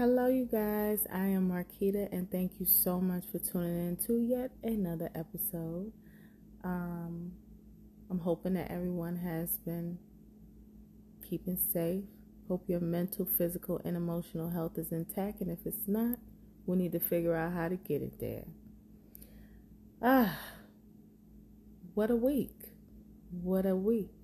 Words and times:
Hello, 0.00 0.28
you 0.28 0.46
guys. 0.46 1.06
I 1.12 1.26
am 1.26 1.50
Marquita, 1.50 2.08
and 2.10 2.30
thank 2.30 2.52
you 2.58 2.64
so 2.64 3.02
much 3.02 3.24
for 3.30 3.38
tuning 3.38 3.86
in 3.86 3.96
to 4.06 4.16
yet 4.16 4.50
another 4.64 5.10
episode. 5.14 5.92
Um, 6.64 7.32
I'm 8.10 8.20
hoping 8.20 8.54
that 8.54 8.70
everyone 8.70 9.16
has 9.16 9.58
been 9.58 9.98
keeping 11.28 11.58
safe. 11.58 12.04
Hope 12.48 12.64
your 12.66 12.80
mental, 12.80 13.26
physical, 13.26 13.78
and 13.84 13.94
emotional 13.94 14.48
health 14.48 14.78
is 14.78 14.90
intact, 14.90 15.42
and 15.42 15.50
if 15.50 15.66
it's 15.66 15.86
not, 15.86 16.18
we 16.64 16.78
need 16.78 16.92
to 16.92 17.00
figure 17.00 17.36
out 17.36 17.52
how 17.52 17.68
to 17.68 17.76
get 17.76 18.00
it 18.00 18.18
there. 18.18 18.46
Ah, 20.00 20.38
what 21.92 22.10
a 22.10 22.16
week! 22.16 22.72
What 23.30 23.66
a 23.66 23.76
week! 23.76 24.19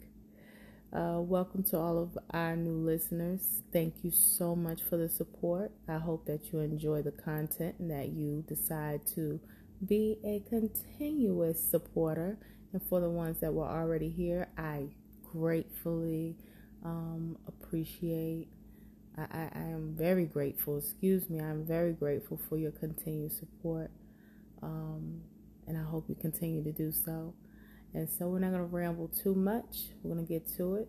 Uh, 0.97 1.21
welcome 1.21 1.63
to 1.63 1.77
all 1.77 1.99
of 1.99 2.17
our 2.31 2.57
new 2.57 2.79
listeners. 2.79 3.61
Thank 3.71 4.03
you 4.03 4.11
so 4.11 4.57
much 4.57 4.83
for 4.83 4.97
the 4.97 5.11
support. 5.11 5.71
I 5.87 5.99
hope 5.99 6.25
that 6.25 6.51
you 6.51 6.61
enjoy 6.61 7.03
the 7.03 7.11
content 7.11 7.75
and 7.79 7.91
that 7.91 8.15
you 8.15 8.43
decide 8.49 9.03
to 9.15 9.39
be 9.87 10.17
a 10.25 10.43
continuous 10.49 11.63
supporter. 11.63 12.39
And 12.73 12.83
for 12.83 13.01
the 13.01 13.11
ones 13.11 13.41
that 13.41 13.53
were 13.53 13.69
already 13.69 14.09
here, 14.09 14.49
I 14.57 14.87
gratefully 15.31 16.35
um, 16.83 17.37
appreciate. 17.47 18.49
I, 19.19 19.23
I, 19.23 19.51
I, 19.55 19.63
am 19.65 19.95
very 19.99 20.25
grateful. 20.25 20.79
Excuse 20.79 21.29
me. 21.29 21.41
I'm 21.41 21.67
very 21.67 21.93
grateful 21.93 22.41
for 22.49 22.57
your 22.57 22.73
continued 22.73 23.33
support. 23.33 23.91
Um, 24.63 25.21
and 25.67 25.77
I 25.77 25.83
hope 25.83 26.09
you 26.09 26.15
continue 26.15 26.65
to 26.65 26.73
do 26.73 26.91
so. 26.91 27.35
And 27.97 28.11
so 28.11 28.29
we're 28.29 28.41
not 28.41 28.51
going 28.51 28.61
to 28.61 28.67
ramble 28.67 29.09
too 29.09 29.35
much. 29.35 29.89
We're 30.03 30.15
going 30.15 30.27
to 30.27 30.31
get 30.31 30.47
to 30.59 30.75
it. 30.75 30.89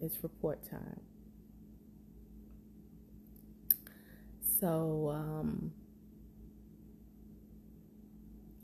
It's 0.00 0.22
report 0.22 0.62
time. 0.70 1.00
So, 4.60 5.10
um, 5.12 5.72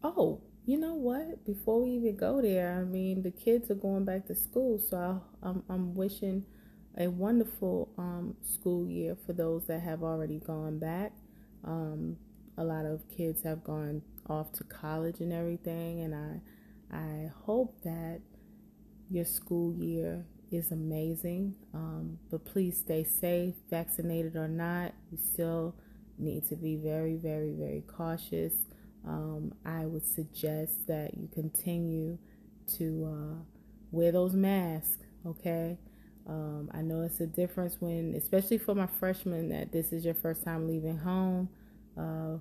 oh, 0.05 0.41
you 0.67 0.79
know 0.79 0.95
what? 0.95 1.45
Before 1.45 1.83
we 1.83 1.91
even 1.91 2.15
go 2.15 2.41
there, 2.41 2.79
I 2.81 2.85
mean, 2.85 3.23
the 3.23 3.33
kids 3.33 3.73
are 3.73 3.75
going 3.75 4.05
back 4.05 4.25
to 4.27 4.37
school, 4.37 4.79
so 4.79 5.21
I, 5.43 5.49
am 5.49 5.65
I'm, 5.69 5.97
wishing 5.97 6.45
a 6.97 7.09
wonderful 7.09 7.93
um, 7.99 8.37
school 8.41 8.87
year 8.87 9.17
for 9.27 9.33
those 9.33 9.67
that 9.67 9.81
have 9.81 10.05
already 10.05 10.39
gone 10.39 10.79
back. 10.79 11.11
Um, 11.65 12.19
a 12.57 12.63
lot 12.63 12.87
of 12.87 13.03
kids 13.09 13.43
have 13.43 13.65
gone 13.65 14.03
off 14.29 14.53
to 14.53 14.65
college 14.65 15.19
and 15.19 15.33
everything, 15.33 16.03
and 16.03 16.15
I 16.15 16.41
I 16.93 17.31
hope 17.45 17.83
that 17.85 18.21
your 19.11 19.25
school 19.25 19.75
year 19.75 20.25
is 20.51 20.71
amazing. 20.73 21.55
Um, 21.75 22.19
but 22.31 22.45
please 22.45 22.79
stay 22.79 23.05
safe, 23.05 23.55
vaccinated 23.69 24.37
or 24.37 24.49
not. 24.49 24.93
You 25.11 25.19
still 25.19 25.75
need 26.19 26.47
to 26.49 26.57
be 26.57 26.77
very, 26.77 27.17
very, 27.17 27.53
very 27.53 27.83
cautious. 27.87 28.55
Um, 29.07 29.55
I 29.65 29.87
would 29.87 30.07
suggest 30.07 30.87
that 30.89 31.17
you 31.17 31.29
continue 31.33 32.19
to 32.79 33.09
uh, 33.13 33.43
wear 33.91 34.13
those 34.13 34.35
masks, 34.35 34.99
okay? 35.27 35.79
Um, 36.29 36.71
I 36.73 36.83
know 36.83 37.03
it's 37.03 37.21
a 37.21 37.27
difference 37.27 37.77
when, 37.81 38.15
especially 38.17 38.59
for 38.59 38.75
my 38.75 38.87
freshmen, 38.87 39.49
that 39.49 39.73
this 39.73 39.93
is 39.93 40.05
your 40.05 40.15
first 40.15 40.45
time 40.45 40.69
leaving 40.69 40.99
home. 40.99 41.49
Uh, 41.99 42.39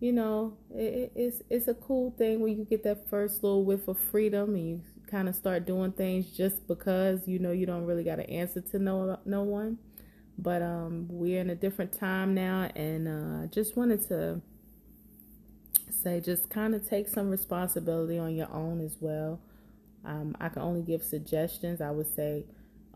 you 0.00 0.12
know, 0.12 0.56
it, 0.74 1.12
it's 1.14 1.42
it's 1.50 1.68
a 1.68 1.74
cool 1.74 2.12
thing 2.18 2.40
when 2.40 2.56
you 2.58 2.64
get 2.64 2.82
that 2.84 3.08
first 3.08 3.42
little 3.42 3.64
whiff 3.64 3.88
of 3.88 3.98
freedom 3.98 4.54
and 4.54 4.68
you 4.68 4.80
kind 5.10 5.28
of 5.28 5.34
start 5.34 5.66
doing 5.66 5.92
things 5.92 6.26
just 6.36 6.66
because 6.68 7.26
you 7.28 7.38
know 7.38 7.52
you 7.52 7.66
don't 7.66 7.84
really 7.86 8.04
got 8.04 8.18
an 8.18 8.26
answer 8.26 8.60
to 8.60 8.78
no 8.78 9.18
no 9.24 9.42
one. 9.42 9.78
But 10.38 10.62
um, 10.62 11.06
we're 11.10 11.40
in 11.40 11.50
a 11.50 11.54
different 11.54 11.92
time 11.92 12.34
now, 12.34 12.70
and 12.76 13.08
uh, 13.08 13.44
I 13.44 13.46
just 13.46 13.76
wanted 13.76 14.06
to 14.08 14.40
say, 15.90 16.20
just 16.20 16.48
kind 16.50 16.74
of 16.74 16.88
take 16.88 17.08
some 17.08 17.30
responsibility 17.30 18.18
on 18.18 18.34
your 18.34 18.52
own 18.52 18.80
as 18.80 18.96
well. 19.00 19.40
Um, 20.04 20.36
I 20.40 20.48
can 20.48 20.62
only 20.62 20.82
give 20.82 21.02
suggestions. 21.02 21.80
I 21.80 21.90
would 21.90 22.14
say 22.14 22.44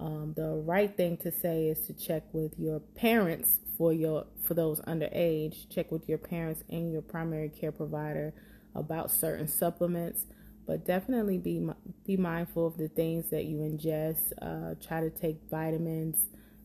um, 0.01 0.33
the 0.35 0.63
right 0.65 0.97
thing 0.97 1.19
to 1.19 1.31
say 1.31 1.69
is 1.69 1.87
to 1.87 1.93
check 1.93 2.25
with 2.33 2.59
your 2.59 2.81
parents 2.81 3.61
for 3.77 3.93
your 3.93 4.27
for 4.43 4.55
those 4.55 4.81
underage. 4.83 5.69
Check 5.69 5.93
with 5.93 6.09
your 6.09 6.19
parents 6.19 6.65
and 6.71 6.91
your 6.91 7.03
primary 7.03 7.51
care 7.51 7.71
provider 7.71 8.33
about 8.75 9.11
certain 9.11 9.47
supplements, 9.47 10.25
but 10.67 10.87
definitely 10.87 11.37
be 11.37 11.69
be 12.07 12.17
mindful 12.17 12.67
of 12.67 12.79
the 12.79 12.89
things 12.89 13.29
that 13.29 13.45
you 13.45 13.59
ingest. 13.59 14.33
Uh, 14.41 14.75
try 14.83 15.01
to 15.01 15.11
take 15.11 15.37
vitamins, 15.51 16.17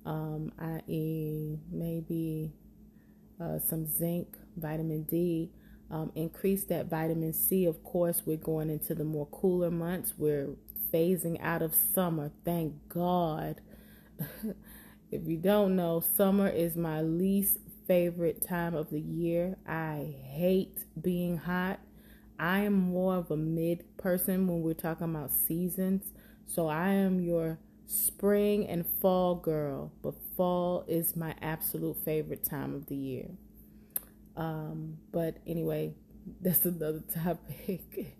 um, 0.05 0.53
i.e., 0.59 1.59
maybe 1.69 2.53
uh, 3.41 3.59
some 3.59 3.85
zinc, 3.85 4.37
vitamin 4.55 5.03
D. 5.03 5.51
Um, 5.91 6.11
increase 6.15 6.63
that 6.65 6.87
vitamin 6.87 7.33
C. 7.33 7.65
Of 7.65 7.83
course, 7.83 8.23
we're 8.25 8.37
going 8.37 8.69
into 8.69 8.95
the 8.95 9.03
more 9.03 9.27
cooler 9.27 9.69
months. 9.69 10.13
We're 10.17 10.55
phasing 10.95 11.37
out 11.41 11.61
of 11.61 11.75
summer. 11.75 12.31
Thank 12.45 12.87
God. 12.87 13.59
if 15.11 15.25
you 15.25 15.37
don't 15.37 15.75
know, 15.75 15.99
summer 15.99 16.47
is 16.47 16.77
my 16.77 17.01
least 17.01 17.57
favorite 17.85 18.41
time 18.41 18.73
of 18.75 18.89
the 18.89 18.99
year. 18.99 19.57
I 19.67 20.15
hate 20.23 20.85
being 20.99 21.37
hot. 21.37 21.79
I 22.39 22.59
am 22.59 22.73
more 22.73 23.15
of 23.15 23.29
a 23.29 23.37
mid 23.37 23.97
person 23.97 24.47
when 24.47 24.61
we're 24.61 24.73
talking 24.73 25.13
about 25.13 25.31
seasons. 25.31 26.13
So 26.45 26.67
I 26.67 26.89
am 26.89 27.19
your 27.19 27.59
spring 27.87 28.65
and 28.67 28.85
fall 29.01 29.35
girl, 29.35 29.91
but 30.01 30.15
fall 30.37 30.85
is 30.87 31.15
my 31.15 31.35
absolute 31.41 31.97
favorite 32.05 32.43
time 32.43 32.73
of 32.73 32.87
the 32.87 32.95
year. 32.95 33.27
Um, 34.37 34.97
but 35.11 35.37
anyway, 35.45 35.93
that's 36.41 36.65
another 36.65 37.03
topic 37.13 38.15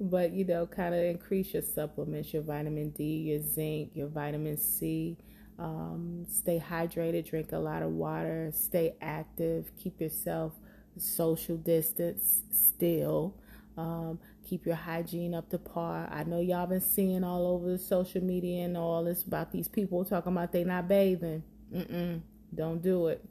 but 0.00 0.32
you 0.32 0.44
know, 0.44 0.66
kind 0.66 0.94
of 0.94 1.02
increase 1.02 1.52
your 1.52 1.62
supplements, 1.62 2.32
your 2.32 2.42
vitamin 2.42 2.90
D, 2.90 3.04
your 3.04 3.40
zinc, 3.40 3.90
your 3.94 4.08
vitamin 4.08 4.56
C. 4.56 5.16
Um, 5.58 6.24
stay 6.28 6.62
hydrated, 6.64 7.28
drink 7.28 7.50
a 7.52 7.58
lot 7.58 7.82
of 7.82 7.90
water, 7.90 8.52
stay 8.54 8.94
active, 9.00 9.72
keep 9.76 10.00
yourself 10.00 10.52
social 10.96 11.56
distance 11.56 12.42
still. 12.52 13.34
Um, 13.76 14.18
keep 14.48 14.66
your 14.66 14.74
hygiene 14.74 15.34
up 15.34 15.50
to 15.50 15.58
par. 15.58 16.08
I 16.10 16.24
know 16.24 16.40
y'all 16.40 16.66
been 16.66 16.80
seeing 16.80 17.22
all 17.22 17.46
over 17.46 17.70
the 17.70 17.78
social 17.78 18.22
media 18.22 18.64
and 18.64 18.76
all 18.76 19.04
this 19.04 19.22
about 19.22 19.52
these 19.52 19.68
people 19.68 20.04
talking 20.04 20.32
about 20.32 20.52
they 20.52 20.64
not 20.64 20.88
bathing. 20.88 21.42
Mm-mm, 21.72 22.22
don't 22.54 22.82
do 22.82 23.08
it. 23.08 23.24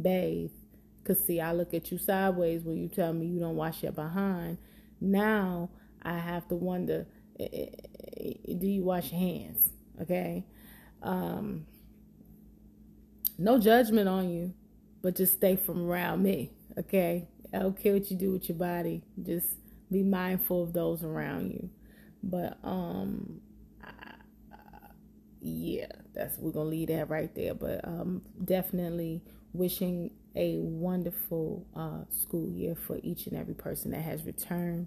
Bathe. 0.00 0.50
Cause 1.04 1.24
see, 1.24 1.40
I 1.40 1.52
look 1.52 1.74
at 1.74 1.90
you 1.90 1.98
sideways 1.98 2.62
when 2.62 2.76
you 2.78 2.88
tell 2.88 3.12
me 3.12 3.26
you 3.26 3.40
don't 3.40 3.56
wash 3.56 3.82
your 3.82 3.92
behind. 3.92 4.58
Now 5.00 5.70
I 6.02 6.18
have 6.18 6.48
to 6.48 6.54
wonder 6.56 7.06
do 7.38 8.66
you 8.66 8.84
wash 8.84 9.10
your 9.10 9.20
hands? 9.20 9.70
Okay. 10.00 10.44
Um, 11.02 11.66
no 13.38 13.58
judgment 13.58 14.08
on 14.08 14.30
you, 14.30 14.54
but 15.02 15.16
just 15.16 15.34
stay 15.34 15.56
from 15.56 15.88
around 15.88 16.22
me. 16.22 16.50
Okay. 16.78 17.28
I 17.52 17.58
don't 17.58 17.76
care 17.80 17.94
what 17.94 18.10
you 18.10 18.16
do 18.16 18.32
with 18.32 18.48
your 18.48 18.58
body. 18.58 19.02
Just 19.22 19.48
be 19.90 20.02
mindful 20.02 20.62
of 20.62 20.72
those 20.72 21.04
around 21.04 21.50
you. 21.50 21.68
But 22.22 22.58
um, 22.62 23.40
yeah, 25.40 25.86
that's 26.14 26.38
we're 26.38 26.52
gonna 26.52 26.68
leave 26.70 26.88
that 26.88 27.10
right 27.10 27.34
there. 27.34 27.54
But 27.54 27.86
um, 27.86 28.22
definitely 28.44 29.22
wishing 29.52 30.10
a 30.34 30.58
wonderful 30.58 31.66
uh, 31.76 32.04
school 32.10 32.48
year 32.48 32.74
for 32.74 32.98
each 33.02 33.26
and 33.26 33.36
every 33.36 33.54
person 33.54 33.90
that 33.90 34.00
has 34.02 34.24
returned 34.24 34.86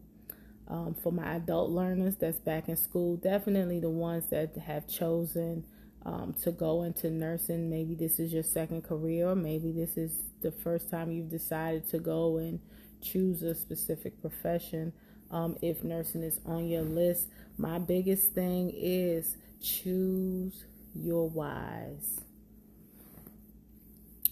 um, 0.68 0.96
for 0.96 1.12
my 1.12 1.36
adult 1.36 1.70
learners 1.70 2.16
that's 2.16 2.40
back 2.40 2.70
in 2.70 2.76
school, 2.76 3.18
definitely 3.18 3.80
the 3.80 3.90
ones 3.90 4.26
that 4.32 4.58
have 4.58 4.88
chosen 4.88 5.66
um, 6.06 6.36
to 6.44 6.52
go 6.52 6.84
into 6.84 7.10
nursing. 7.10 7.70
Maybe 7.70 7.96
this 7.96 8.20
is 8.20 8.34
your 8.34 8.44
second 8.44 8.84
career, 8.84 9.30
or 9.30 9.36
maybe 9.36 9.72
this 9.72 9.98
is 9.98 10.24
the 10.42 10.52
first 10.52 10.90
time 10.90 11.12
you've 11.12 11.30
decided 11.30 11.88
to 11.90 12.00
go 12.00 12.38
and 12.38 12.60
choose 13.02 13.44
a 13.44 13.54
specific 13.54 14.22
profession. 14.22 14.94
Um, 15.32 15.58
if 15.62 15.84
nursing 15.84 16.24
is 16.24 16.40
on 16.46 16.68
your 16.68 16.84
list, 16.84 17.28
my 17.58 17.80
biggest 17.80 18.34
thing 18.34 18.72
is 18.76 19.36
choose 19.62 20.66
your 20.94 21.30
wise 21.30 22.22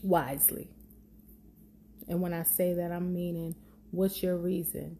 wisely. 0.01 0.67
And 2.07 2.21
when 2.21 2.33
I 2.33 2.43
say 2.43 2.73
that, 2.73 2.91
I'm 2.91 3.13
meaning 3.13 3.55
what's 3.91 4.21
your 4.21 4.37
reason? 4.37 4.97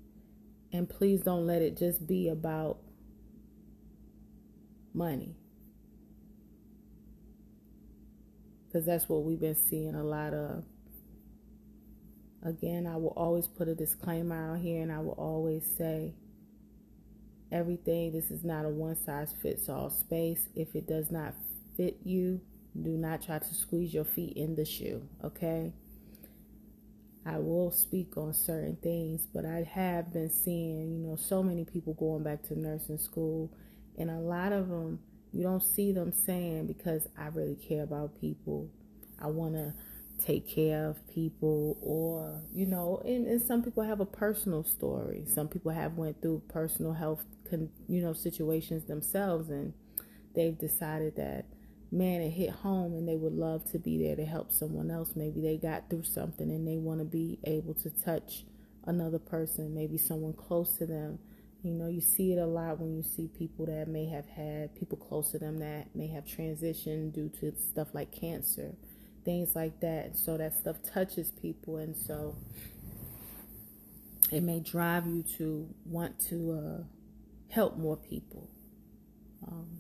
And 0.74 0.90
please 0.90 1.22
don't 1.22 1.46
let 1.46 1.62
it 1.62 1.78
just 1.78 2.06
be 2.08 2.30
about 2.30 2.80
money. 4.92 5.36
Because 8.68 8.86
that's 8.86 9.08
what 9.08 9.24
we've 9.24 9.40
been 9.40 9.56
seeing 9.56 9.94
a 9.94 10.04
lot 10.04 10.34
of. 10.34 10.64
Again, 12.44 12.88
I 12.88 12.98
will 12.98 13.14
always 13.16 13.48
put 13.48 13.68
a 13.70 13.76
disclaimer 13.76 14.56
out 14.56 14.60
here 14.60 14.82
and 14.82 14.92
I 14.92 15.00
will 15.00 15.12
always 15.12 15.64
say 15.78 16.16
everything, 17.52 18.12
this 18.12 18.32
is 18.32 18.44
not 18.44 18.66
a 18.66 18.70
one 18.70 18.98
size 19.06 19.34
fits 19.42 19.70
all 19.70 19.92
space. 19.92 20.50
If 20.56 20.76
it 20.76 20.88
does 20.88 21.12
not 21.12 21.36
fit 21.78 22.00
you, 22.04 22.42
do 22.82 22.98
not 22.98 23.22
try 23.22 23.38
to 23.38 23.54
squeeze 23.54 23.94
your 23.94 24.06
feet 24.06 24.36
in 24.36 24.56
the 24.56 24.66
shoe, 24.66 25.08
okay? 25.24 25.72
I 27.26 27.38
will 27.40 27.72
speak 27.72 28.18
on 28.18 28.34
certain 28.34 28.76
things, 28.78 29.28
but 29.34 29.46
I 29.46 29.64
have 29.64 30.12
been 30.12 30.30
seeing, 30.30 30.92
you 30.92 31.08
know, 31.08 31.16
so 31.16 31.42
many 31.42 31.64
people 31.64 31.94
going 31.94 32.24
back 32.24 32.44
to 32.44 32.60
nursing 32.60 32.98
school, 32.98 33.52
and 33.98 34.10
a 34.10 34.20
lot 34.20 34.52
of 34.52 34.70
them 34.70 35.00
you 35.34 35.44
don't 35.44 35.64
see 35.64 35.92
them 35.92 36.14
saying 36.14 36.68
because 36.68 37.08
I 37.18 37.28
really 37.28 37.56
care 37.56 37.84
about 37.84 38.20
people. 38.22 38.70
I 39.20 39.28
want 39.28 39.56
to 39.56 39.74
take 40.24 40.48
care 40.48 40.88
of 40.88 41.08
people 41.14 41.78
or 41.82 42.40
you 42.54 42.66
know 42.66 43.02
and, 43.04 43.28
and 43.28 43.42
some 43.42 43.64
people 43.64 43.84
have 43.84 44.00
a 44.00 44.06
personal 44.06 44.64
story 44.64 45.24
some 45.28 45.48
people 45.48 45.72
have 45.72 45.96
went 45.96 46.22
through 46.22 46.42
personal 46.48 46.94
health 46.94 47.26
con, 47.50 47.68
you 47.88 48.02
know 48.02 48.14
situations 48.14 48.86
themselves 48.86 49.50
and 49.50 49.74
they've 50.36 50.58
decided 50.58 51.16
that 51.16 51.46
man 51.94 52.22
it 52.22 52.32
hit 52.32 52.50
home 52.50 52.94
and 52.94 53.08
they 53.08 53.16
would 53.16 53.34
love 53.34 53.64
to 53.72 53.80
be 53.80 54.04
there 54.04 54.16
to 54.16 54.26
help 54.26 54.52
someone 54.52 54.92
else 54.92 55.14
maybe 55.16 55.42
they 55.42 55.58
got 55.58 55.90
through 55.90 56.04
something 56.04 56.50
and 56.50 56.68
they 56.68 56.78
want 56.78 57.00
to 57.00 57.06
be 57.06 57.40
able 57.46 57.74
to 57.74 57.90
touch 57.90 58.44
another 58.86 59.20
person 59.20 59.74
maybe 59.74 59.98
someone 59.98 60.34
close 60.34 60.78
to 60.78 60.86
them 60.86 61.20
you 61.64 61.72
know 61.72 61.88
you 61.88 62.02
see 62.02 62.34
it 62.34 62.38
a 62.38 62.46
lot 62.46 62.80
when 62.80 62.96
you 62.96 63.04
see 63.04 63.30
people 63.38 63.66
that 63.66 63.88
may 63.88 64.06
have 64.06 64.28
had 64.28 64.76
people 64.76 64.98
close 64.98 65.32
to 65.32 65.40
them 65.40 65.60
that 65.60 65.88
may 65.96 66.08
have 66.08 66.26
transitioned 66.26 67.14
due 67.14 67.30
to 67.30 67.54
stuff 67.56 67.88
like 67.94 68.12
cancer 68.12 68.74
things 69.24 69.56
like 69.56 69.80
that. 69.82 70.18
So 70.18 70.38
that 70.38 70.58
stuff 70.58 70.78
touches 70.94 71.32
people, 71.32 71.78
and 71.78 71.96
so 71.96 72.36
it 74.32 74.42
may 74.42 74.60
drive 74.60 75.08
you 75.08 75.24
to 75.38 75.68
want 75.86 76.20
to 76.30 76.52
uh, 76.52 76.84
help 77.50 77.78
more 77.78 77.98
people. 77.98 78.50
Um, 79.48 79.80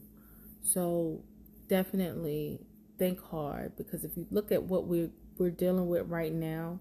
so 0.61 1.23
definitely 1.67 2.59
think 2.97 3.21
hard 3.21 3.75
because 3.77 4.03
if 4.03 4.15
you 4.17 4.27
look 4.31 4.51
at 4.51 4.63
what 4.63 4.85
we're 4.87 5.09
we're 5.37 5.49
dealing 5.49 5.87
with 5.87 6.07
right 6.07 6.33
now, 6.33 6.79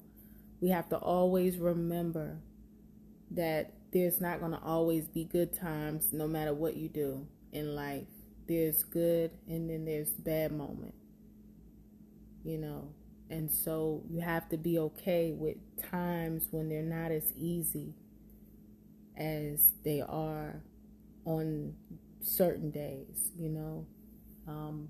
we 0.61 0.70
have 0.70 0.88
to 0.90 0.96
always 0.99 1.58
remember 1.58 2.38
that 3.31 3.73
there's 3.93 4.20
not 4.20 4.40
going 4.40 4.52
to 4.52 4.61
always 4.62 5.08
be 5.08 5.25
good 5.25 5.55
times 5.55 6.12
no 6.12 6.26
matter 6.29 6.55
what 6.55 6.76
you 6.76 6.88
do 6.88 7.26
in 7.52 7.75
life. 7.75 8.06
There's 8.49 8.82
good 8.84 9.32
and 9.49 9.70
then 9.70 9.84
there's 9.84 10.11
bad 10.11 10.52
moments 10.52 10.96
you 12.44 12.58
know. 12.58 12.88
And 13.31 13.50
so 13.50 14.02
you 14.11 14.20
have 14.20 14.49
to 14.50 14.56
be 14.58 14.79
okay 14.79 15.32
with 15.32 15.56
times 15.90 16.49
when 16.50 16.69
they're 16.69 16.82
not 16.82 17.11
as 17.11 17.32
easy 17.37 17.94
as 19.17 19.73
they 19.84 20.00
are 20.00 20.62
on 21.25 21.75
certain 22.23 22.70
days, 22.70 23.31
you 23.37 23.49
know. 23.49 23.87
Um, 24.47 24.89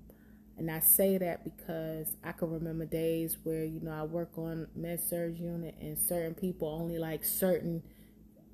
and 0.57 0.69
I 0.69 0.79
say 0.79 1.17
that 1.17 1.43
because 1.43 2.15
I 2.23 2.31
can 2.31 2.51
remember 2.51 2.85
days 2.85 3.37
where, 3.43 3.65
you 3.65 3.79
know, 3.81 3.91
I 3.91 4.03
work 4.03 4.37
on 4.37 4.67
med 4.75 5.01
surg 5.01 5.37
unit 5.39 5.75
and 5.81 5.97
certain 5.97 6.35
people 6.35 6.67
only 6.67 6.97
like 6.99 7.23
certain 7.25 7.81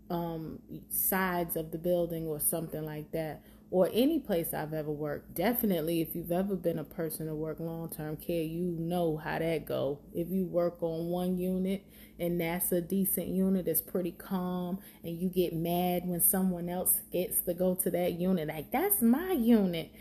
um, 0.09 0.59
sides 0.89 1.55
of 1.55 1.71
the 1.71 1.77
building 1.77 2.27
or 2.27 2.39
something 2.39 2.85
like 2.85 3.11
that 3.11 3.43
or 3.71 3.87
any 3.93 4.19
place 4.19 4.53
I've 4.53 4.73
ever 4.73 4.89
worked. 4.91 5.35
Definitely, 5.35 6.01
if 6.01 6.15
you've 6.15 6.31
ever 6.31 6.55
been 6.55 6.79
a 6.79 6.83
person 6.83 7.27
to 7.27 7.35
work 7.35 7.59
long 7.59 7.89
term 7.89 8.17
care, 8.17 8.41
you 8.41 8.75
know 8.79 9.17
how 9.17 9.37
that 9.37 9.65
go. 9.65 9.99
If 10.13 10.29
you 10.29 10.45
work 10.45 10.81
on 10.81 11.05
one 11.07 11.37
unit 11.37 11.85
and 12.19 12.41
that's 12.41 12.71
a 12.71 12.81
decent 12.81 13.27
unit 13.27 13.65
that's 13.65 13.81
pretty 13.81 14.11
calm, 14.11 14.79
and 15.03 15.17
you 15.19 15.29
get 15.29 15.53
mad 15.53 16.01
when 16.05 16.19
someone 16.19 16.67
else 16.67 16.99
gets 17.13 17.41
to 17.41 17.53
go 17.53 17.75
to 17.75 17.91
that 17.91 18.13
unit, 18.13 18.47
like 18.47 18.71
that's 18.71 19.01
my 19.01 19.31
unit. 19.33 19.91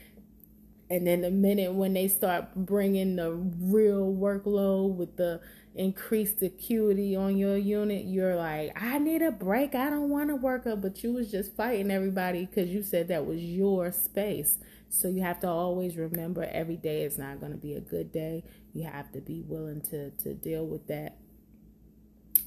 And 0.91 1.07
then 1.07 1.21
the 1.21 1.31
minute 1.31 1.75
when 1.75 1.93
they 1.93 2.09
start 2.09 2.55
bringing 2.55 3.17
the 3.17 3.33
real 3.33 4.13
workload 4.15 4.95
with 4.95 5.17
the 5.17 5.41
increased 5.75 6.43
acuity 6.43 7.15
on 7.15 7.37
your 7.37 7.59
unit, 7.59 8.07
you're 8.07 8.37
like, 8.37 8.73
I 8.81 8.99
need 8.99 9.21
a 9.21 9.31
break. 9.31 9.75
I 9.75 9.91
don't 9.91 10.09
want 10.09 10.31
to 10.31 10.37
work 10.37 10.67
up. 10.67 10.81
But 10.81 11.03
you 11.03 11.13
was 11.13 11.31
just 11.31 11.55
fighting 11.55 11.91
everybody 11.91 12.47
because 12.47 12.71
you 12.71 12.83
said 12.83 13.09
that 13.09 13.27
was 13.27 13.39
your 13.39 13.93
space. 13.93 14.59
So 14.89 15.09
you 15.09 15.23
have 15.23 15.41
to 15.41 15.49
always 15.49 15.97
remember 15.97 16.49
every 16.51 16.77
day 16.77 17.03
is 17.03 17.19
not 17.19 17.41
going 17.41 17.53
to 17.53 17.59
be 17.59 17.75
a 17.75 17.81
good 17.81 18.11
day. 18.11 18.45
You 18.73 18.85
have 18.85 19.13
to 19.13 19.21
be 19.21 19.43
willing 19.47 19.83
to, 19.91 20.11
to 20.11 20.35
deal 20.35 20.67
with 20.67 20.87
that. 20.87 21.19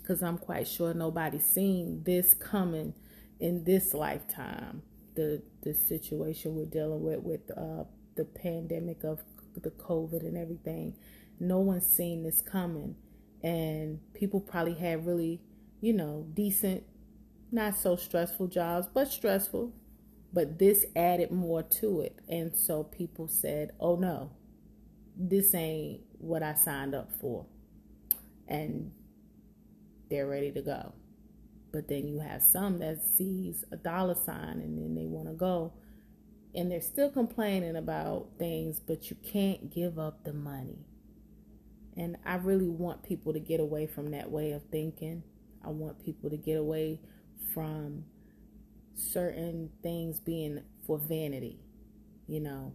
Because 0.01 0.23
I'm 0.23 0.39
quite 0.39 0.67
sure 0.67 0.95
nobody's 0.95 1.45
seen 1.45 2.03
this 2.05 2.33
coming 2.33 2.95
in 3.39 3.63
this 3.65 3.93
lifetime. 3.93 4.81
The 5.13 5.43
the 5.61 5.73
situation 5.73 6.55
we're 6.55 6.65
dealing 6.65 7.03
with 7.03 7.19
with 7.19 7.51
uh, 7.55 7.83
the 8.21 8.39
pandemic 8.39 9.03
of 9.03 9.21
the 9.56 9.71
COVID 9.71 10.21
and 10.21 10.38
everything. 10.38 10.95
No 11.39 11.59
one's 11.59 11.88
seen 11.88 12.23
this 12.23 12.41
coming 12.41 12.95
and 13.44 14.00
people 14.13 14.39
probably 14.39 14.75
had 14.75 15.06
really, 15.07 15.41
you 15.81 15.94
know, 15.94 16.27
decent, 16.33 16.83
not 17.51 17.75
so 17.75 17.95
stressful 17.95 18.47
jobs, 18.47 18.88
but 18.94 19.07
stressful. 19.07 19.73
But 20.33 20.59
this 20.59 20.85
added 20.95 21.31
more 21.31 21.63
to 21.63 22.01
it. 22.01 22.19
And 22.29 22.56
so 22.56 22.83
people 22.83 23.27
said, 23.27 23.71
oh 23.79 23.95
no, 23.97 24.31
this 25.17 25.53
ain't 25.53 26.01
what 26.19 26.44
I 26.44 26.53
signed 26.53 26.94
up 26.95 27.12
for. 27.19 27.47
And 28.47 28.91
they're 30.09 30.27
ready 30.27 30.51
to 30.51 30.62
go. 30.62 30.94
But 31.74 31.88
then 31.88 32.07
you 32.07 32.19
have 32.19 32.44
some 32.44 32.79
that 32.79 33.03
sees 33.03 33.65
a 33.71 33.77
dollar 33.77 34.15
sign 34.15 34.62
and 34.62 34.77
then 34.77 34.94
they 34.94 35.06
want 35.06 35.27
to 35.27 35.33
go. 35.33 35.74
And 36.53 36.71
they're 36.71 36.81
still 36.81 37.09
complaining 37.09 37.75
about 37.75 38.27
things, 38.38 38.80
but 38.80 39.09
you 39.09 39.15
can't 39.24 39.74
give 39.74 39.98
up 39.98 40.24
the 40.24 40.33
money. 40.33 40.80
And 41.95 42.18
I 42.25 42.36
really 42.36 42.68
want 42.69 43.03
people 43.03 43.33
to 43.33 43.39
get 43.39 43.59
away 43.59 43.88
from 43.88 44.12
that 44.12 44.31
way 44.31 44.51
of 44.51 44.63
thinking. 44.71 45.24
I 45.63 45.69
want 45.69 46.03
people 46.03 46.30
to 46.30 46.38
get 46.38 46.57
away 46.57 47.00
from 47.53 48.06
certain 48.95 49.69
things 49.83 50.19
being 50.19 50.62
for 50.86 50.98
vanity, 50.98 51.59
you 52.27 52.39
know. 52.39 52.74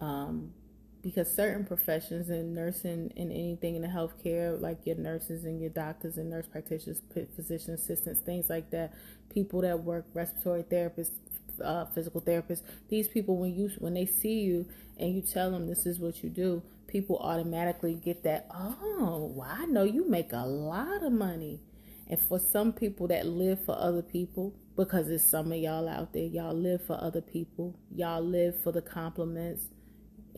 Um, 0.00 0.52
because 1.08 1.34
certain 1.34 1.64
professions 1.64 2.28
in 2.28 2.54
nursing 2.54 3.12
and 3.16 3.32
anything 3.32 3.76
in 3.76 3.82
the 3.82 3.88
healthcare, 3.88 4.60
like 4.60 4.78
your 4.84 4.96
nurses 4.96 5.44
and 5.44 5.60
your 5.60 5.70
doctors 5.70 6.18
and 6.18 6.28
nurse 6.28 6.46
practitioners, 6.46 7.00
physician 7.34 7.74
assistants, 7.74 8.20
things 8.20 8.50
like 8.50 8.70
that, 8.70 8.92
people 9.32 9.62
that 9.62 9.82
work 9.82 10.04
respiratory 10.12 10.62
therapists, 10.64 11.12
uh, 11.64 11.86
physical 11.86 12.20
therapists, 12.20 12.62
these 12.88 13.08
people 13.08 13.36
when 13.38 13.54
you 13.54 13.70
when 13.78 13.94
they 13.94 14.06
see 14.06 14.40
you 14.40 14.66
and 14.98 15.14
you 15.14 15.22
tell 15.22 15.50
them 15.50 15.66
this 15.66 15.86
is 15.86 15.98
what 15.98 16.22
you 16.22 16.28
do, 16.28 16.62
people 16.86 17.18
automatically 17.18 17.94
get 17.94 18.22
that. 18.24 18.46
Oh, 18.52 19.32
well, 19.34 19.48
I 19.50 19.64
know 19.66 19.84
you 19.84 20.08
make 20.08 20.32
a 20.32 20.46
lot 20.46 21.02
of 21.02 21.12
money. 21.12 21.60
And 22.10 22.18
for 22.18 22.38
some 22.38 22.72
people 22.72 23.08
that 23.08 23.26
live 23.26 23.64
for 23.64 23.76
other 23.78 24.02
people, 24.02 24.54
because 24.76 25.08
there's 25.08 25.24
some 25.24 25.52
of 25.52 25.58
y'all 25.58 25.88
out 25.88 26.12
there, 26.12 26.24
y'all 26.24 26.54
live 26.54 26.84
for 26.86 26.98
other 27.00 27.20
people, 27.20 27.78
y'all 27.94 28.22
live 28.22 28.60
for 28.62 28.72
the 28.72 28.80
compliments, 28.80 29.64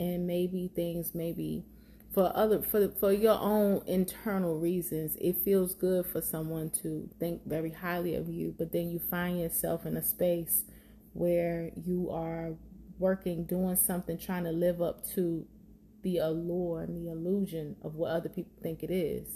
and 0.00 0.26
maybe 0.26 0.68
things 0.74 1.14
maybe 1.14 1.64
for 2.12 2.32
other 2.34 2.60
for 2.60 2.88
for 2.98 3.12
your 3.12 3.38
own 3.40 3.80
internal 3.86 4.58
reasons 4.58 5.16
it 5.20 5.36
feels 5.44 5.74
good 5.74 6.04
for 6.04 6.20
someone 6.20 6.68
to 6.70 7.08
think 7.20 7.40
very 7.46 7.70
highly 7.70 8.16
of 8.16 8.28
you 8.28 8.52
but 8.58 8.72
then 8.72 8.90
you 8.90 8.98
find 8.98 9.38
yourself 9.38 9.86
in 9.86 9.96
a 9.96 10.02
space 10.02 10.64
where 11.12 11.70
you 11.76 12.10
are 12.10 12.54
working, 13.00 13.44
doing 13.44 13.76
something, 13.76 14.18
trying 14.18 14.44
to 14.44 14.52
live 14.52 14.80
up 14.80 15.04
to 15.14 15.46
the 16.02 16.18
allure 16.18 16.82
and 16.82 16.96
the 16.96 17.10
illusion 17.10 17.76
of 17.82 17.94
what 17.94 18.10
other 18.10 18.28
people 18.28 18.52
think 18.62 18.82
it 18.82 18.90
is. 18.92 19.26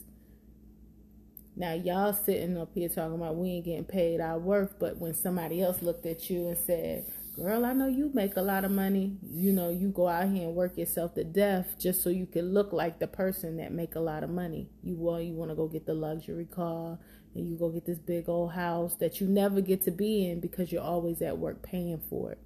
Now, 1.56 1.73
y'all 1.73 2.12
sitting 2.12 2.56
up 2.56 2.71
here 2.75 2.88
talking 2.88 3.14
about 3.14 3.37
we 3.37 3.50
ain't 3.50 3.64
getting 3.64 3.85
paid 3.85 4.21
our 4.21 4.38
worth, 4.38 4.78
but 4.78 4.99
when 4.99 5.14
somebody 5.14 5.62
else 5.62 5.83
looked 5.83 6.04
at 6.06 6.28
you 6.28 6.49
and 6.49 6.59
said, 6.59 7.12
Girl, 7.36 7.64
I 7.64 7.72
know 7.72 7.88
you 7.88 8.12
make 8.14 8.36
a 8.36 8.42
lot 8.42 8.64
of 8.64 8.70
money. 8.70 9.16
You 9.28 9.52
know, 9.52 9.68
you 9.68 9.88
go 9.88 10.06
out 10.06 10.28
here 10.28 10.46
and 10.46 10.54
work 10.54 10.78
yourself 10.78 11.14
to 11.14 11.24
death 11.24 11.74
just 11.80 12.00
so 12.00 12.08
you 12.08 12.26
can 12.26 12.54
look 12.54 12.72
like 12.72 13.00
the 13.00 13.08
person 13.08 13.56
that 13.56 13.72
make 13.72 13.96
a 13.96 14.00
lot 14.00 14.22
of 14.22 14.30
money. 14.30 14.68
You 14.84 14.94
want 14.96 15.24
you 15.24 15.34
want 15.34 15.50
to 15.50 15.56
go 15.56 15.66
get 15.66 15.84
the 15.84 15.94
luxury 15.94 16.44
car, 16.44 16.96
and 17.34 17.48
you 17.48 17.56
go 17.56 17.70
get 17.70 17.86
this 17.86 17.98
big 17.98 18.28
old 18.28 18.52
house 18.52 18.94
that 18.96 19.20
you 19.20 19.26
never 19.26 19.60
get 19.60 19.82
to 19.82 19.90
be 19.90 20.26
in 20.30 20.38
because 20.38 20.70
you're 20.70 20.82
always 20.82 21.20
at 21.22 21.36
work 21.38 21.60
paying 21.60 22.00
for 22.08 22.30
it. 22.30 22.38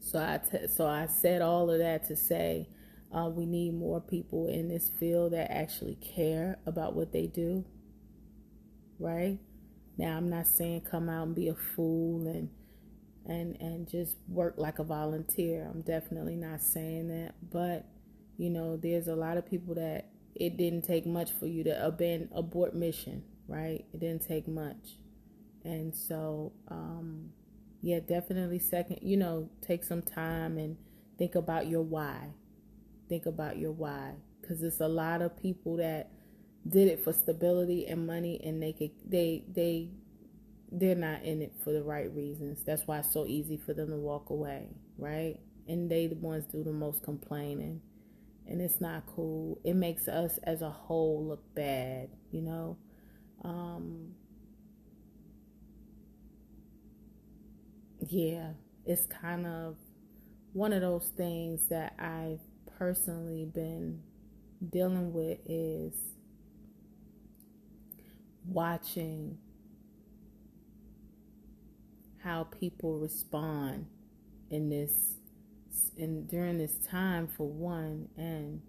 So 0.00 0.18
I 0.18 0.38
t- 0.38 0.68
so 0.68 0.86
I 0.86 1.06
said 1.06 1.40
all 1.40 1.70
of 1.70 1.78
that 1.78 2.04
to 2.08 2.16
say 2.16 2.68
uh, 3.10 3.30
we 3.30 3.46
need 3.46 3.72
more 3.72 4.02
people 4.02 4.48
in 4.48 4.68
this 4.68 4.90
field 4.90 5.32
that 5.32 5.50
actually 5.50 5.94
care 5.94 6.58
about 6.66 6.94
what 6.94 7.10
they 7.10 7.26
do. 7.26 7.64
Right 8.98 9.38
now, 9.96 10.16
I'm 10.16 10.28
not 10.28 10.46
saying 10.46 10.82
come 10.82 11.08
out 11.08 11.26
and 11.26 11.34
be 11.34 11.48
a 11.48 11.54
fool 11.54 12.26
and 12.26 12.48
and 13.26 13.56
and 13.60 13.88
just 13.88 14.16
work 14.28 14.54
like 14.58 14.78
a 14.78 14.84
volunteer. 14.84 15.68
I'm 15.72 15.82
definitely 15.82 16.36
not 16.36 16.62
saying 16.62 17.08
that, 17.08 17.34
but 17.50 17.86
you 18.36 18.50
know, 18.50 18.76
there's 18.76 19.08
a 19.08 19.14
lot 19.16 19.36
of 19.36 19.46
people 19.48 19.74
that 19.76 20.10
it 20.34 20.56
didn't 20.56 20.82
take 20.82 21.06
much 21.06 21.32
for 21.32 21.46
you 21.46 21.64
to 21.64 21.86
abandon 21.86 22.28
abort 22.34 22.74
mission, 22.74 23.22
right? 23.48 23.84
It 23.94 24.00
didn't 24.00 24.26
take 24.26 24.48
much. 24.48 24.98
And 25.64 25.94
so, 25.94 26.52
um, 26.68 27.30
yeah, 27.82 28.00
definitely 28.00 28.58
second, 28.58 28.98
you 29.02 29.16
know, 29.16 29.48
take 29.62 29.84
some 29.84 30.02
time 30.02 30.58
and 30.58 30.76
think 31.18 31.34
about 31.34 31.68
your 31.68 31.82
why. 31.82 32.28
Think 33.08 33.26
about 33.26 33.58
your 33.58 33.72
why 33.72 34.14
because 34.40 34.62
it's 34.62 34.80
a 34.80 34.88
lot 34.88 35.22
of 35.22 35.36
people 35.40 35.76
that 35.76 36.10
did 36.68 36.88
it 36.88 37.02
for 37.04 37.12
stability 37.12 37.86
and 37.86 38.06
money 38.06 38.40
and 38.44 38.62
they 38.62 38.72
could 38.72 38.90
they 39.06 39.44
they 39.52 39.88
they're 40.72 40.94
not 40.96 41.22
in 41.24 41.42
it 41.42 41.52
for 41.64 41.72
the 41.72 41.82
right 41.82 42.12
reasons. 42.14 42.62
That's 42.64 42.86
why 42.86 42.98
it's 43.00 43.12
so 43.12 43.26
easy 43.26 43.56
for 43.56 43.74
them 43.74 43.90
to 43.90 43.96
walk 43.96 44.30
away 44.30 44.68
right? 44.98 45.38
And 45.68 45.90
they 45.90 46.06
the 46.08 46.16
ones 46.16 46.44
do 46.52 46.62
the 46.64 46.72
most 46.72 47.02
complaining. 47.02 47.80
And 48.46 48.60
it's 48.62 48.80
not 48.80 49.04
cool. 49.06 49.60
It 49.64 49.74
makes 49.76 50.08
us 50.08 50.38
as 50.44 50.62
a 50.62 50.70
whole 50.70 51.24
look 51.26 51.54
bad 51.54 52.10
you 52.32 52.42
know? 52.42 52.76
Um 53.44 54.14
yeah 58.08 58.50
it's 58.84 59.06
kind 59.06 59.46
of 59.46 59.76
one 60.52 60.72
of 60.72 60.80
those 60.80 61.10
things 61.16 61.68
that 61.68 61.94
i've 61.98 62.40
personally 62.78 63.44
been 63.44 64.00
dealing 64.70 65.12
with 65.12 65.38
is 65.46 65.94
watching 68.46 69.38
how 72.22 72.44
people 72.44 72.98
respond 72.98 73.86
in 74.50 74.68
this 74.68 75.14
and 75.98 76.28
during 76.28 76.58
this 76.58 76.76
time 76.88 77.26
for 77.26 77.48
one 77.48 78.08
and 78.16 78.60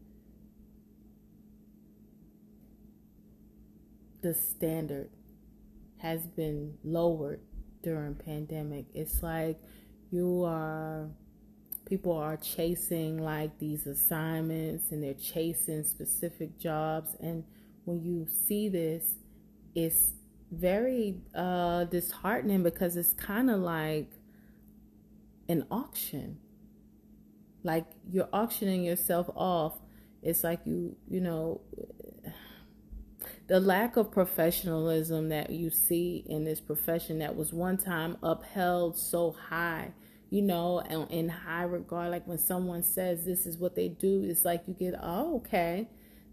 the 4.21 4.33
standard 4.33 5.09
has 5.97 6.25
been 6.27 6.73
lowered 6.83 7.39
during 7.83 8.15
pandemic. 8.15 8.85
It's 8.93 9.21
like 9.21 9.59
you 10.11 10.43
are 10.43 11.07
people 11.85 12.13
are 12.13 12.37
chasing 12.37 13.19
like 13.19 13.57
these 13.59 13.85
assignments 13.85 14.91
and 14.91 15.03
they're 15.03 15.13
chasing 15.13 15.83
specific 15.83 16.57
jobs 16.57 17.15
and 17.19 17.43
when 17.85 18.01
you 18.01 18.25
see 18.47 18.67
this 18.69 19.05
it's 19.75 20.13
very 20.51 21.17
uh, 21.35 21.83
disheartening 21.83 22.63
because 22.63 22.95
it's 22.95 23.13
kind 23.13 23.49
of 23.49 23.59
like 23.59 24.09
an 25.49 25.65
auction. 25.69 26.39
Like 27.63 27.85
you're 28.09 28.29
auctioning 28.31 28.83
yourself 28.83 29.29
off. 29.35 29.79
It's 30.21 30.43
like 30.43 30.61
you, 30.65 30.95
you 31.07 31.19
know, 31.19 31.61
the 33.47 33.59
lack 33.59 33.97
of 33.97 34.11
professionalism 34.11 35.29
that 35.29 35.51
you 35.51 35.69
see 35.69 36.23
in 36.27 36.45
this 36.45 36.59
profession 36.59 37.19
that 37.19 37.35
was 37.35 37.53
one 37.53 37.77
time 37.77 38.17
upheld 38.23 38.97
so 38.97 39.35
high, 39.49 39.91
you 40.29 40.41
know, 40.41 40.79
in 41.09 41.29
high 41.29 41.63
regard. 41.63 42.11
Like 42.11 42.27
when 42.27 42.37
someone 42.37 42.81
says 42.81 43.25
this 43.25 43.45
is 43.45 43.57
what 43.57 43.75
they 43.75 43.89
do, 43.89 44.23
it's 44.23 44.45
like 44.45 44.63
you 44.67 44.73
get, 44.73 44.95
oh, 45.01 45.37
okay. 45.37 45.87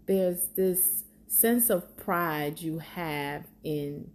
There's 0.05 0.47
this 0.55 1.03
sense 1.33 1.69
of 1.69 1.97
pride 1.97 2.61
you 2.61 2.77
have 2.77 3.43
in 3.63 4.07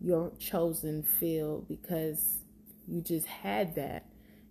your 0.00 0.32
chosen 0.38 1.02
field 1.02 1.68
because 1.68 2.38
you 2.88 3.02
just 3.02 3.26
had 3.26 3.74
that. 3.74 4.06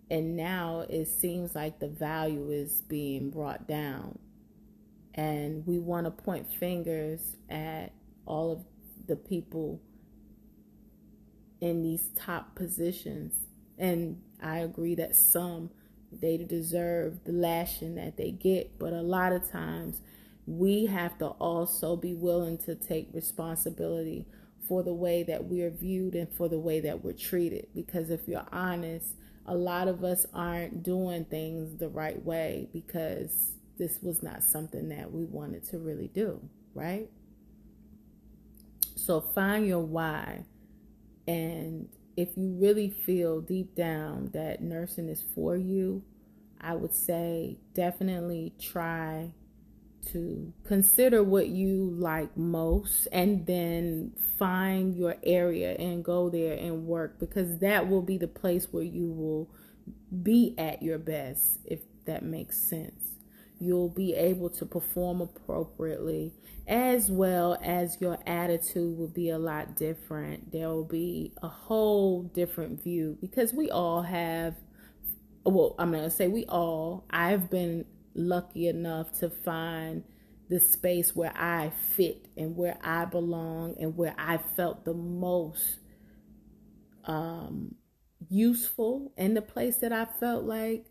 And 0.09 0.35
now 0.37 0.85
it 0.89 1.07
seems 1.07 1.55
like 1.55 1.79
the 1.79 1.87
value 1.87 2.51
is 2.51 2.81
being 2.81 3.31
brought 3.31 3.67
down. 3.67 4.19
And 5.15 5.65
we 5.65 5.79
want 5.79 6.05
to 6.05 6.11
point 6.11 6.47
fingers 6.53 7.37
at 7.49 7.91
all 8.25 8.51
of 8.51 8.63
the 9.07 9.15
people 9.15 9.81
in 11.59 11.81
these 11.81 12.09
top 12.15 12.55
positions. 12.55 13.33
And 13.77 14.21
I 14.41 14.59
agree 14.59 14.95
that 14.95 15.15
some 15.15 15.71
they 16.11 16.37
deserve 16.37 17.23
the 17.23 17.31
lashing 17.31 17.95
that 17.95 18.17
they 18.17 18.31
get, 18.31 18.77
but 18.77 18.91
a 18.91 19.01
lot 19.01 19.31
of 19.31 19.49
times 19.49 20.01
we 20.45 20.85
have 20.85 21.17
to 21.19 21.27
also 21.27 21.95
be 21.95 22.13
willing 22.13 22.57
to 22.59 22.75
take 22.75 23.09
responsibility 23.13 24.25
for 24.67 24.83
the 24.83 24.93
way 24.93 25.23
that 25.23 25.45
we're 25.45 25.69
viewed 25.69 26.15
and 26.15 26.31
for 26.31 26.47
the 26.47 26.59
way 26.59 26.79
that 26.79 27.03
we're 27.03 27.13
treated. 27.13 27.67
Because 27.75 28.09
if 28.09 28.27
you're 28.27 28.47
honest, 28.51 29.15
a 29.45 29.55
lot 29.55 29.87
of 29.87 30.03
us 30.03 30.25
aren't 30.33 30.83
doing 30.83 31.25
things 31.25 31.77
the 31.77 31.89
right 31.89 32.23
way 32.23 32.69
because 32.73 33.53
this 33.77 33.99
was 34.01 34.21
not 34.21 34.43
something 34.43 34.89
that 34.89 35.11
we 35.11 35.25
wanted 35.25 35.63
to 35.65 35.79
really 35.79 36.07
do, 36.09 36.39
right? 36.73 37.09
So 38.95 39.19
find 39.19 39.65
your 39.65 39.79
why. 39.79 40.45
And 41.27 41.89
if 42.15 42.29
you 42.37 42.55
really 42.59 42.89
feel 42.89 43.41
deep 43.41 43.75
down 43.75 44.29
that 44.33 44.61
nursing 44.61 45.09
is 45.09 45.23
for 45.33 45.55
you, 45.55 46.03
I 46.59 46.75
would 46.75 46.93
say 46.93 47.57
definitely 47.73 48.53
try 48.59 49.31
to 50.07 50.53
consider 50.65 51.23
what 51.23 51.47
you 51.47 51.95
like 51.97 52.35
most 52.35 53.07
and 53.11 53.45
then 53.45 54.11
find 54.37 54.95
your 54.95 55.15
area 55.23 55.75
and 55.75 56.03
go 56.03 56.29
there 56.29 56.57
and 56.57 56.85
work 56.85 57.19
because 57.19 57.59
that 57.59 57.87
will 57.87 58.01
be 58.01 58.17
the 58.17 58.27
place 58.27 58.67
where 58.71 58.83
you 58.83 59.11
will 59.11 59.49
be 60.23 60.55
at 60.57 60.81
your 60.81 60.97
best 60.97 61.59
if 61.65 61.79
that 62.05 62.23
makes 62.23 62.57
sense. 62.57 63.15
You'll 63.59 63.89
be 63.89 64.15
able 64.15 64.49
to 64.51 64.65
perform 64.65 65.21
appropriately 65.21 66.33
as 66.67 67.11
well 67.11 67.57
as 67.63 67.99
your 68.01 68.17
attitude 68.25 68.97
will 68.97 69.07
be 69.07 69.29
a 69.29 69.37
lot 69.37 69.75
different. 69.75 70.51
There 70.51 70.69
will 70.69 70.83
be 70.83 71.33
a 71.43 71.47
whole 71.47 72.23
different 72.23 72.81
view 72.83 73.17
because 73.21 73.53
we 73.53 73.69
all 73.69 74.01
have 74.01 74.55
well 75.43 75.75
i'm 75.79 75.91
going 75.91 76.03
to 76.03 76.09
say 76.09 76.27
we 76.27 76.45
all 76.45 77.03
i've 77.09 77.49
been 77.49 77.85
lucky 78.13 78.67
enough 78.67 79.11
to 79.19 79.29
find 79.29 80.03
the 80.49 80.59
space 80.59 81.15
where 81.15 81.33
I 81.35 81.71
fit 81.95 82.27
and 82.35 82.57
where 82.57 82.77
I 82.83 83.05
belong 83.05 83.75
and 83.79 83.95
where 83.95 84.13
I 84.17 84.37
felt 84.37 84.83
the 84.83 84.93
most 84.93 85.79
um, 87.05 87.75
useful 88.29 89.13
and 89.17 89.35
the 89.35 89.41
place 89.41 89.77
that 89.77 89.93
I 89.93 90.05
felt 90.05 90.43
like 90.43 90.87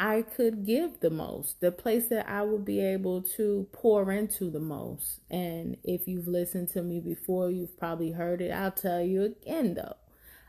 I 0.00 0.22
could 0.22 0.66
give 0.66 0.98
the 1.00 1.10
most, 1.10 1.60
the 1.60 1.70
place 1.70 2.08
that 2.08 2.28
I 2.28 2.42
would 2.42 2.64
be 2.64 2.80
able 2.80 3.22
to 3.36 3.68
pour 3.72 4.10
into 4.10 4.50
the 4.50 4.60
most. 4.60 5.20
And 5.30 5.76
if 5.84 6.08
you've 6.08 6.26
listened 6.26 6.70
to 6.70 6.82
me 6.82 6.98
before, 7.00 7.50
you've 7.50 7.78
probably 7.78 8.10
heard 8.10 8.42
it. 8.42 8.50
I'll 8.50 8.72
tell 8.72 9.00
you 9.00 9.22
again 9.22 9.74
though. 9.74 9.96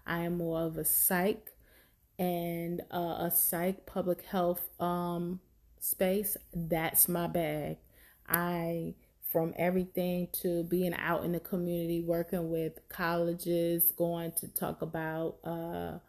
I 0.08 0.22
am 0.22 0.38
more 0.38 0.62
of 0.62 0.77
a 0.77 0.86
psych 0.86 1.51
and 2.17 2.82
uh, 2.91 3.17
a 3.27 3.32
psych 3.32 3.86
public 3.86 4.24
health 4.24 4.70
um, 4.79 5.39
space, 5.86 6.36
that's 6.54 7.08
my 7.08 7.27
bag. 7.27 7.77
I, 8.27 8.96
from 9.32 9.54
everything 9.58 10.30
to 10.42 10.63
being 10.63 10.94
out 10.96 11.24
in 11.24 11.32
the 11.32 11.39
community, 11.39 12.01
working 12.01 12.50
with 12.50 12.80
colleges, 12.89 13.92
going 13.96 14.32
to 14.39 14.48
talk 14.48 14.82
about 14.82 15.38
uh, 15.44 16.00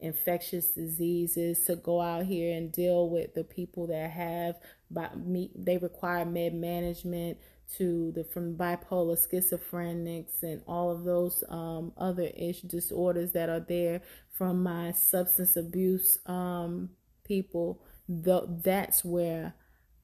infectious 0.00 0.66
diseases, 0.68 1.64
to 1.66 1.76
go 1.76 2.00
out 2.00 2.26
here 2.26 2.56
and 2.56 2.72
deal 2.72 3.08
with 3.08 3.34
the 3.34 3.44
people 3.44 3.86
that 3.86 4.10
have, 4.10 4.56
they 4.90 5.78
require 5.78 6.24
med 6.24 6.54
management 6.54 7.38
to 7.76 8.10
the 8.12 8.24
from 8.24 8.56
bipolar 8.56 9.16
schizophrenics 9.16 10.42
and 10.42 10.60
all 10.66 10.90
of 10.90 11.04
those 11.04 11.44
um, 11.48 11.92
other 11.96 12.28
ish 12.36 12.62
disorders 12.62 13.30
that 13.32 13.48
are 13.48 13.60
there 13.60 14.02
from 14.32 14.62
my 14.62 14.90
substance 14.90 15.56
abuse 15.56 16.18
um, 16.26 16.90
people 17.24 17.80
the, 18.10 18.42
that's 18.64 19.04
where 19.04 19.54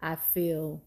I 0.01 0.15
feel 0.17 0.83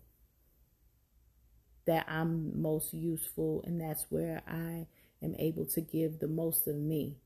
that 1.85 2.05
I'm 2.07 2.61
most 2.61 2.93
useful 2.93 3.61
and 3.65 3.81
that's 3.81 4.05
where 4.09 4.41
I 4.47 4.87
am 5.21 5.35
able 5.37 5.65
to 5.65 5.81
give 5.81 6.19
the 6.19 6.27
most 6.27 6.67
of 6.67 6.75
me. 6.75 7.17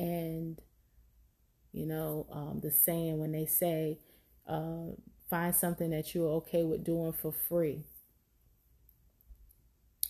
And, 0.00 0.60
you 1.72 1.86
know, 1.86 2.26
um, 2.32 2.60
the 2.60 2.72
saying 2.72 3.18
when 3.18 3.32
they 3.32 3.46
say, 3.46 4.00
uh, 4.48 4.86
find 5.30 5.54
something 5.54 5.90
that 5.90 6.14
you're 6.14 6.28
okay 6.28 6.64
with 6.64 6.82
doing 6.82 7.12
for 7.12 7.32
free. 7.32 7.84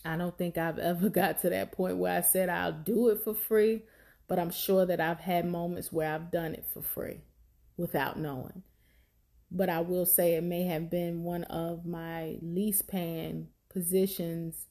I 0.03 0.15
don't 0.17 0.37
think 0.37 0.57
I've 0.57 0.79
ever 0.79 1.09
got 1.09 1.41
to 1.41 1.49
that 1.51 1.73
point 1.73 1.97
where 1.97 2.17
I 2.17 2.21
said 2.21 2.49
I'll 2.49 2.71
do 2.71 3.09
it 3.09 3.21
for 3.23 3.35
free, 3.35 3.83
but 4.27 4.39
I'm 4.39 4.51
sure 4.51 4.85
that 4.87 4.99
I've 4.99 5.19
had 5.19 5.45
moments 5.45 5.91
where 5.91 6.11
I've 6.11 6.31
done 6.31 6.55
it 6.55 6.65
for 6.73 6.81
free 6.81 7.21
without 7.77 8.17
knowing 8.17 8.63
but 9.51 9.69
I 9.69 9.81
will 9.81 10.05
say 10.05 10.35
it 10.35 10.43
may 10.43 10.63
have 10.63 10.89
been 10.89 11.23
one 11.23 11.43
of 11.45 11.85
my 11.85 12.37
least 12.41 12.87
paying 12.87 13.47
positions, 13.69 14.67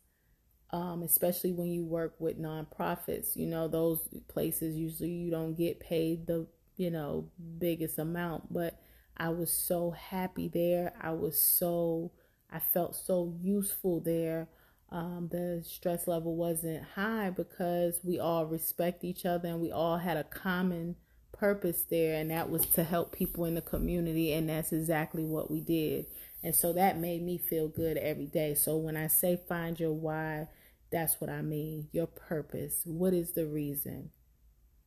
um, 0.70 1.02
especially 1.02 1.52
when 1.52 1.68
you 1.68 1.84
work 1.84 2.14
with 2.18 2.40
nonprofits. 2.40 3.36
You 3.36 3.46
know, 3.46 3.68
those 3.68 4.00
places 4.28 4.76
usually 4.76 5.10
you 5.10 5.30
don't 5.30 5.54
get 5.56 5.80
paid 5.80 6.26
the, 6.26 6.46
you 6.76 6.90
know, 6.90 7.28
biggest 7.58 7.98
amount, 7.98 8.52
but 8.52 8.80
I 9.16 9.30
was 9.30 9.50
so 9.52 9.90
happy 9.90 10.48
there. 10.48 10.92
I 11.00 11.12
was 11.12 11.40
so, 11.40 12.12
I 12.50 12.60
felt 12.60 12.94
so 12.96 13.34
useful 13.40 14.00
there. 14.00 14.48
Um, 14.90 15.28
the 15.30 15.62
stress 15.66 16.06
level 16.06 16.36
wasn't 16.36 16.84
high 16.94 17.30
because 17.30 18.00
we 18.04 18.18
all 18.18 18.46
respect 18.46 19.04
each 19.04 19.26
other 19.26 19.48
and 19.48 19.60
we 19.60 19.70
all 19.70 19.98
had 19.98 20.16
a 20.16 20.24
common 20.24 20.96
purpose 21.38 21.82
there, 21.82 22.16
and 22.20 22.30
that 22.30 22.50
was 22.50 22.66
to 22.66 22.84
help 22.84 23.12
people 23.12 23.44
in 23.44 23.54
the 23.54 23.60
community, 23.60 24.32
and 24.32 24.48
that's 24.48 24.72
exactly 24.72 25.24
what 25.24 25.50
we 25.50 25.60
did. 25.60 26.06
And 26.42 26.54
so 26.54 26.72
that 26.74 26.98
made 26.98 27.22
me 27.22 27.38
feel 27.38 27.68
good 27.68 27.96
every 27.96 28.26
day. 28.26 28.54
So 28.54 28.76
when 28.76 28.96
I 28.96 29.08
say 29.08 29.40
find 29.48 29.78
your 29.78 29.92
why, 29.92 30.48
that's 30.92 31.20
what 31.20 31.30
I 31.30 31.42
mean. 31.42 31.88
Your 31.92 32.06
purpose. 32.06 32.82
What 32.84 33.12
is 33.12 33.32
the 33.32 33.46
reason? 33.46 34.10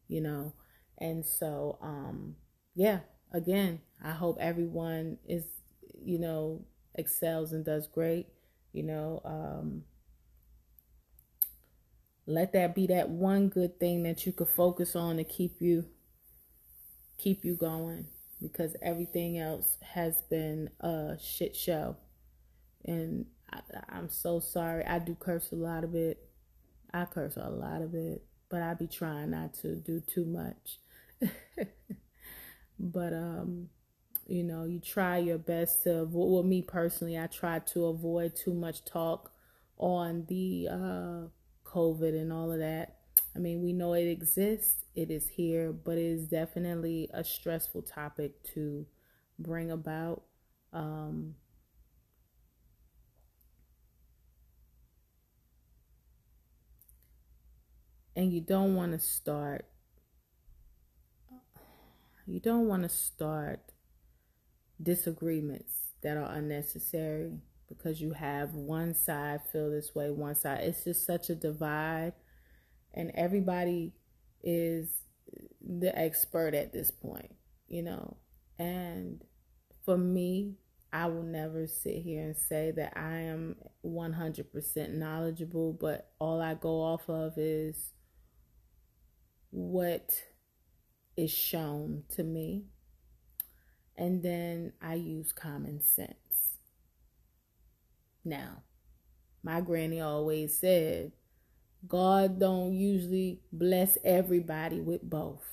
You 0.07 0.21
know? 0.21 0.53
And 0.97 1.25
so 1.25 1.77
um 1.81 2.35
yeah, 2.75 2.99
again, 3.33 3.81
I 4.03 4.11
hope 4.11 4.37
everyone 4.39 5.17
is, 5.27 5.45
you 6.03 6.19
know, 6.19 6.65
excels 6.95 7.53
and 7.53 7.65
does 7.65 7.87
great. 7.87 8.27
You 8.73 8.83
know, 8.83 9.21
um 9.25 9.83
let 12.25 12.53
that 12.53 12.75
be 12.75 12.87
that 12.87 13.09
one 13.09 13.49
good 13.49 13.79
thing 13.79 14.03
that 14.03 14.25
you 14.25 14.31
could 14.31 14.47
focus 14.47 14.95
on 14.95 15.17
to 15.17 15.23
keep 15.23 15.59
you 15.61 15.85
keep 17.21 17.45
you 17.45 17.55
going 17.55 18.05
because 18.41 18.75
everything 18.81 19.37
else 19.37 19.77
has 19.81 20.21
been 20.29 20.69
a 20.79 21.15
shit 21.21 21.55
show. 21.55 21.95
And 22.85 23.25
I, 23.51 23.59
I'm 23.89 24.09
so 24.09 24.39
sorry. 24.39 24.83
I 24.85 24.99
do 24.99 25.15
curse 25.15 25.51
a 25.51 25.55
lot 25.55 25.83
of 25.83 25.95
it. 25.95 26.17
I 26.93 27.05
curse 27.05 27.37
a 27.37 27.49
lot 27.49 27.81
of 27.81 27.93
it, 27.93 28.23
but 28.49 28.61
I 28.61 28.73
be 28.73 28.87
trying 28.87 29.31
not 29.31 29.53
to 29.55 29.75
do 29.75 30.01
too 30.01 30.25
much. 30.25 30.79
but 32.79 33.13
um 33.13 33.69
you 34.27 34.43
know, 34.43 34.63
you 34.63 34.79
try 34.79 35.17
your 35.17 35.37
best 35.37 35.83
to 35.83 35.99
avoid 35.99 36.31
well, 36.31 36.43
me 36.43 36.61
personally, 36.61 37.19
I 37.19 37.27
try 37.27 37.59
to 37.59 37.85
avoid 37.85 38.35
too 38.35 38.53
much 38.53 38.83
talk 38.85 39.31
on 39.77 40.25
the 40.27 40.67
uh 40.71 41.27
COVID 41.65 42.19
and 42.19 42.33
all 42.33 42.51
of 42.51 42.59
that. 42.59 43.00
I 43.35 43.39
mean, 43.39 43.61
we 43.63 43.71
know 43.73 43.93
it 43.93 44.07
exists, 44.07 44.83
it 44.95 45.09
is 45.09 45.27
here, 45.27 45.71
but 45.71 45.97
it 45.97 46.03
is 46.05 46.27
definitely 46.27 47.09
a 47.13 47.23
stressful 47.23 47.83
topic 47.83 48.43
to 48.53 48.85
bring 49.39 49.71
about. 49.71 50.23
Um, 50.73 51.35
and 58.15 58.31
you 58.33 58.41
don't 58.41 58.75
want 58.75 58.91
to 58.93 58.99
start 58.99 59.65
you 62.25 62.39
don't 62.39 62.67
want 62.67 62.83
to 62.83 62.89
start 62.89 63.73
disagreements 64.81 65.73
that 66.01 66.17
are 66.17 66.31
unnecessary 66.31 67.31
because 67.67 68.01
you 68.01 68.11
have 68.13 68.53
one 68.53 68.93
side 68.93 69.41
feel 69.51 69.69
this 69.71 69.95
way, 69.95 70.09
one 70.09 70.35
side. 70.35 70.61
It's 70.63 70.83
just 70.83 71.05
such 71.05 71.29
a 71.29 71.35
divide, 71.35 72.13
and 72.93 73.11
everybody 73.15 73.93
is 74.43 74.89
the 75.61 75.97
expert 75.97 76.53
at 76.53 76.73
this 76.73 76.91
point, 76.91 77.33
you 77.67 77.81
know. 77.81 78.17
And 78.59 79.23
for 79.85 79.97
me, 79.97 80.55
I 80.93 81.07
will 81.07 81.23
never 81.23 81.67
sit 81.67 82.01
here 82.03 82.21
and 82.21 82.35
say 82.35 82.71
that 82.71 82.97
I 82.97 83.19
am 83.19 83.55
100% 83.85 84.93
knowledgeable, 84.93 85.73
but 85.73 86.11
all 86.19 86.41
I 86.41 86.53
go 86.53 86.81
off 86.81 87.09
of 87.09 87.33
is 87.37 87.91
what 89.51 90.11
is 91.15 91.31
shown 91.31 92.03
to 92.15 92.23
me. 92.23 92.65
And 93.97 94.23
then 94.23 94.73
I 94.81 94.95
use 94.95 95.31
common 95.31 95.81
sense. 95.81 96.57
Now, 98.25 98.63
my 99.43 99.61
granny 99.61 100.01
always 100.01 100.59
said, 100.59 101.13
God 101.87 102.39
don't 102.39 102.73
usually 102.73 103.41
bless 103.51 103.97
everybody 104.03 104.79
with 104.79 105.01
both. 105.03 105.43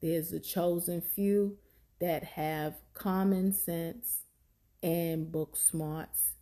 There's 0.00 0.32
a 0.32 0.40
chosen 0.40 1.00
few 1.00 1.56
that 2.00 2.24
have 2.24 2.74
common 2.94 3.52
sense 3.52 4.20
and 4.82 5.32
book 5.32 5.56
smarts 5.56 6.34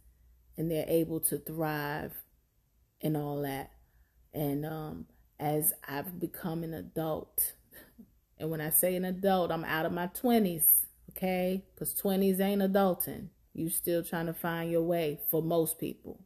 and 0.56 0.70
they're 0.70 0.88
able 0.88 1.20
to 1.20 1.38
thrive 1.38 2.12
and 3.00 3.16
all 3.16 3.42
that. 3.42 3.70
And 4.34 4.66
um, 4.66 5.06
as 5.38 5.72
I've 5.88 6.18
become 6.18 6.62
an 6.62 6.74
adult, 6.74 7.54
and 8.38 8.50
when 8.50 8.60
I 8.60 8.70
say 8.70 8.96
an 8.96 9.04
adult, 9.04 9.50
I'm 9.50 9.64
out 9.64 9.86
of 9.86 9.92
my 9.92 10.08
20s, 10.08 10.64
okay? 11.10 11.64
Because 11.74 11.94
20s 11.94 12.40
ain't 12.40 12.62
adulting. 12.62 13.28
You 13.54 13.70
still 13.70 14.02
trying 14.02 14.26
to 14.26 14.34
find 14.34 14.70
your 14.70 14.82
way 14.82 15.20
for 15.30 15.42
most 15.42 15.78
people. 15.78 16.20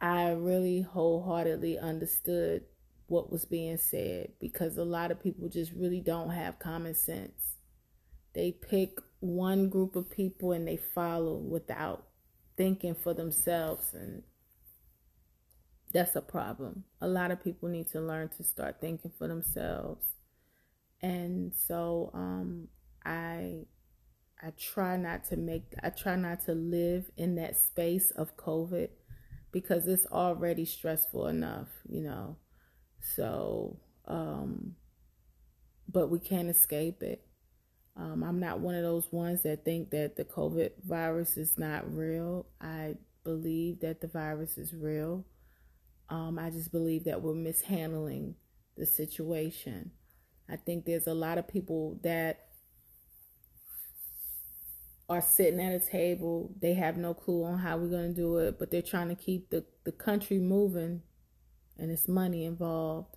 I 0.00 0.30
really 0.30 0.82
wholeheartedly 0.82 1.78
understood 1.78 2.64
what 3.08 3.32
was 3.32 3.44
being 3.44 3.78
said 3.78 4.32
because 4.40 4.76
a 4.76 4.84
lot 4.84 5.10
of 5.10 5.22
people 5.22 5.48
just 5.48 5.72
really 5.72 6.00
don't 6.00 6.30
have 6.30 6.58
common 6.58 6.94
sense. 6.94 7.56
They 8.34 8.52
pick 8.52 9.00
one 9.20 9.68
group 9.68 9.96
of 9.96 10.10
people 10.10 10.52
and 10.52 10.68
they 10.68 10.76
follow 10.76 11.34
without 11.36 12.06
thinking 12.56 12.94
for 12.94 13.14
themselves 13.14 13.94
and 13.94 14.22
that's 15.92 16.14
a 16.16 16.20
problem. 16.20 16.84
A 17.00 17.08
lot 17.08 17.30
of 17.30 17.42
people 17.42 17.68
need 17.68 17.88
to 17.88 18.00
learn 18.00 18.28
to 18.36 18.44
start 18.44 18.76
thinking 18.80 19.10
for 19.18 19.26
themselves. 19.26 20.04
And 21.00 21.52
so 21.54 22.10
um 22.12 22.68
I 23.04 23.64
I 24.42 24.50
try 24.50 24.96
not 24.96 25.24
to 25.26 25.36
make 25.36 25.64
I 25.82 25.90
try 25.90 26.14
not 26.14 26.44
to 26.44 26.52
live 26.54 27.10
in 27.16 27.36
that 27.36 27.56
space 27.56 28.10
of 28.10 28.36
COVID 28.36 28.90
because 29.52 29.86
it's 29.86 30.06
already 30.06 30.64
stressful 30.64 31.26
enough, 31.26 31.68
you 31.88 32.02
know. 32.02 32.36
So, 33.00 33.78
um 34.06 34.74
but 35.90 36.08
we 36.08 36.18
can't 36.18 36.48
escape 36.50 37.02
it. 37.02 37.24
Um, 37.96 38.22
I'm 38.22 38.38
not 38.38 38.60
one 38.60 38.74
of 38.74 38.82
those 38.82 39.10
ones 39.10 39.42
that 39.42 39.64
think 39.64 39.90
that 39.90 40.16
the 40.16 40.24
COVID 40.24 40.70
virus 40.86 41.36
is 41.36 41.58
not 41.58 41.92
real. 41.92 42.46
I 42.60 42.94
believe 43.24 43.80
that 43.80 44.00
the 44.00 44.06
virus 44.06 44.56
is 44.56 44.74
real. 44.74 45.24
Um, 46.08 46.38
I 46.38 46.50
just 46.50 46.70
believe 46.70 47.04
that 47.04 47.22
we're 47.22 47.34
mishandling 47.34 48.36
the 48.76 48.86
situation. 48.86 49.90
I 50.48 50.56
think 50.56 50.84
there's 50.84 51.06
a 51.06 51.14
lot 51.14 51.38
of 51.38 51.48
people 51.48 51.98
that 52.02 52.47
are 55.08 55.20
sitting 55.22 55.60
at 55.60 55.72
a 55.72 55.80
table. 55.80 56.54
They 56.60 56.74
have 56.74 56.96
no 56.96 57.14
clue 57.14 57.44
on 57.44 57.58
how 57.58 57.78
we're 57.78 57.88
going 57.88 58.14
to 58.14 58.20
do 58.20 58.38
it, 58.38 58.58
but 58.58 58.70
they're 58.70 58.82
trying 58.82 59.08
to 59.08 59.14
keep 59.14 59.50
the, 59.50 59.64
the 59.84 59.92
country 59.92 60.38
moving 60.38 61.02
and 61.78 61.90
it's 61.90 62.08
money 62.08 62.44
involved. 62.44 63.16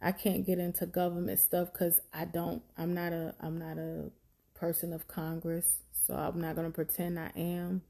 I 0.00 0.12
can't 0.12 0.44
get 0.44 0.58
into 0.58 0.86
government 0.86 1.38
stuff 1.38 1.72
cuz 1.72 2.00
I 2.12 2.24
don't 2.24 2.62
I'm 2.76 2.92
not 2.94 3.12
a 3.12 3.34
I'm 3.40 3.58
not 3.58 3.78
a 3.78 4.10
person 4.54 4.92
of 4.92 5.08
Congress, 5.08 5.80
so 5.92 6.14
I'm 6.14 6.40
not 6.40 6.56
to 6.70 6.74
pretend 6.74 7.18
I 7.18 7.30
am, 7.36 7.82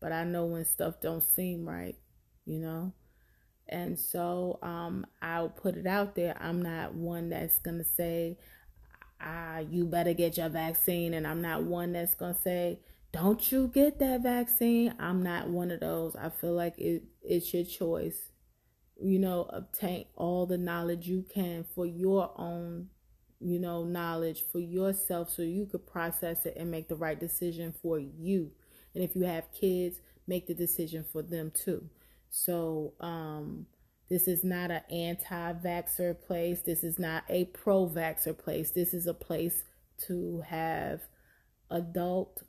but 0.00 0.12
I 0.12 0.24
know 0.24 0.46
when 0.46 0.64
stuff 0.64 1.00
don't 1.00 1.22
seem 1.22 1.68
right, 1.68 1.96
you 2.46 2.58
know? 2.60 2.92
And 3.68 3.98
so 3.98 4.58
um 4.62 5.06
I'll 5.22 5.50
put 5.50 5.76
it 5.76 5.86
out 5.86 6.14
there. 6.14 6.36
I'm 6.40 6.62
not 6.62 6.94
one 6.94 7.30
that's 7.30 7.58
to 7.78 7.84
say 7.84 8.38
ah, 9.20 9.58
you 9.58 9.84
better 9.84 10.12
get 10.12 10.36
your 10.36 10.48
vaccine. 10.48 11.14
And 11.14 11.26
I'm 11.26 11.42
not 11.42 11.64
one 11.64 11.92
that's 11.92 12.14
going 12.14 12.34
to 12.34 12.40
say, 12.40 12.80
don't 13.12 13.50
you 13.50 13.68
get 13.68 13.98
that 13.98 14.22
vaccine. 14.22 14.94
I'm 14.98 15.22
not 15.22 15.48
one 15.48 15.70
of 15.70 15.80
those. 15.80 16.14
I 16.16 16.28
feel 16.28 16.54
like 16.54 16.78
it, 16.78 17.04
it's 17.22 17.52
your 17.52 17.64
choice. 17.64 18.30
You 19.00 19.18
know, 19.18 19.48
obtain 19.50 20.06
all 20.16 20.46
the 20.46 20.58
knowledge 20.58 21.06
you 21.06 21.24
can 21.32 21.64
for 21.74 21.86
your 21.86 22.32
own, 22.36 22.88
you 23.40 23.58
know, 23.60 23.84
knowledge 23.84 24.44
for 24.50 24.58
yourself 24.58 25.30
so 25.30 25.42
you 25.42 25.66
could 25.66 25.86
process 25.86 26.44
it 26.46 26.54
and 26.56 26.70
make 26.70 26.88
the 26.88 26.96
right 26.96 27.18
decision 27.18 27.72
for 27.80 27.98
you. 27.98 28.50
And 28.94 29.04
if 29.04 29.14
you 29.14 29.22
have 29.22 29.52
kids, 29.52 30.00
make 30.26 30.46
the 30.46 30.54
decision 30.54 31.04
for 31.10 31.22
them 31.22 31.52
too. 31.52 31.88
So, 32.30 32.94
um, 33.00 33.66
this 34.08 34.26
is 34.26 34.42
not 34.42 34.70
an 34.70 34.82
anti 34.90 35.52
vaxxer 35.52 36.18
place. 36.20 36.60
This 36.62 36.82
is 36.82 36.98
not 36.98 37.24
a 37.28 37.46
pro 37.46 37.86
vaxxer 37.86 38.36
place. 38.36 38.70
This 38.70 38.94
is 38.94 39.06
a 39.06 39.14
place 39.14 39.64
to 40.06 40.42
have 40.46 41.02
adult 41.70 42.42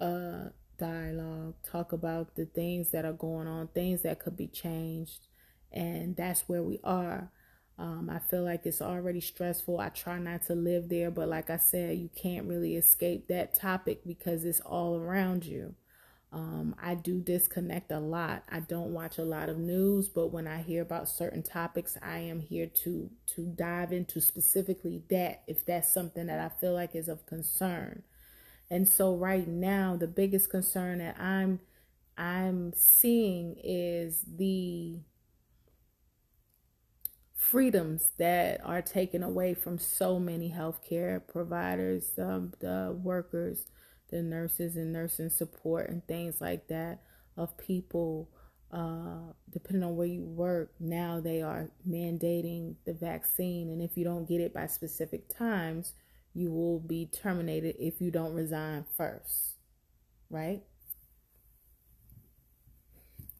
uh, 0.00 0.50
dialogue, 0.78 1.54
talk 1.64 1.92
about 1.92 2.34
the 2.34 2.44
things 2.44 2.90
that 2.90 3.04
are 3.04 3.12
going 3.12 3.46
on, 3.46 3.68
things 3.68 4.02
that 4.02 4.20
could 4.20 4.36
be 4.36 4.48
changed. 4.48 5.28
And 5.70 6.14
that's 6.16 6.48
where 6.48 6.62
we 6.62 6.78
are. 6.84 7.30
Um, 7.78 8.10
I 8.10 8.18
feel 8.18 8.44
like 8.44 8.66
it's 8.66 8.82
already 8.82 9.20
stressful. 9.20 9.80
I 9.80 9.88
try 9.88 10.18
not 10.18 10.42
to 10.46 10.54
live 10.54 10.90
there, 10.90 11.10
but 11.10 11.28
like 11.28 11.48
I 11.48 11.56
said, 11.56 11.96
you 11.98 12.10
can't 12.14 12.46
really 12.46 12.76
escape 12.76 13.28
that 13.28 13.54
topic 13.54 14.04
because 14.06 14.44
it's 14.44 14.60
all 14.60 14.96
around 14.96 15.46
you. 15.46 15.74
Um, 16.32 16.74
I 16.82 16.94
do 16.94 17.20
disconnect 17.20 17.92
a 17.92 17.98
lot. 17.98 18.44
I 18.50 18.60
don't 18.60 18.94
watch 18.94 19.18
a 19.18 19.24
lot 19.24 19.50
of 19.50 19.58
news, 19.58 20.08
but 20.08 20.28
when 20.28 20.46
I 20.46 20.62
hear 20.62 20.80
about 20.80 21.08
certain 21.08 21.42
topics, 21.42 21.98
I 22.02 22.18
am 22.20 22.40
here 22.40 22.66
to 22.84 23.10
to 23.36 23.42
dive 23.54 23.92
into 23.92 24.20
specifically 24.20 25.02
that 25.10 25.42
if 25.46 25.66
that's 25.66 25.92
something 25.92 26.26
that 26.26 26.40
I 26.40 26.48
feel 26.58 26.72
like 26.72 26.94
is 26.94 27.08
of 27.08 27.26
concern. 27.26 28.02
And 28.70 28.88
so 28.88 29.14
right 29.16 29.46
now, 29.48 29.96
the 29.96 30.08
biggest 30.08 30.50
concern 30.50 30.98
that 30.98 31.20
I'm 31.20 31.60
I'm 32.16 32.72
seeing 32.74 33.56
is 33.62 34.24
the 34.36 35.00
freedoms 37.34 38.12
that 38.18 38.60
are 38.64 38.82
taken 38.82 39.22
away 39.22 39.54
from 39.54 39.78
so 39.78 40.18
many 40.18 40.50
healthcare 40.50 41.20
providers, 41.26 42.12
um, 42.18 42.52
the 42.60 42.96
workers, 43.02 43.66
the 44.12 44.22
nurses 44.22 44.76
and 44.76 44.92
nursing 44.92 45.30
support 45.30 45.90
and 45.90 46.06
things 46.06 46.40
like 46.40 46.68
that 46.68 47.00
of 47.36 47.58
people 47.58 48.28
uh, 48.72 49.32
depending 49.50 49.82
on 49.84 49.96
where 49.96 50.06
you 50.06 50.24
work, 50.24 50.72
now 50.80 51.20
they 51.20 51.42
are 51.42 51.68
mandating 51.88 52.74
the 52.86 52.94
vaccine. 52.94 53.68
And 53.68 53.82
if 53.82 53.96
you 53.96 54.04
don't 54.04 54.26
get 54.26 54.40
it 54.40 54.54
by 54.54 54.66
specific 54.66 55.28
times, 55.28 55.92
you 56.34 56.50
will 56.50 56.80
be 56.80 57.06
terminated 57.06 57.76
if 57.78 58.00
you 58.00 58.10
don't 58.10 58.32
resign 58.32 58.86
first. 58.96 59.56
Right? 60.30 60.62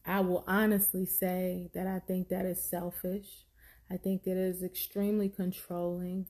I 0.05 0.19
will 0.19 0.43
honestly 0.47 1.05
say 1.05 1.71
that 1.73 1.87
I 1.87 1.99
think 1.99 2.29
that 2.29 2.45
is 2.45 2.63
selfish. 2.63 3.45
I 3.89 3.97
think 3.97 4.23
that 4.23 4.31
it 4.31 4.37
is 4.37 4.63
extremely 4.63 5.29
controlling. 5.29 6.27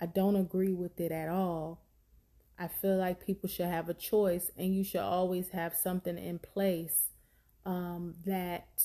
I 0.00 0.06
don't 0.06 0.36
agree 0.36 0.72
with 0.72 1.00
it 1.00 1.12
at 1.12 1.28
all. 1.30 1.80
I 2.58 2.68
feel 2.68 2.96
like 2.96 3.24
people 3.24 3.48
should 3.48 3.66
have 3.66 3.88
a 3.88 3.94
choice 3.94 4.50
and 4.56 4.74
you 4.74 4.84
should 4.84 5.00
always 5.00 5.50
have 5.50 5.74
something 5.74 6.18
in 6.18 6.38
place 6.38 7.08
um, 7.64 8.14
that 8.24 8.84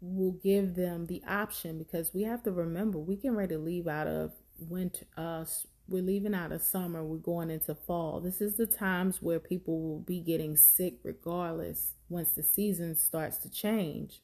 will 0.00 0.32
give 0.32 0.74
them 0.74 1.06
the 1.06 1.22
option 1.28 1.78
because 1.78 2.14
we 2.14 2.22
have 2.22 2.42
to 2.42 2.50
remember 2.50 2.98
we 2.98 3.16
can 3.16 3.34
ready 3.34 3.54
to 3.54 3.60
leave 3.60 3.86
out 3.86 4.06
of 4.06 4.32
winter 4.58 5.04
uh 5.16 5.44
we're 5.88 6.02
leaving 6.02 6.34
out 6.34 6.52
of 6.52 6.62
summer 6.62 7.02
we're 7.04 7.16
going 7.16 7.50
into 7.50 7.74
fall. 7.74 8.20
This 8.20 8.40
is 8.40 8.56
the 8.56 8.66
times 8.66 9.20
where 9.20 9.40
people 9.40 9.80
will 9.80 9.98
be 9.98 10.20
getting 10.20 10.56
sick 10.56 10.94
regardless 11.02 11.94
once 12.08 12.30
the 12.30 12.44
season 12.44 12.96
starts 12.96 13.38
to 13.38 13.50
change. 13.50 14.20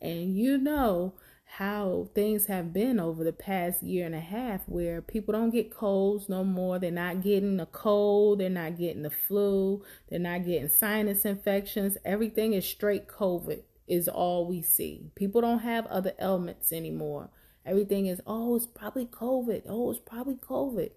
And 0.00 0.36
you 0.36 0.56
know 0.56 1.14
how 1.54 2.08
things 2.14 2.46
have 2.46 2.72
been 2.72 3.00
over 3.00 3.24
the 3.24 3.32
past 3.32 3.82
year 3.82 4.06
and 4.06 4.14
a 4.14 4.20
half 4.20 4.60
where 4.68 5.02
people 5.02 5.32
don't 5.32 5.50
get 5.50 5.70
colds 5.70 6.28
no 6.28 6.44
more. 6.44 6.78
They're 6.78 6.92
not 6.92 7.22
getting 7.22 7.58
a 7.58 7.66
cold, 7.66 8.38
they're 8.38 8.48
not 8.48 8.78
getting 8.78 9.02
the 9.02 9.10
flu, 9.10 9.82
they're 10.08 10.20
not 10.20 10.46
getting 10.46 10.68
sinus 10.68 11.24
infections. 11.24 11.98
Everything 12.04 12.52
is 12.52 12.64
straight 12.64 13.08
COVID, 13.08 13.62
is 13.88 14.08
all 14.08 14.46
we 14.46 14.62
see. 14.62 15.10
People 15.16 15.40
don't 15.40 15.58
have 15.58 15.86
other 15.86 16.12
ailments 16.20 16.72
anymore. 16.72 17.30
Everything 17.66 18.06
is, 18.06 18.20
oh, 18.26 18.54
it's 18.54 18.66
probably 18.66 19.06
COVID. 19.06 19.62
Oh, 19.68 19.90
it's 19.90 20.00
probably 20.00 20.36
COVID. 20.36 20.92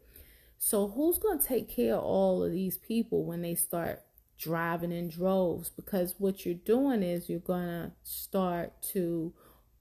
So, 0.59 0.87
who's 0.87 1.17
going 1.17 1.39
to 1.39 1.45
take 1.45 1.67
care 1.67 1.95
of 1.95 2.03
all 2.03 2.43
of 2.43 2.51
these 2.51 2.77
people 2.77 3.25
when 3.25 3.41
they 3.41 3.55
start 3.55 4.03
driving 4.37 4.91
in 4.91 5.09
droves? 5.09 5.69
Because 5.69 6.15
what 6.19 6.45
you're 6.45 6.55
doing 6.55 7.03
is 7.03 7.27
you're 7.27 7.39
going 7.39 7.65
to 7.65 7.91
start 8.03 8.81
to 8.93 9.33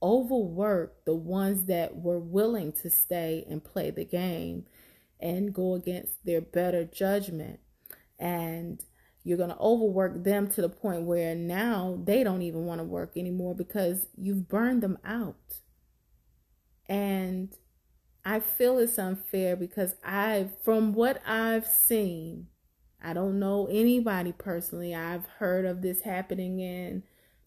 overwork 0.03 1.05
the 1.05 1.15
ones 1.15 1.65
that 1.65 1.95
were 1.95 2.19
willing 2.19 2.73
to 2.73 2.89
stay 2.89 3.45
and 3.49 3.63
play 3.63 3.89
the 3.89 4.05
game 4.05 4.65
and 5.19 5.53
go 5.53 5.73
against 5.73 6.25
their 6.25 6.41
better 6.41 6.83
judgment. 6.83 7.59
And 8.19 8.83
you're 9.23 9.37
going 9.37 9.49
to 9.49 9.59
overwork 9.59 10.23
them 10.23 10.47
to 10.49 10.61
the 10.61 10.69
point 10.69 11.03
where 11.03 11.33
now 11.33 11.99
they 12.03 12.23
don't 12.23 12.41
even 12.41 12.65
want 12.65 12.81
to 12.81 12.85
work 12.85 13.13
anymore 13.15 13.55
because 13.55 14.07
you've 14.17 14.49
burned 14.49 14.83
them 14.83 14.97
out. 15.05 15.59
And 16.89 17.55
I 18.25 18.41
feel 18.41 18.77
it's 18.79 18.99
unfair 18.99 19.55
because 19.55 19.95
I, 20.03 20.49
from 20.63 20.93
what 20.93 21.21
I've 21.25 21.65
seen, 21.65 22.47
I 23.01 23.13
don't 23.13 23.39
know 23.39 23.67
anybody 23.71 24.33
personally. 24.33 24.93
I've 24.93 25.25
heard 25.25 25.65
of 25.65 25.81
this 25.81 26.01
happening 26.01 26.59
in 26.59 27.03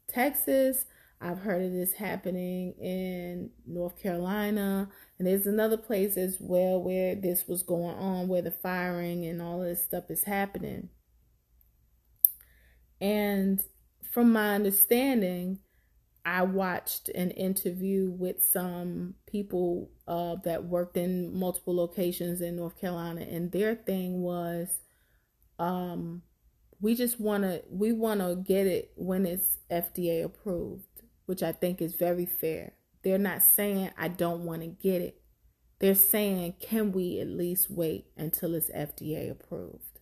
Texas. 0.09 0.87
I've 1.27 1.41
heard 1.41 1.65
of 1.65 1.73
this 1.73 1.95
happening 1.95 2.75
in 2.81 3.51
North 3.67 4.01
Carolina, 4.01 4.89
and 5.19 5.27
there's 5.27 5.47
another 5.49 5.77
place 5.77 6.17
as 6.17 6.37
well 6.39 6.81
where 6.81 7.17
this 7.17 7.49
was 7.49 7.65
going 7.65 7.97
on, 7.97 8.29
where 8.29 8.43
the 8.43 8.53
firing 8.53 9.25
and 9.25 9.43
all 9.43 9.59
this 9.59 9.83
stuff 9.83 10.05
is 10.09 10.23
happening. 10.23 10.89
And 13.01 13.61
from 14.13 14.33
my 14.33 14.55
understanding, 14.55 15.59
I 16.25 16.43
watched 16.43 17.09
an 17.09 17.33
interview 17.33 18.09
with 18.09 18.47
some 18.47 19.15
people 19.27 19.91
uh, 20.07 20.37
that 20.45 20.65
worked 20.65 20.97
in 20.97 21.37
multiple 21.37 21.75
locations 21.75 22.41
in 22.41 22.55
North 22.55 22.81
Carolina, 22.81 23.23
and 23.23 23.51
their 23.51 23.75
thing 23.75 24.23
was, 24.23 24.79
um, 25.59 26.23
we 26.81 26.95
just 26.95 27.19
want 27.19 27.43
to 27.43 27.65
we 27.69 27.91
want 27.91 28.21
to 28.21 28.37
get 28.37 28.69
it 28.69 28.93
when 28.95 29.27
it's 29.27 29.59
FDA 29.73 30.23
approved 30.25 30.86
which 31.27 31.43
I 31.43 31.53
think 31.53 31.83
is 31.83 31.95
very 31.95 32.27
fair. 32.27 32.73
They're 33.03 33.19
not 33.19 33.43
saying, 33.43 33.91
I 33.99 34.09
don't 34.09 34.45
want 34.45 34.63
to 34.63 34.69
get 34.69 35.03
it. 35.03 35.21
They're 35.79 35.95
saying, 35.95 36.55
can 36.61 36.93
we 36.93 37.21
at 37.21 37.29
least 37.29 37.71
wait 37.71 38.07
until 38.17 38.55
it's 38.55 38.71
FDA 38.71 39.31
approved? 39.31 40.01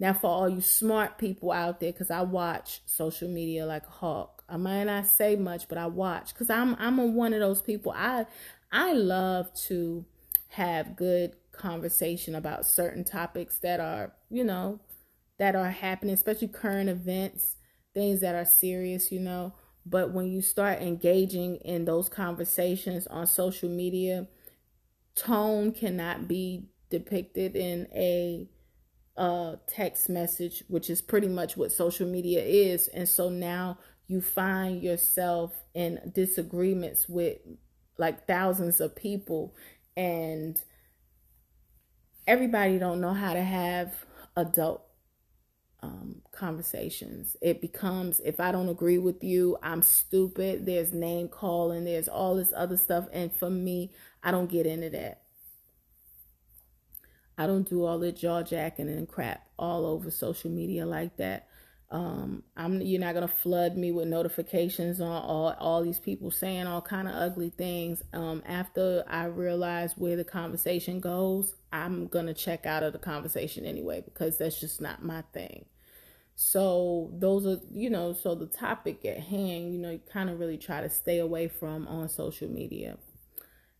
Now, 0.00 0.14
for 0.14 0.28
all 0.28 0.48
you 0.48 0.62
smart 0.62 1.18
people 1.18 1.52
out 1.52 1.78
there, 1.78 1.92
because 1.92 2.10
I 2.10 2.22
watch 2.22 2.80
social 2.86 3.28
media 3.28 3.66
like 3.66 3.86
a 3.86 3.90
hawk. 3.90 4.42
I 4.48 4.56
might 4.56 4.84
not 4.84 5.06
say 5.06 5.36
much, 5.36 5.68
but 5.68 5.78
I 5.78 5.86
watch 5.86 6.32
because 6.32 6.50
I'm 6.50 6.74
I'm 6.78 6.98
a, 6.98 7.06
one 7.06 7.34
of 7.34 7.40
those 7.40 7.60
people. 7.60 7.92
I 7.94 8.26
I 8.72 8.94
love 8.94 9.52
to 9.66 10.04
have 10.48 10.96
good 10.96 11.36
conversation 11.52 12.34
about 12.34 12.66
certain 12.66 13.04
topics 13.04 13.58
that 13.58 13.78
are 13.78 14.12
you 14.30 14.42
know 14.42 14.80
that 15.38 15.54
are 15.54 15.70
happening, 15.70 16.14
especially 16.14 16.48
current 16.48 16.88
events 16.88 17.56
things 17.94 18.20
that 18.20 18.34
are 18.34 18.44
serious, 18.44 19.10
you 19.10 19.20
know. 19.20 19.54
But 19.86 20.12
when 20.12 20.30
you 20.30 20.42
start 20.42 20.80
engaging 20.80 21.56
in 21.56 21.84
those 21.84 22.08
conversations 22.08 23.06
on 23.06 23.26
social 23.26 23.68
media, 23.68 24.28
tone 25.14 25.72
cannot 25.72 26.28
be 26.28 26.68
depicted 26.90 27.56
in 27.56 27.86
a 27.94 28.48
uh, 29.16 29.56
text 29.66 30.08
message, 30.08 30.64
which 30.68 30.90
is 30.90 31.02
pretty 31.02 31.28
much 31.28 31.56
what 31.56 31.72
social 31.72 32.06
media 32.06 32.42
is. 32.42 32.88
And 32.88 33.08
so 33.08 33.28
now 33.28 33.78
you 34.06 34.20
find 34.20 34.82
yourself 34.82 35.52
in 35.74 36.12
disagreements 36.14 37.08
with 37.08 37.38
like 37.96 38.26
thousands 38.26 38.80
of 38.80 38.96
people 38.96 39.54
and 39.96 40.60
everybody 42.26 42.78
don't 42.78 43.00
know 43.00 43.12
how 43.12 43.34
to 43.34 43.42
have 43.42 43.94
adult 44.36 44.82
um, 45.82 46.22
conversations. 46.32 47.36
It 47.40 47.60
becomes 47.60 48.20
if 48.20 48.40
I 48.40 48.52
don't 48.52 48.68
agree 48.68 48.98
with 48.98 49.22
you, 49.24 49.56
I'm 49.62 49.82
stupid. 49.82 50.66
There's 50.66 50.92
name 50.92 51.28
calling, 51.28 51.84
there's 51.84 52.08
all 52.08 52.36
this 52.36 52.52
other 52.56 52.76
stuff. 52.76 53.06
And 53.12 53.32
for 53.32 53.50
me, 53.50 53.92
I 54.22 54.30
don't 54.30 54.50
get 54.50 54.66
into 54.66 54.90
that. 54.90 55.22
I 57.38 57.46
don't 57.46 57.68
do 57.68 57.84
all 57.84 57.98
the 57.98 58.12
jaw 58.12 58.42
jacking 58.42 58.88
and 58.88 59.08
crap 59.08 59.46
all 59.58 59.86
over 59.86 60.10
social 60.10 60.50
media 60.50 60.84
like 60.84 61.16
that. 61.16 61.48
Um, 61.92 62.44
I'm 62.56 62.80
you're 62.82 63.00
not 63.00 63.14
gonna 63.14 63.26
flood 63.28 63.76
me 63.76 63.90
with 63.90 64.06
notifications 64.08 65.00
on 65.00 65.10
all 65.10 65.54
all 65.58 65.82
these 65.82 65.98
people 65.98 66.30
saying 66.30 66.66
all 66.66 66.80
kind 66.82 67.08
of 67.08 67.14
ugly 67.14 67.50
things. 67.50 68.02
Um, 68.12 68.42
after 68.46 69.04
I 69.08 69.24
realize 69.24 69.94
where 69.96 70.16
the 70.16 70.24
conversation 70.24 71.00
goes, 71.00 71.54
I'm 71.72 72.06
gonna 72.06 72.34
check 72.34 72.64
out 72.64 72.84
of 72.84 72.92
the 72.92 73.00
conversation 73.00 73.64
anyway 73.66 74.02
because 74.04 74.38
that's 74.38 74.60
just 74.60 74.80
not 74.80 75.04
my 75.04 75.22
thing. 75.32 75.64
So 76.36 77.10
those 77.18 77.46
are 77.46 77.60
you 77.72 77.90
know 77.90 78.12
so 78.14 78.34
the 78.34 78.46
topic 78.46 79.04
at 79.04 79.20
hand, 79.20 79.72
you 79.72 79.78
know, 79.80 79.90
you 79.92 80.00
kind 80.12 80.30
of 80.30 80.40
really 80.40 80.58
try 80.58 80.80
to 80.82 80.90
stay 80.90 81.18
away 81.18 81.48
from 81.48 81.88
on 81.88 82.08
social 82.08 82.48
media. 82.48 82.98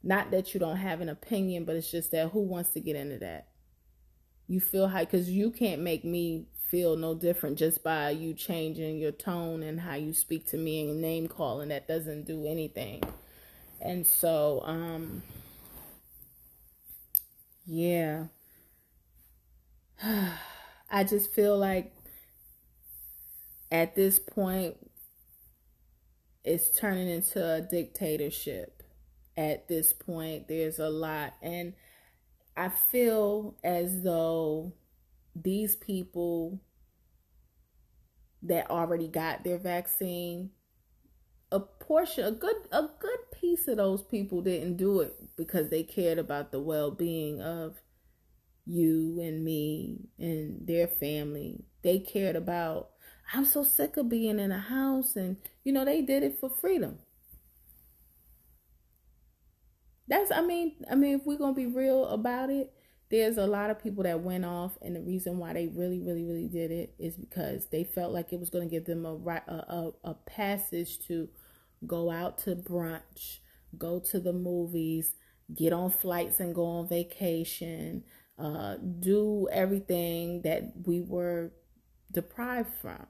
Not 0.02 0.30
that 0.32 0.54
you 0.54 0.60
don't 0.60 0.76
have 0.76 1.00
an 1.00 1.08
opinion, 1.08 1.64
but 1.64 1.76
it's 1.76 1.90
just 1.90 2.10
that 2.12 2.30
who 2.30 2.40
wants 2.42 2.70
to 2.70 2.80
get 2.80 2.96
into 2.96 3.18
that? 3.20 3.48
You 4.48 4.60
feel 4.60 4.88
how 4.88 5.00
because 5.00 5.30
you 5.30 5.50
can't 5.50 5.82
make 5.82 6.04
me 6.04 6.46
feel 6.70 6.96
no 6.96 7.14
different 7.14 7.58
just 7.58 7.82
by 7.82 8.10
you 8.10 8.32
changing 8.32 8.96
your 8.96 9.10
tone 9.10 9.62
and 9.62 9.80
how 9.80 9.94
you 9.94 10.12
speak 10.12 10.46
to 10.46 10.56
me 10.56 10.88
and 10.88 11.00
name 11.00 11.26
calling. 11.26 11.68
That 11.70 11.88
doesn't 11.88 12.26
do 12.26 12.46
anything. 12.46 13.02
And 13.80 14.06
so 14.06 14.62
um 14.64 15.22
yeah. 17.66 18.26
I 20.92 21.04
just 21.04 21.32
feel 21.32 21.58
like 21.58 21.92
at 23.72 23.96
this 23.96 24.18
point 24.18 24.76
it's 26.44 26.76
turning 26.78 27.08
into 27.08 27.44
a 27.44 27.60
dictatorship. 27.60 28.84
At 29.36 29.66
this 29.66 29.92
point 29.92 30.46
there's 30.46 30.78
a 30.78 30.88
lot. 30.88 31.34
And 31.42 31.74
i 32.56 32.68
feel 32.68 33.54
as 33.62 34.02
though 34.02 34.72
these 35.42 35.76
people 35.76 36.60
that 38.42 38.70
already 38.70 39.08
got 39.08 39.44
their 39.44 39.58
vaccine 39.58 40.50
a 41.52 41.60
portion 41.60 42.24
a 42.24 42.30
good 42.30 42.56
a 42.72 42.82
good 43.00 43.18
piece 43.32 43.66
of 43.68 43.76
those 43.76 44.02
people 44.02 44.40
didn't 44.40 44.76
do 44.76 45.00
it 45.00 45.14
because 45.36 45.68
they 45.68 45.82
cared 45.82 46.18
about 46.18 46.52
the 46.52 46.60
well-being 46.60 47.40
of 47.42 47.76
you 48.66 49.18
and 49.20 49.44
me 49.44 49.98
and 50.18 50.66
their 50.66 50.86
family. 50.88 51.64
They 51.82 51.98
cared 52.00 52.36
about 52.36 52.90
i'm 53.34 53.44
so 53.44 53.64
sick 53.64 53.96
of 53.96 54.08
being 54.08 54.38
in 54.40 54.52
a 54.52 54.58
house 54.60 55.16
and 55.16 55.36
you 55.64 55.72
know 55.72 55.84
they 55.84 56.02
did 56.02 56.22
it 56.24 56.38
for 56.40 56.50
freedom. 56.50 56.98
That's 60.08 60.30
i 60.32 60.40
mean 60.42 60.74
i 60.90 60.94
mean 60.94 61.14
if 61.20 61.26
we're 61.26 61.38
gonna 61.38 61.54
be 61.54 61.66
real 61.66 62.06
about 62.06 62.50
it 62.50 62.72
there's 63.10 63.38
a 63.38 63.46
lot 63.46 63.70
of 63.70 63.82
people 63.82 64.04
that 64.04 64.20
went 64.20 64.44
off, 64.44 64.78
and 64.82 64.94
the 64.96 65.00
reason 65.00 65.38
why 65.38 65.52
they 65.52 65.66
really, 65.66 66.00
really, 66.00 66.24
really 66.24 66.48
did 66.48 66.70
it 66.70 66.94
is 66.98 67.16
because 67.16 67.66
they 67.70 67.84
felt 67.84 68.12
like 68.12 68.32
it 68.32 68.40
was 68.40 68.50
going 68.50 68.68
to 68.68 68.70
give 68.70 68.84
them 68.84 69.04
a 69.04 69.14
a, 69.48 69.92
a 70.04 70.14
passage 70.14 70.98
to 71.08 71.28
go 71.86 72.10
out 72.10 72.38
to 72.38 72.56
brunch, 72.56 73.38
go 73.78 73.98
to 74.00 74.20
the 74.20 74.32
movies, 74.32 75.12
get 75.54 75.72
on 75.72 75.90
flights 75.90 76.40
and 76.40 76.54
go 76.54 76.64
on 76.64 76.88
vacation, 76.88 78.04
uh, 78.38 78.76
do 79.00 79.48
everything 79.52 80.42
that 80.42 80.72
we 80.86 81.00
were 81.00 81.52
deprived 82.12 82.74
from 82.80 83.06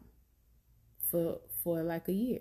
for 1.11 1.41
for 1.63 1.83
like 1.83 2.09
a 2.09 2.13
year. 2.13 2.41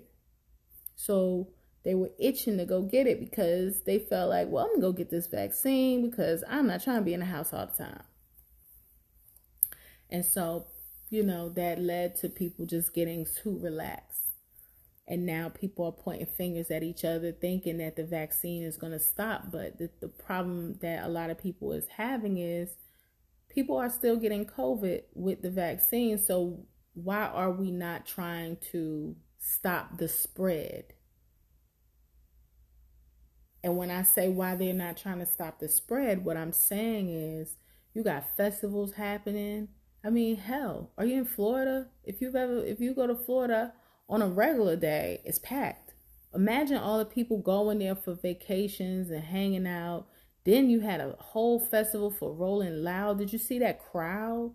So 0.96 1.48
they 1.84 1.94
were 1.94 2.10
itching 2.18 2.58
to 2.58 2.66
go 2.66 2.82
get 2.82 3.06
it 3.06 3.20
because 3.20 3.82
they 3.84 3.98
felt 3.98 4.30
like, 4.30 4.48
well, 4.48 4.64
I'm 4.64 4.80
gonna 4.80 4.82
go 4.82 4.92
get 4.92 5.10
this 5.10 5.26
vaccine 5.26 6.08
because 6.08 6.44
I'm 6.48 6.66
not 6.66 6.82
trying 6.82 6.98
to 6.98 7.04
be 7.04 7.14
in 7.14 7.20
the 7.20 7.26
house 7.26 7.52
all 7.52 7.66
the 7.66 7.84
time. 7.84 8.02
And 10.10 10.24
so, 10.24 10.66
you 11.08 11.22
know, 11.22 11.48
that 11.50 11.80
led 11.80 12.16
to 12.16 12.28
people 12.28 12.66
just 12.66 12.94
getting 12.94 13.26
too 13.42 13.58
relaxed. 13.58 14.18
And 15.08 15.26
now 15.26 15.48
people 15.48 15.86
are 15.86 15.92
pointing 15.92 16.26
fingers 16.26 16.70
at 16.70 16.84
each 16.84 17.04
other, 17.04 17.32
thinking 17.32 17.78
that 17.78 17.96
the 17.96 18.04
vaccine 18.04 18.62
is 18.62 18.76
going 18.76 18.92
to 18.92 19.00
stop. 19.00 19.50
But 19.50 19.78
the, 19.78 19.90
the 20.00 20.08
problem 20.08 20.78
that 20.82 21.04
a 21.04 21.08
lot 21.08 21.30
of 21.30 21.38
people 21.38 21.72
is 21.72 21.86
having 21.96 22.38
is 22.38 22.76
people 23.48 23.76
are 23.76 23.90
still 23.90 24.16
getting 24.16 24.44
COVID 24.44 25.02
with 25.14 25.42
the 25.42 25.50
vaccine. 25.50 26.16
So 26.16 26.64
why 26.94 27.24
are 27.24 27.50
we 27.50 27.72
not 27.72 28.06
trying 28.06 28.58
to 28.70 29.16
stop 29.38 29.98
the 29.98 30.06
spread? 30.06 30.84
And 33.62 33.76
when 33.76 33.90
I 33.90 34.02
say 34.02 34.28
why 34.28 34.56
they're 34.56 34.72
not 34.72 34.96
trying 34.96 35.18
to 35.18 35.26
stop 35.26 35.58
the 35.58 35.68
spread, 35.68 36.24
what 36.24 36.36
I'm 36.36 36.52
saying 36.52 37.10
is 37.10 37.56
you 37.94 38.02
got 38.02 38.36
festivals 38.36 38.94
happening. 38.94 39.68
I 40.04 40.10
mean, 40.10 40.36
hell, 40.36 40.92
are 40.96 41.04
you 41.04 41.18
in 41.18 41.26
Florida? 41.26 41.88
If 42.04 42.20
you've 42.20 42.36
ever 42.36 42.64
if 42.64 42.80
you 42.80 42.94
go 42.94 43.06
to 43.06 43.14
Florida 43.14 43.74
on 44.08 44.22
a 44.22 44.26
regular 44.26 44.76
day, 44.76 45.20
it's 45.24 45.38
packed. 45.38 45.92
Imagine 46.34 46.78
all 46.78 46.98
the 46.98 47.04
people 47.04 47.38
going 47.38 47.80
there 47.80 47.96
for 47.96 48.14
vacations 48.14 49.10
and 49.10 49.24
hanging 49.24 49.66
out 49.66 50.06
then 50.44 50.70
you 50.70 50.80
had 50.80 51.00
a 51.00 51.16
whole 51.18 51.60
festival 51.60 52.10
for 52.10 52.32
Rolling 52.32 52.82
Loud. 52.82 53.18
Did 53.18 53.32
you 53.32 53.38
see 53.38 53.58
that 53.58 53.80
crowd? 53.80 54.54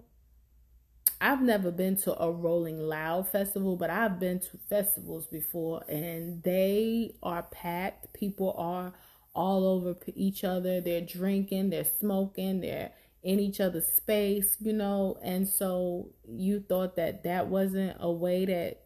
I've 1.22 1.42
never 1.42 1.72
been 1.72 1.98
to 1.98 2.22
a 2.22 2.32
Rolling 2.32 2.80
Loud 2.80 3.28
festival, 3.30 3.78
but 3.78 3.90
I've 3.90 4.20
been 4.20 4.40
to 4.40 4.58
festivals 4.70 5.28
before 5.28 5.84
and 5.88 6.44
they 6.44 7.16
are 7.24 7.44
packed. 7.44 8.14
People 8.14 8.54
are 8.58 8.94
all 9.34 9.66
over 9.66 9.96
each 10.14 10.44
other. 10.44 10.82
They're 10.82 11.02
drinking, 11.02 11.70
they're 11.70 11.86
smoking, 11.86 12.62
they're 12.62 12.92
in 13.24 13.40
each 13.40 13.60
other's 13.60 13.88
space, 13.88 14.58
you 14.60 14.74
know. 14.74 15.18
And 15.24 15.48
so 15.48 16.12
you 16.28 16.60
thought 16.60 16.96
that 16.98 17.24
that 17.24 17.48
wasn't 17.48 17.98
a 18.00 18.12
way 18.12 18.46
that 18.46 18.84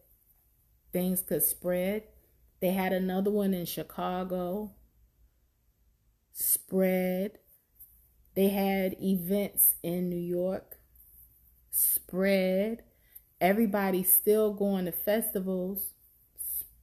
things 0.92 1.22
could 1.22 1.42
spread. 1.42 2.04
They 2.60 2.70
had 2.70 2.92
another 2.92 3.30
one 3.30 3.54
in 3.54 3.66
Chicago 3.66 4.72
spread. 6.32 7.38
They 8.34 8.48
had 8.48 8.96
events 9.02 9.74
in 9.82 10.08
New 10.08 10.16
York, 10.16 10.79
spread. 11.70 12.82
Everybody's 13.40 14.12
still 14.14 14.52
going 14.52 14.84
to 14.86 14.92
festivals. 14.92 15.92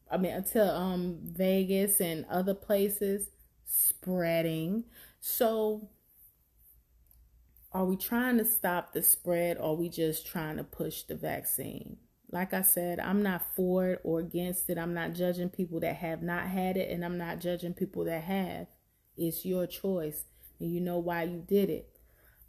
I 0.09 0.17
mean, 0.17 0.33
until 0.33 0.69
um 0.69 1.19
Vegas 1.23 1.99
and 1.99 2.25
other 2.29 2.53
places, 2.53 3.29
spreading. 3.65 4.85
So, 5.19 5.89
are 7.71 7.85
we 7.85 7.95
trying 7.97 8.37
to 8.37 8.45
stop 8.45 8.93
the 8.93 9.01
spread, 9.01 9.57
or 9.57 9.75
we 9.75 9.89
just 9.89 10.25
trying 10.25 10.57
to 10.57 10.63
push 10.63 11.03
the 11.03 11.15
vaccine? 11.15 11.97
Like 12.31 12.53
I 12.53 12.61
said, 12.61 12.99
I'm 12.99 13.21
not 13.23 13.55
for 13.55 13.91
it 13.91 14.01
or 14.03 14.19
against 14.19 14.69
it. 14.69 14.77
I'm 14.77 14.93
not 14.93 15.13
judging 15.13 15.49
people 15.49 15.79
that 15.81 15.95
have 15.97 16.21
not 16.21 16.47
had 16.47 16.77
it, 16.77 16.89
and 16.91 17.03
I'm 17.03 17.17
not 17.17 17.39
judging 17.39 17.73
people 17.73 18.03
that 18.05 18.23
have. 18.23 18.67
It's 19.17 19.45
your 19.45 19.65
choice 19.67 20.25
and 20.59 20.71
you 20.71 20.79
know 20.79 20.99
why 20.99 21.23
you 21.23 21.43
did 21.47 21.69
it. 21.69 21.89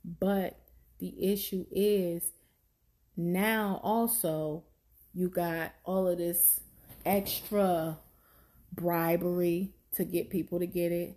But 0.04 0.58
the 0.98 1.32
issue 1.32 1.66
is 1.70 2.32
now 3.16 3.80
also 3.82 4.64
you 5.14 5.28
got 5.28 5.72
all 5.84 6.06
of 6.06 6.18
this 6.18 6.60
extra 7.04 7.98
bribery 8.72 9.72
to 9.96 10.04
get 10.04 10.30
people 10.30 10.58
to 10.60 10.66
get 10.66 10.92
it. 10.92 11.16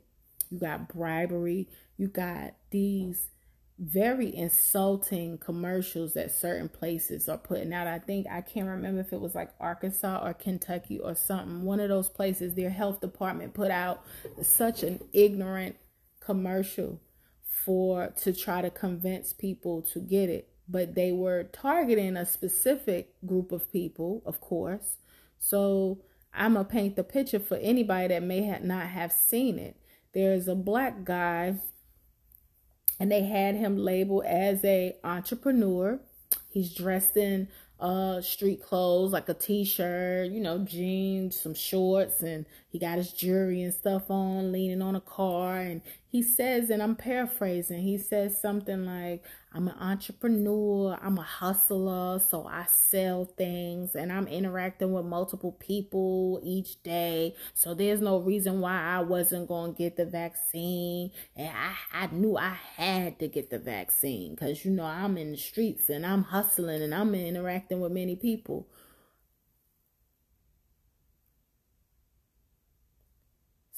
You 0.49 0.59
got 0.59 0.87
bribery. 0.87 1.67
You 1.97 2.07
got 2.07 2.55
these 2.71 3.29
very 3.77 4.35
insulting 4.35 5.37
commercials 5.37 6.13
that 6.13 6.31
certain 6.31 6.69
places 6.69 7.27
are 7.27 7.37
putting 7.37 7.73
out. 7.73 7.87
I 7.87 7.99
think 7.99 8.27
I 8.29 8.41
can't 8.41 8.67
remember 8.67 9.01
if 9.01 9.11
it 9.11 9.19
was 9.19 9.33
like 9.35 9.51
Arkansas 9.59 10.21
or 10.23 10.33
Kentucky 10.33 10.99
or 10.99 11.15
something. 11.15 11.63
One 11.63 11.79
of 11.79 11.89
those 11.89 12.09
places, 12.09 12.53
their 12.53 12.69
health 12.69 13.01
department 13.01 13.53
put 13.53 13.71
out 13.71 14.03
such 14.41 14.83
an 14.83 14.99
ignorant 15.13 15.75
commercial 16.19 16.99
for 17.65 18.13
to 18.21 18.33
try 18.33 18.61
to 18.61 18.69
convince 18.69 19.33
people 19.33 19.81
to 19.93 19.99
get 19.99 20.29
it. 20.29 20.49
But 20.67 20.95
they 20.95 21.11
were 21.11 21.43
targeting 21.43 22.15
a 22.15 22.25
specific 22.25 23.13
group 23.25 23.51
of 23.51 23.71
people, 23.71 24.21
of 24.25 24.39
course. 24.39 24.97
So 25.39 25.99
I'm 26.33 26.53
gonna 26.53 26.65
paint 26.65 26.95
the 26.95 27.03
picture 27.03 27.39
for 27.39 27.57
anybody 27.57 28.07
that 28.09 28.23
may 28.23 28.57
not 28.61 28.87
have 28.87 29.11
seen 29.11 29.59
it. 29.59 29.75
There's 30.13 30.47
a 30.47 30.55
black 30.55 31.03
guy 31.03 31.55
and 32.99 33.11
they 33.11 33.23
had 33.23 33.55
him 33.55 33.77
labeled 33.77 34.25
as 34.25 34.63
a 34.63 34.95
entrepreneur. 35.03 35.99
He's 36.49 36.73
dressed 36.73 37.17
in 37.17 37.47
uh 37.79 38.21
street 38.21 38.61
clothes 38.61 39.11
like 39.11 39.27
a 39.27 39.33
t-shirt, 39.33 40.29
you 40.31 40.39
know, 40.39 40.59
jeans, 40.59 41.39
some 41.41 41.55
shorts 41.55 42.21
and 42.21 42.45
he 42.71 42.79
got 42.79 42.97
his 42.97 43.11
jewelry 43.11 43.61
and 43.61 43.73
stuff 43.73 44.09
on, 44.09 44.51
leaning 44.51 44.81
on 44.81 44.95
a 44.95 45.01
car 45.01 45.57
and 45.57 45.81
he 46.07 46.23
says 46.23 46.69
and 46.69 46.81
I'm 46.81 46.95
paraphrasing, 46.95 47.81
he 47.81 47.97
says 47.97 48.39
something 48.41 48.85
like 48.85 49.23
I'm 49.53 49.67
an 49.67 49.75
entrepreneur, 49.77 50.97
I'm 51.01 51.17
a 51.17 51.23
hustler, 51.23 52.19
so 52.19 52.47
I 52.47 52.65
sell 52.67 53.25
things 53.25 53.95
and 53.95 54.11
I'm 54.11 54.27
interacting 54.27 54.93
with 54.93 55.05
multiple 55.05 55.51
people 55.59 56.39
each 56.41 56.81
day. 56.83 57.35
So 57.53 57.73
there's 57.73 57.99
no 57.99 58.19
reason 58.19 58.61
why 58.61 58.81
I 58.81 59.01
wasn't 59.01 59.49
going 59.49 59.73
to 59.73 59.77
get 59.77 59.97
the 59.97 60.05
vaccine. 60.05 61.11
And 61.35 61.49
I, 61.49 62.03
I 62.03 62.07
knew 62.07 62.37
I 62.37 62.55
had 62.77 63.19
to 63.19 63.27
get 63.27 63.49
the 63.49 63.59
vaccine 63.59 64.35
because, 64.35 64.63
you 64.63 64.71
know, 64.71 64.85
I'm 64.85 65.17
in 65.17 65.31
the 65.31 65.37
streets 65.37 65.89
and 65.89 66.05
I'm 66.05 66.23
hustling 66.23 66.81
and 66.81 66.95
I'm 66.95 67.13
interacting 67.13 67.81
with 67.81 67.91
many 67.91 68.15
people. 68.15 68.67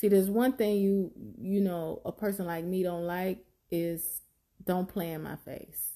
See, 0.03 0.09
there's 0.09 0.29
one 0.29 0.51
thing 0.51 0.81
you, 0.81 1.13
you 1.39 1.61
know, 1.61 2.01
a 2.03 2.11
person 2.11 2.45
like 2.45 2.65
me 2.65 2.83
don't 2.83 3.07
like 3.07 3.45
is 3.71 4.19
don't 4.65 4.85
play 4.85 5.13
in 5.13 5.23
my 5.23 5.37
face. 5.37 5.93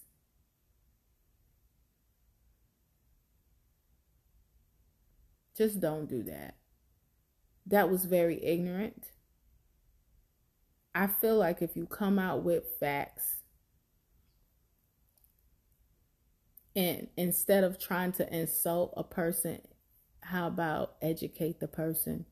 Just 5.57 5.81
don't 5.81 6.07
do 6.07 6.23
that. 6.23 6.55
That 7.65 7.89
was 7.89 8.05
very 8.05 8.41
ignorant. 8.41 9.11
I 10.95 11.07
feel 11.07 11.35
like 11.35 11.61
if 11.61 11.75
you 11.75 11.85
come 11.85 12.17
out 12.17 12.43
with 12.45 12.63
facts 12.79 13.39
and 16.77 17.09
instead 17.17 17.65
of 17.65 17.77
trying 17.77 18.13
to 18.13 18.33
insult 18.33 18.93
a 18.95 19.03
person, 19.03 19.59
how 20.21 20.47
about 20.47 20.95
educate 21.01 21.59
the 21.59 21.67
person 21.67 22.25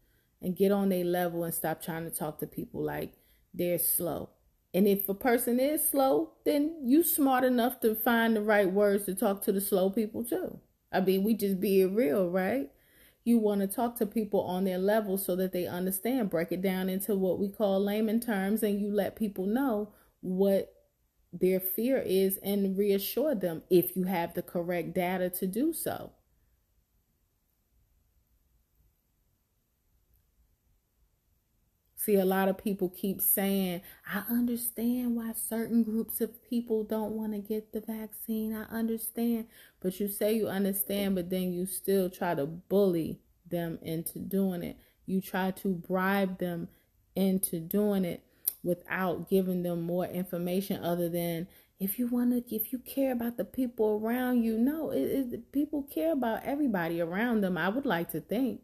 and 0.46 0.56
get 0.56 0.72
on 0.72 0.90
their 0.90 1.04
level 1.04 1.44
and 1.44 1.54
stop 1.54 1.82
trying 1.82 2.04
to 2.04 2.16
talk 2.16 2.38
to 2.38 2.46
people 2.46 2.84
like 2.84 3.14
they're 3.52 3.80
slow. 3.80 4.30
And 4.76 4.88
if 4.88 5.10
a 5.10 5.16
person 5.16 5.60
is 5.60 5.90
slow, 5.90 6.34
then 6.46 6.76
you 6.84 7.02
smart 7.02 7.44
enough 7.44 7.80
to 7.80 7.96
find 7.96 8.36
the 8.36 8.42
right 8.42 8.72
words 8.72 9.06
to 9.06 9.16
talk 9.16 9.42
to 9.44 9.52
the 9.52 9.60
slow 9.60 9.90
people 9.90 10.24
too. 10.24 10.60
I 10.92 11.02
mean, 11.02 11.24
we 11.24 11.34
just 11.34 11.60
being 11.60 11.96
real, 11.96 12.30
right? 12.30 12.70
You 13.24 13.40
want 13.40 13.62
to 13.62 13.68
talk 13.68 13.98
to 13.98 14.06
people 14.06 14.42
on 14.42 14.66
their 14.66 14.78
level 14.78 15.18
so 15.18 15.36
that 15.36 15.52
they 15.52 15.66
understand. 15.66 16.30
Break 16.30 16.52
it 16.52 16.62
down 16.62 16.90
into 16.90 17.16
what 17.16 17.40
we 17.40 17.50
call 17.50 17.84
layman 17.84 18.20
terms, 18.20 18.62
and 18.62 18.80
you 18.80 18.94
let 18.94 19.16
people 19.16 19.48
know 19.48 19.94
what 20.22 20.72
their 21.34 21.60
fear 21.60 21.98
is 22.06 22.38
and 22.44 22.78
reassure 22.78 23.34
them 23.34 23.64
if 23.72 23.98
you 23.98 24.04
have 24.04 24.36
the 24.36 24.44
correct 24.44 24.94
data 24.94 25.30
to 25.32 25.48
do 25.48 25.74
so. 25.74 26.12
See, 32.06 32.16
a 32.16 32.26
lot 32.26 32.50
of 32.50 32.58
people 32.58 32.90
keep 32.90 33.22
saying, 33.22 33.82
I 34.08 34.24
understand 34.30 35.16
why 35.16 35.34
certain 35.34 35.84
groups 35.84 36.22
of 36.22 36.44
people 36.48 36.84
don't 36.84 37.14
want 37.14 37.34
to 37.34 37.40
get 37.40 37.74
the 37.74 37.82
vaccine. 37.82 38.56
I 38.56 38.64
understand. 38.76 39.48
But 39.82 40.00
you 40.00 40.08
say 40.08 40.34
you 40.36 40.48
understand, 40.48 41.16
but 41.16 41.32
then 41.32 41.52
you 41.52 41.66
still 41.66 42.10
try 42.10 42.36
to 42.36 42.46
bully 42.46 43.20
them 43.50 43.80
into 43.82 44.20
doing 44.20 44.64
it. 44.64 44.78
You 45.08 45.22
try 45.22 45.52
to 45.52 45.70
bribe 45.70 46.38
them 46.40 46.70
into 47.16 47.60
doing 47.60 48.06
it. 48.06 48.22
without 48.64 49.30
giving 49.30 49.64
them 49.64 49.82
more 49.82 50.06
information 50.06 50.84
other 50.84 51.08
than 51.08 51.48
if 51.80 52.00
you 52.00 52.08
want 52.08 52.32
to 52.32 52.56
if 52.56 52.74
you 52.74 52.80
care 52.80 53.12
about 53.12 53.38
the 53.38 53.46
people 53.46 54.02
around 54.04 54.44
you 54.44 54.58
no 54.58 54.92
it, 54.92 55.34
it, 55.34 55.52
people 55.52 55.84
care 55.84 56.14
about 56.14 56.44
everybody 56.44 57.00
around 57.00 57.42
them 57.42 57.58
i 57.58 57.70
would 57.70 57.86
like 57.86 58.12
to 58.12 58.20
think 58.20 58.62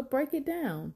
but 0.00 0.10
break 0.10 0.32
it 0.32 0.46
down 0.46 0.94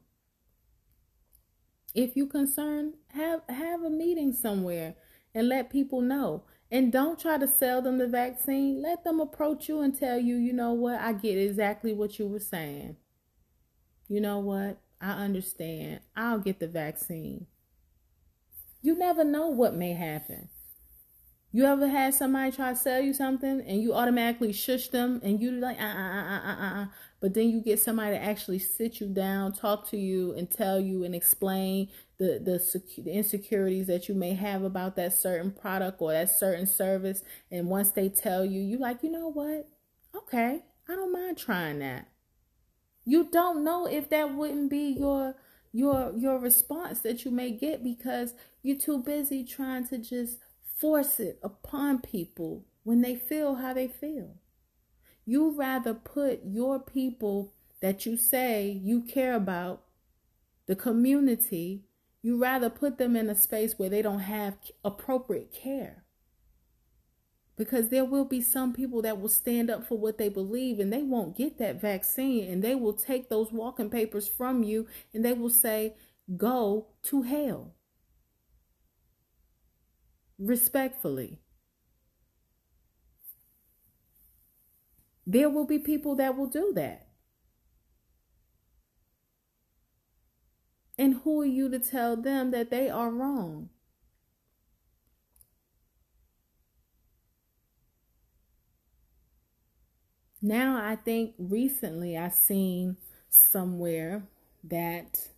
if 1.94 2.16
you 2.16 2.26
concerned 2.26 2.94
have 3.08 3.42
have 3.48 3.82
a 3.82 3.90
meeting 3.90 4.32
somewhere 4.32 4.94
and 5.34 5.48
let 5.48 5.70
people 5.70 6.00
know 6.00 6.42
and 6.70 6.90
don't 6.90 7.20
try 7.20 7.38
to 7.38 7.46
sell 7.46 7.82
them 7.82 7.98
the 7.98 8.08
vaccine 8.08 8.80
let 8.82 9.04
them 9.04 9.20
approach 9.20 9.68
you 9.68 9.80
and 9.80 9.98
tell 9.98 10.18
you 10.18 10.36
you 10.36 10.52
know 10.52 10.72
what 10.72 11.00
i 11.00 11.12
get 11.12 11.36
exactly 11.36 11.92
what 11.92 12.18
you 12.18 12.26
were 12.26 12.40
saying 12.40 12.96
you 14.08 14.20
know 14.20 14.38
what? 14.38 14.78
I 15.00 15.12
understand. 15.12 16.00
I'll 16.16 16.38
get 16.38 16.60
the 16.60 16.68
vaccine. 16.68 17.46
You 18.82 18.96
never 18.96 19.24
know 19.24 19.48
what 19.48 19.74
may 19.74 19.92
happen. 19.92 20.48
You 21.54 21.66
ever 21.66 21.86
had 21.86 22.14
somebody 22.14 22.50
try 22.50 22.70
to 22.70 22.76
sell 22.76 23.00
you 23.00 23.14
something 23.14 23.60
and 23.60 23.80
you 23.80 23.94
automatically 23.94 24.52
shush 24.52 24.88
them 24.88 25.20
and 25.22 25.40
you 25.40 25.52
like 25.52 25.80
uh 25.80 25.84
uh 25.84 25.86
uh 25.86 26.40
uh 26.40 26.56
uh, 26.60 26.80
uh 26.82 26.86
but 27.20 27.32
then 27.32 27.48
you 27.48 27.60
get 27.60 27.78
somebody 27.78 28.16
to 28.16 28.20
actually 28.20 28.58
sit 28.58 28.98
you 28.98 29.06
down, 29.06 29.52
talk 29.52 29.88
to 29.90 29.96
you, 29.96 30.34
and 30.34 30.50
tell 30.50 30.80
you 30.80 31.04
and 31.04 31.14
explain 31.14 31.90
the 32.18 32.40
the, 32.42 33.02
the 33.02 33.12
insecurities 33.12 33.86
that 33.86 34.08
you 34.08 34.16
may 34.16 34.34
have 34.34 34.64
about 34.64 34.96
that 34.96 35.12
certain 35.12 35.52
product 35.52 36.02
or 36.02 36.10
that 36.10 36.28
certain 36.28 36.66
service. 36.66 37.22
And 37.52 37.68
once 37.68 37.92
they 37.92 38.08
tell 38.08 38.44
you, 38.44 38.60
you 38.60 38.76
like, 38.76 39.04
you 39.04 39.12
know 39.12 39.30
what? 39.30 39.68
Okay, 40.12 40.64
I 40.88 40.94
don't 40.96 41.12
mind 41.12 41.38
trying 41.38 41.78
that. 41.78 42.08
You 43.04 43.28
don't 43.30 43.62
know 43.62 43.86
if 43.86 44.10
that 44.10 44.34
wouldn't 44.34 44.70
be 44.70 44.88
your 44.98 45.36
your 45.72 46.12
your 46.16 46.40
response 46.40 46.98
that 47.02 47.24
you 47.24 47.30
may 47.30 47.52
get 47.52 47.84
because 47.84 48.34
you're 48.60 48.76
too 48.76 48.98
busy 48.98 49.44
trying 49.44 49.86
to 49.86 49.98
just 49.98 50.38
force 50.76 51.20
it 51.20 51.38
upon 51.42 52.00
people 52.00 52.64
when 52.82 53.00
they 53.00 53.14
feel 53.14 53.56
how 53.56 53.72
they 53.72 53.88
feel. 53.88 54.36
You 55.24 55.50
rather 55.56 55.94
put 55.94 56.40
your 56.44 56.78
people 56.78 57.54
that 57.80 58.04
you 58.06 58.16
say 58.16 58.68
you 58.68 59.02
care 59.02 59.34
about, 59.34 59.82
the 60.66 60.76
community, 60.76 61.84
you 62.22 62.40
rather 62.40 62.70
put 62.70 62.98
them 62.98 63.16
in 63.16 63.28
a 63.28 63.34
space 63.34 63.78
where 63.78 63.90
they 63.90 64.02
don't 64.02 64.20
have 64.20 64.56
appropriate 64.84 65.52
care 65.52 66.04
because 67.56 67.88
there 67.88 68.04
will 68.04 68.24
be 68.24 68.40
some 68.40 68.72
people 68.72 69.02
that 69.02 69.20
will 69.20 69.28
stand 69.28 69.70
up 69.70 69.86
for 69.86 69.96
what 69.96 70.18
they 70.18 70.28
believe 70.28 70.80
and 70.80 70.92
they 70.92 71.02
won't 71.02 71.36
get 71.36 71.58
that 71.58 71.80
vaccine 71.80 72.50
and 72.50 72.62
they 72.62 72.74
will 72.74 72.92
take 72.92 73.28
those 73.28 73.52
walking 73.52 73.90
papers 73.90 74.26
from 74.26 74.62
you 74.62 74.86
and 75.12 75.24
they 75.24 75.32
will 75.32 75.50
say 75.50 75.94
go 76.36 76.86
to 77.02 77.22
hell 77.22 77.74
respectfully. 80.44 81.38
There 85.26 85.48
will 85.48 85.66
be 85.66 85.78
people 85.78 86.14
that 86.16 86.36
will 86.36 86.46
do 86.46 86.72
that. 86.74 87.06
And 90.98 91.20
who 91.24 91.40
are 91.40 91.46
you 91.46 91.68
to 91.70 91.78
tell 91.78 92.14
them 92.16 92.50
that 92.50 92.70
they 92.70 92.88
are 92.88 93.10
wrong? 93.10 93.70
Now 100.42 100.76
I 100.76 100.96
think 100.96 101.34
recently 101.38 102.18
I 102.18 102.28
seen 102.28 102.98
somewhere 103.30 104.28
that 104.62 105.30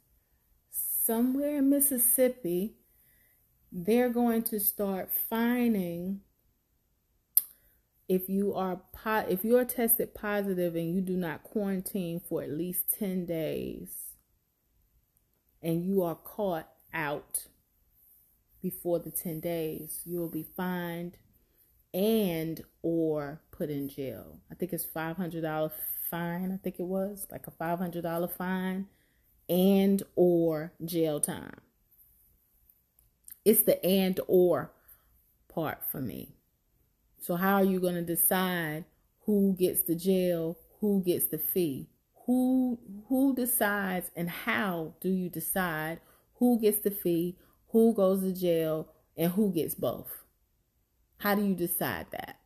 somewhere 0.71 1.59
in 1.59 1.71
Mississippi 1.71 2.75
they're 3.79 4.09
going 4.09 4.43
to 4.43 4.59
start 4.59 5.11
fining 5.29 6.21
if 8.09 8.27
you 8.27 8.55
are 8.55 8.81
po- 8.95 9.27
if 9.29 9.45
you 9.45 9.59
are 9.59 9.67
tested 9.67 10.15
positive 10.15 10.75
and 10.75 10.95
you 10.95 11.03
do 11.03 11.15
not 11.15 11.43
quarantine 11.43 12.19
for 12.19 12.43
at 12.43 12.51
least 12.51 12.85
10 12.99 13.27
days 13.27 14.13
and 15.63 15.85
you 15.85 16.03
are 16.03 16.15
caught 16.15 16.69
out 16.95 17.49
before 18.63 18.99
the 18.99 19.11
10 19.11 19.41
days 19.41 20.01
you 20.07 20.19
will 20.19 20.31
be 20.31 20.47
fined 20.57 21.19
and 21.93 22.63
or 22.81 23.43
put 23.51 23.69
in 23.69 23.91
jail. 23.91 24.39
I 24.51 24.55
think 24.55 24.73
it's 24.73 24.87
$500 24.87 25.71
fine, 26.11 26.51
I 26.51 26.57
think 26.57 26.77
it 26.79 26.87
was, 26.87 27.27
like 27.31 27.47
a 27.47 27.51
$500 27.51 28.33
fine 28.33 28.87
and 29.51 30.03
or 30.15 30.73
jail 30.83 31.21
time. 31.21 31.61
It's 33.47 33.61
the 33.61 33.83
and 33.87 34.19
or 34.27 34.73
part 35.49 35.79
for 35.91 36.01
me. 36.01 36.35
So 37.21 37.37
how 37.37 37.55
are 37.55 37.65
you 37.65 37.79
going 37.79 37.95
to 37.95 38.03
decide 38.03 38.85
who 39.25 39.55
gets 39.57 39.83
the 39.83 39.95
jail, 39.95 40.59
who 40.81 41.01
gets 41.05 41.27
the 41.27 41.39
fee? 41.39 41.89
Who 42.27 42.77
who 43.09 43.37
decides 43.37 44.11
and 44.17 44.29
how 44.29 44.95
do 45.01 45.09
you 45.09 45.29
decide 45.31 46.01
who 46.35 46.61
gets 46.61 46.81
the 46.81 46.91
fee, 46.91 47.37
who 47.69 47.95
goes 47.95 48.23
to 48.23 48.33
jail, 48.33 48.89
and 49.17 49.31
who 49.31 49.53
gets 49.53 49.77
both? 49.77 50.25
How 51.19 51.37
do 51.37 51.45
you 51.45 51.55
decide 51.55 52.07
that? 52.11 52.41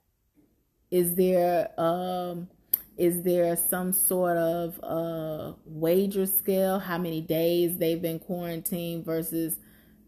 Is 0.90 1.14
there 1.14 1.70
um 1.80 2.50
is 2.98 3.22
there 3.22 3.56
some 3.56 3.94
sort 3.94 4.36
of 4.36 4.78
uh 4.84 5.54
wager 5.64 6.26
scale 6.26 6.78
how 6.78 6.98
many 6.98 7.22
days 7.22 7.78
they've 7.78 8.02
been 8.02 8.18
quarantined 8.18 9.06
versus 9.06 9.56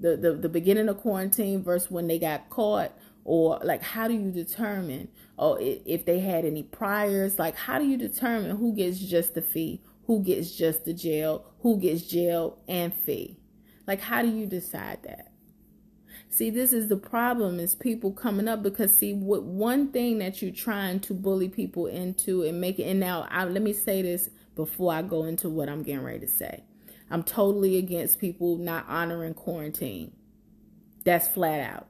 the, 0.03 0.17
the 0.17 0.33
the 0.33 0.49
beginning 0.49 0.89
of 0.89 0.99
quarantine 0.99 1.63
versus 1.63 1.91
when 1.91 2.09
they 2.09 2.19
got 2.19 2.51
caught 2.51 2.93
or 3.25 3.61
like 3.63 3.83
how 3.83 4.09
do 4.09 4.15
you 4.15 4.31
determine 4.33 5.09
oh 5.39 5.57
if 5.61 6.05
they 6.05 6.19
had 6.19 6.45
any 6.45 6.63
priors? 6.63 7.39
Like 7.39 7.57
how 7.57 7.79
do 7.79 7.87
you 7.87 7.97
determine 7.97 8.57
who 8.57 8.75
gets 8.75 8.99
just 8.99 9.35
the 9.35 9.43
fee 9.43 9.81
who 10.07 10.23
gets 10.23 10.57
just 10.57 10.85
the 10.85 10.93
jail 10.93 11.45
who 11.61 11.79
gets 11.79 12.03
jail 12.03 12.59
and 12.69 12.93
fee? 12.93 13.39
Like 13.87 14.01
how 14.01 14.23
do 14.23 14.29
you 14.29 14.47
decide 14.47 15.05
that? 15.05 15.29
See, 16.29 16.51
this 16.51 16.73
is 16.73 16.89
the 16.89 16.97
problem 16.97 17.61
is 17.61 17.75
people 17.75 18.11
coming 18.11 18.49
up 18.49 18.63
because 18.63 18.97
see 18.97 19.13
what 19.13 19.45
one 19.45 19.93
thing 19.93 20.19
that 20.19 20.43
you're 20.43 20.51
trying 20.51 20.99
to 21.01 21.15
bully 21.15 21.49
people 21.49 21.87
into 21.87 22.43
and 22.43 22.61
make 22.61 22.81
it 22.81 22.85
and 22.85 22.99
now 22.99 23.29
I, 23.31 23.45
let 23.45 23.63
me 23.63 23.73
say 23.73 24.03
this 24.03 24.31
before 24.57 24.93
I 24.93 25.03
go 25.03 25.25
into 25.25 25.49
what 25.49 25.69
I'm 25.69 25.83
getting 25.83 26.03
ready 26.03 26.21
to 26.21 26.29
say. 26.29 26.65
I'm 27.13 27.23
totally 27.23 27.77
against 27.77 28.19
people 28.19 28.57
not 28.57 28.87
honoring 28.89 29.35
quarantine. 29.35 30.17
That's 31.05 31.29
flat 31.29 31.61
out. 31.61 31.87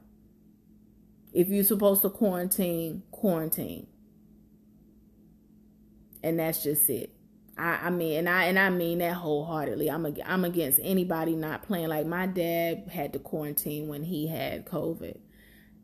If 1.31 1.47
you're 1.47 1.63
supposed 1.63 2.01
to 2.01 2.09
quarantine, 2.09 3.03
quarantine. 3.09 3.87
And 6.21 6.39
that's 6.39 6.61
just 6.61 6.89
it. 6.89 7.15
I, 7.57 7.79
I 7.83 7.89
mean, 7.89 8.19
and 8.19 8.29
I 8.29 8.45
and 8.45 8.59
I 8.59 8.69
mean 8.69 8.97
that 8.99 9.13
wholeheartedly. 9.13 9.89
I'm 9.89 10.05
I'm 10.25 10.43
against 10.43 10.79
anybody 10.83 11.35
not 11.35 11.63
playing. 11.63 11.87
Like 11.87 12.05
my 12.05 12.25
dad 12.25 12.89
had 12.91 13.13
to 13.13 13.19
quarantine 13.19 13.87
when 13.87 14.03
he 14.03 14.27
had 14.27 14.65
COVID, 14.65 15.17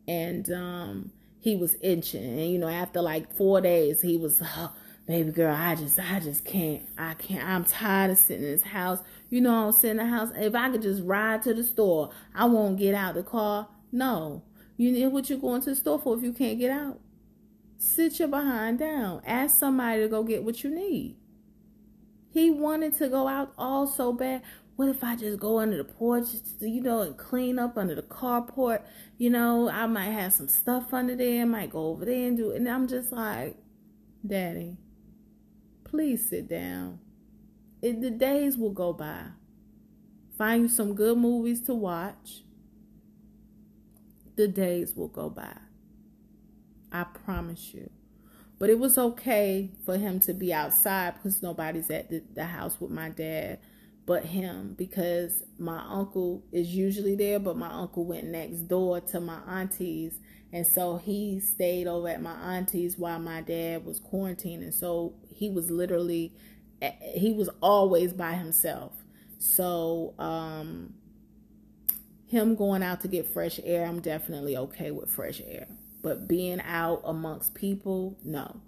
and 0.07 0.51
um, 0.51 1.11
he 1.39 1.55
was 1.55 1.77
itching. 1.81 2.23
And 2.23 2.51
you 2.51 2.57
know, 2.57 2.67
after 2.67 3.01
like 3.01 3.33
four 3.33 3.61
days, 3.61 4.01
he 4.01 4.17
was, 4.17 4.41
oh, 4.43 4.73
baby 5.07 5.31
girl, 5.31 5.55
I 5.55 5.75
just, 5.75 5.99
I 5.99 6.19
just 6.19 6.43
can't, 6.43 6.83
I 6.97 7.13
can't. 7.13 7.47
I'm 7.47 7.63
tired 7.63 8.11
of 8.11 8.17
sitting 8.17 8.45
in 8.45 8.51
this 8.51 8.63
house. 8.63 8.99
You 9.29 9.41
know, 9.41 9.69
I'm 9.69 9.89
in 9.89 9.97
the 9.97 10.05
house. 10.05 10.29
If 10.35 10.55
I 10.55 10.69
could 10.69 10.81
just 10.81 11.03
ride 11.03 11.43
to 11.43 11.53
the 11.53 11.63
store, 11.63 12.09
I 12.33 12.45
won't 12.45 12.77
get 12.77 12.95
out 12.95 13.15
the 13.15 13.23
car. 13.23 13.67
No, 13.91 14.43
you 14.77 14.91
know 14.91 15.09
what 15.09 15.29
you're 15.29 15.39
going 15.39 15.61
to 15.61 15.71
the 15.71 15.75
store 15.75 15.99
for 15.99 16.17
if 16.17 16.23
you 16.23 16.33
can't 16.33 16.59
get 16.59 16.71
out. 16.71 16.99
Sit 17.77 18.19
your 18.19 18.27
behind 18.27 18.79
down. 18.79 19.21
Ask 19.25 19.57
somebody 19.57 20.01
to 20.01 20.07
go 20.07 20.23
get 20.23 20.43
what 20.43 20.63
you 20.63 20.69
need. 20.69 21.15
He 22.31 22.49
wanted 22.49 22.97
to 22.97 23.09
go 23.09 23.27
out 23.27 23.53
all 23.57 23.87
so 23.87 24.13
bad. 24.13 24.41
What 24.75 24.89
if 24.89 25.03
I 25.03 25.15
just 25.15 25.39
go 25.39 25.59
under 25.59 25.77
the 25.77 25.83
porch, 25.83 26.27
you 26.59 26.81
know, 26.81 27.01
and 27.01 27.17
clean 27.17 27.59
up 27.59 27.77
under 27.77 27.95
the 27.95 28.01
carport? 28.01 28.83
You 29.17 29.29
know, 29.29 29.69
I 29.69 29.87
might 29.87 30.11
have 30.11 30.33
some 30.33 30.47
stuff 30.47 30.93
under 30.93 31.15
there. 31.15 31.41
I 31.41 31.45
might 31.45 31.71
go 31.71 31.87
over 31.87 32.05
there 32.05 32.27
and 32.27 32.37
do 32.37 32.51
it. 32.51 32.57
And 32.57 32.69
I'm 32.69 32.87
just 32.87 33.11
like, 33.11 33.57
Daddy, 34.25 34.77
please 35.83 36.29
sit 36.29 36.47
down. 36.47 36.99
It, 37.81 38.01
the 38.01 38.11
days 38.11 38.57
will 38.57 38.71
go 38.71 38.93
by. 38.93 39.23
Find 40.37 40.63
you 40.63 40.69
some 40.69 40.95
good 40.95 41.17
movies 41.17 41.61
to 41.61 41.73
watch. 41.73 42.43
The 44.35 44.47
days 44.47 44.95
will 44.95 45.07
go 45.09 45.29
by. 45.29 45.55
I 46.91 47.03
promise 47.03 47.73
you. 47.73 47.89
But 48.57 48.69
it 48.69 48.79
was 48.79 48.97
okay 48.97 49.71
for 49.85 49.97
him 49.97 50.19
to 50.21 50.33
be 50.33 50.53
outside 50.53 51.15
because 51.15 51.41
nobody's 51.41 51.89
at 51.89 52.09
the, 52.09 52.23
the 52.33 52.45
house 52.45 52.79
with 52.79 52.91
my 52.91 53.09
dad. 53.09 53.59
but 54.05 54.25
him 54.25 54.73
because 54.75 55.43
my 55.59 55.83
uncle 55.87 56.43
is 56.51 56.69
usually 56.69 57.15
there, 57.15 57.39
but 57.39 57.55
my 57.55 57.69
uncle 57.71 58.05
went 58.05 58.25
next 58.25 58.61
door 58.67 58.99
to 58.99 59.19
my 59.21 59.39
auntie's. 59.47 60.19
And 60.51 60.65
so 60.65 60.97
he 60.97 61.39
stayed 61.39 61.85
over 61.85 62.09
at 62.09 62.19
my 62.21 62.33
auntie's 62.33 62.97
while 62.97 63.19
my 63.19 63.41
dad 63.41 63.85
was 63.85 63.99
quarantining. 63.99 64.73
So 64.73 65.13
he 65.27 65.49
was 65.51 65.69
literally, 65.69 66.33
he 67.01 67.31
was 67.31 67.49
always 67.61 68.13
by 68.13 68.33
himself. 68.33 68.93
So, 69.37 70.13
um, 70.19 70.93
him 72.29 72.55
going 72.55 72.83
out 72.83 73.01
to 73.01 73.07
get 73.07 73.25
fresh 73.25 73.59
air, 73.63 73.85
I'm 73.85 74.01
definitely 74.01 74.55
okay 74.55 74.91
with 74.91 75.09
fresh 75.09 75.41
air. 75.45 75.67
But 76.01 76.27
being 76.27 76.61
out 76.61 77.01
amongst 77.03 77.55
people, 77.55 78.17
no. 78.23 78.61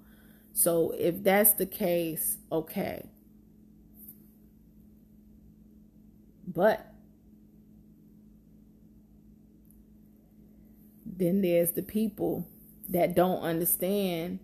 So 0.53 0.93
if 0.97 1.23
that's 1.23 1.53
the 1.53 1.65
case, 1.65 2.37
okay. 2.51 3.07
But 6.47 6.91
then 11.05 11.41
there's 11.41 11.71
the 11.71 11.83
people 11.83 12.47
that 12.89 13.15
don't 13.15 13.41
understand 13.41 14.39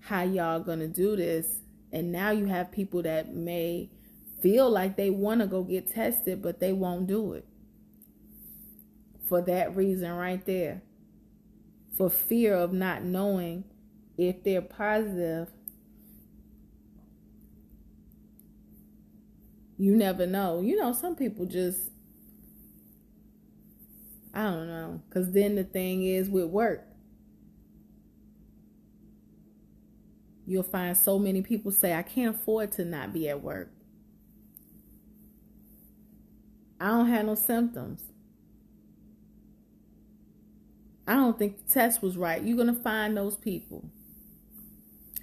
how 0.00 0.22
y'all 0.22 0.60
gonna 0.60 0.88
do 0.88 1.16
this. 1.16 1.46
And 1.94 2.12
now 2.12 2.32
you 2.32 2.46
have 2.46 2.72
people 2.72 3.02
that 3.02 3.34
may 3.34 3.88
feel 4.42 4.68
like 4.68 4.96
they 4.96 5.10
want 5.10 5.40
to 5.40 5.46
go 5.46 5.62
get 5.62 5.94
tested, 5.94 6.42
but 6.42 6.60
they 6.60 6.72
won't 6.72 7.06
do 7.06 7.34
it. 7.34 7.46
For 9.28 9.40
that 9.42 9.74
reason, 9.76 10.10
right 10.12 10.44
there. 10.44 10.82
For 11.96 12.10
fear 12.10 12.54
of 12.54 12.72
not 12.72 13.04
knowing 13.04 13.64
if 14.18 14.42
they're 14.42 14.60
positive 14.60 15.48
you 19.76 19.96
never 19.96 20.26
know. 20.26 20.60
You 20.60 20.76
know, 20.76 20.92
some 20.92 21.16
people 21.16 21.46
just, 21.46 21.90
I 24.32 24.44
don't 24.44 24.66
know. 24.66 25.00
Because 25.08 25.32
then 25.32 25.56
the 25.56 25.64
thing 25.64 26.04
is 26.04 26.28
with 26.28 26.46
work, 26.46 26.86
you'll 30.46 30.62
find 30.62 30.96
so 30.96 31.18
many 31.18 31.42
people 31.42 31.72
say, 31.72 31.94
I 31.94 32.02
can't 32.02 32.34
afford 32.36 32.72
to 32.72 32.84
not 32.84 33.12
be 33.12 33.28
at 33.28 33.42
work. 33.42 33.70
I 36.80 36.88
don't 36.88 37.08
have 37.08 37.26
no 37.26 37.34
symptoms. 37.34 38.02
I 41.06 41.14
don't 41.14 41.38
think 41.38 41.66
the 41.66 41.72
test 41.72 42.02
was 42.02 42.16
right. 42.16 42.42
You're 42.42 42.56
going 42.56 42.74
to 42.74 42.82
find 42.82 43.16
those 43.16 43.36
people 43.36 43.84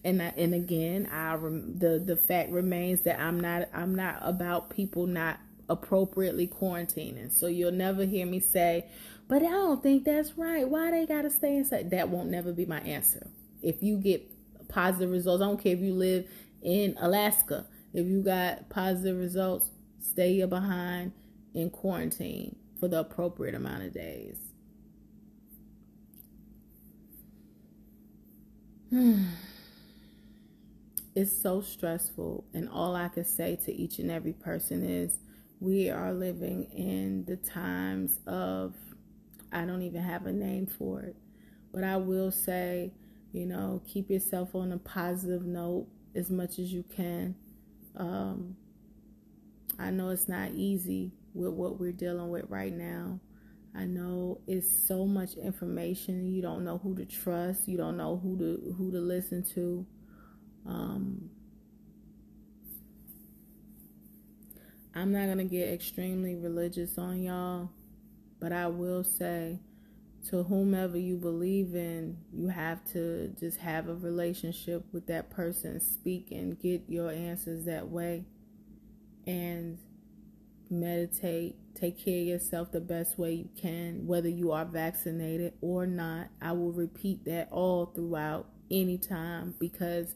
and 0.04 0.22
I, 0.22 0.34
and 0.38 0.54
again, 0.54 1.08
I 1.12 1.36
the 1.38 2.02
the 2.04 2.16
fact 2.16 2.52
remains 2.52 3.02
that 3.02 3.20
I'm 3.20 3.40
not 3.40 3.70
I'm 3.74 3.96
not 3.96 4.20
about 4.22 4.70
people 4.70 5.08
not 5.08 5.40
appropriately 5.70 6.48
quarantining. 6.48 7.32
So 7.32 7.48
you'll 7.48 7.72
never 7.72 8.06
hear 8.06 8.26
me 8.26 8.40
say, 8.40 8.88
"But 9.28 9.44
I 9.44 9.50
don't 9.50 9.84
think 9.84 10.06
that's 10.06 10.38
right. 10.38 10.68
Why 10.68 10.92
they 10.92 11.06
got 11.06 11.24
to 11.24 11.30
stay 11.30 11.58
inside?" 11.58 11.92
That 11.92 12.10
won't 12.10 12.30
never 12.30 12.52
be 12.52 12.66
my 12.66 12.80
answer. 12.82 13.28
If 13.62 13.84
you 13.84 13.98
get 13.98 14.30
positive 14.72 15.12
results, 15.12 15.42
I 15.44 15.46
don't 15.46 15.62
care 15.62 15.74
if 15.74 15.80
you 15.82 15.94
live 15.94 16.28
in 16.62 16.96
Alaska. 17.00 17.68
If 17.94 18.08
you 18.08 18.22
got 18.22 18.70
positive 18.70 19.18
results, 19.18 19.70
stay 20.00 20.44
behind 20.46 21.12
in 21.54 21.70
quarantine 21.70 22.56
for 22.80 22.88
the 22.88 23.00
appropriate 23.00 23.56
amount 23.56 23.84
of 23.84 23.94
days. 23.94 24.38
It's 31.14 31.42
so 31.42 31.60
stressful 31.60 32.46
and 32.54 32.70
all 32.70 32.96
i 32.96 33.10
can 33.10 33.26
say 33.26 33.58
to 33.66 33.74
each 33.74 34.00
and 34.00 34.10
every 34.10 34.32
person 34.32 34.82
is 34.82 35.20
we 35.60 35.90
are 35.90 36.14
living 36.14 36.64
in 36.74 37.26
the 37.26 37.36
times 37.36 38.20
of 38.26 38.74
i 39.52 39.66
don't 39.66 39.82
even 39.82 40.02
have 40.02 40.26
a 40.26 40.32
name 40.32 40.68
for 40.68 41.02
it 41.02 41.18
but 41.74 41.84
i 41.84 41.98
will 41.98 42.32
say 42.32 42.94
you 43.32 43.46
know 43.46 43.82
keep 43.88 44.10
yourself 44.10 44.56
on 44.56 44.72
a 44.72 44.78
positive 44.78 45.44
note 45.44 45.88
as 46.16 46.30
much 46.30 46.60
as 46.60 46.72
you 46.72 46.84
can 46.96 47.36
um, 47.98 48.56
i 49.80 49.90
know 49.90 50.10
it's 50.10 50.28
not 50.28 50.52
easy 50.52 51.12
with 51.34 51.54
what 51.54 51.80
we're 51.80 51.92
dealing 51.92 52.30
with 52.30 52.46
right 52.50 52.74
now 52.74 53.20
I 53.74 53.86
know 53.86 54.42
it's 54.48 54.70
so 54.88 55.06
much 55.06 55.36
information. 55.36 56.34
You 56.34 56.42
don't 56.42 56.66
know 56.66 56.78
who 56.78 56.96
to 56.96 57.06
trust. 57.06 57.68
You 57.68 57.78
don't 57.78 57.98
know 57.98 58.18
who 58.22 58.38
to 58.38 58.76
who 58.78 58.92
to 58.92 59.00
listen 59.00 59.44
to. 59.56 59.86
Um, 60.66 61.30
I'm 64.94 65.14
not 65.14 65.34
to 65.38 65.46
get 65.46 65.70
extremely 65.70 66.36
religious 66.36 66.98
on 66.98 67.24
y'all, 67.24 67.70
but 68.42 68.52
I 68.52 68.68
will 68.68 69.06
say 69.06 69.60
to 70.30 70.44
whomever 70.44 70.98
you 70.98 71.18
believe 71.18 71.74
in, 71.76 72.18
you 72.34 72.48
have 72.50 72.84
to 72.94 73.30
just 73.40 73.58
have 73.58 73.90
a 73.90 73.96
relationship 73.96 74.86
with 74.92 75.08
that 75.08 75.30
person, 75.32 75.80
speak 75.80 76.28
and 76.32 76.60
get 76.60 76.84
your 76.88 77.12
answers 77.12 77.66
that 77.66 77.90
way, 77.90 78.26
and 79.26 79.80
meditate, 80.70 81.56
take 81.76 82.04
care 82.04 82.22
of 82.22 82.28
yourself 82.28 82.72
the 82.72 82.80
best 82.80 83.18
way 83.18 83.34
you 83.34 83.50
can, 83.60 84.06
whether 84.06 84.30
you 84.30 84.52
are 84.52 84.66
vaccinated 84.66 85.54
or 85.62 85.86
not. 85.88 86.28
I 86.42 86.52
will 86.52 86.72
repeat 86.72 87.26
that 87.26 87.50
all 87.52 87.88
throughout 87.88 88.48
any 88.70 88.98
time 88.98 89.56
because 89.60 90.16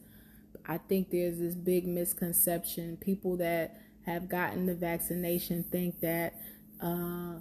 I 0.68 0.78
think 0.78 1.10
there's 1.10 1.40
this 1.40 1.56
big 1.56 1.88
misconception. 1.88 2.98
People 2.98 3.38
that 3.38 3.82
have 4.06 4.30
gotten 4.30 4.66
the 4.66 4.76
vaccination 4.76 5.64
think 5.72 6.00
that 6.02 6.36
uh, 6.82 7.36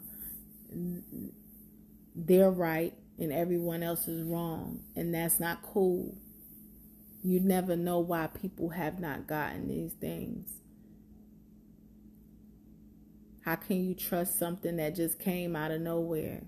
they're 2.15 2.51
right 2.51 2.95
and 3.19 3.33
everyone 3.33 3.83
else 3.83 4.09
is 4.09 4.23
wrong, 4.23 4.81
and 4.97 5.15
that's 5.15 5.39
not 5.39 5.63
cool. 5.63 6.17
You 7.23 7.41
never 7.41 7.77
know 7.77 8.01
why 8.01 8.27
people 8.27 8.71
have 8.71 8.99
not 9.01 9.27
gotten 9.27 9.69
these 9.69 9.93
things. 9.93 10.51
How 13.45 13.57
can 13.57 13.85
you 13.85 13.95
trust 13.95 14.39
something 14.39 14.77
that 14.77 14.95
just 14.95 15.19
came 15.19 15.55
out 15.55 15.71
of 15.71 15.81
nowhere? 15.81 16.43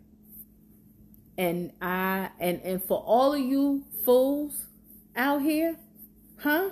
And 1.38 1.72
I 1.80 2.30
and 2.40 2.60
and 2.62 2.82
for 2.82 2.98
all 2.98 3.34
of 3.34 3.40
you 3.40 3.84
fools 4.04 4.66
out 5.14 5.42
here 5.42 5.76
Huh? 6.38 6.70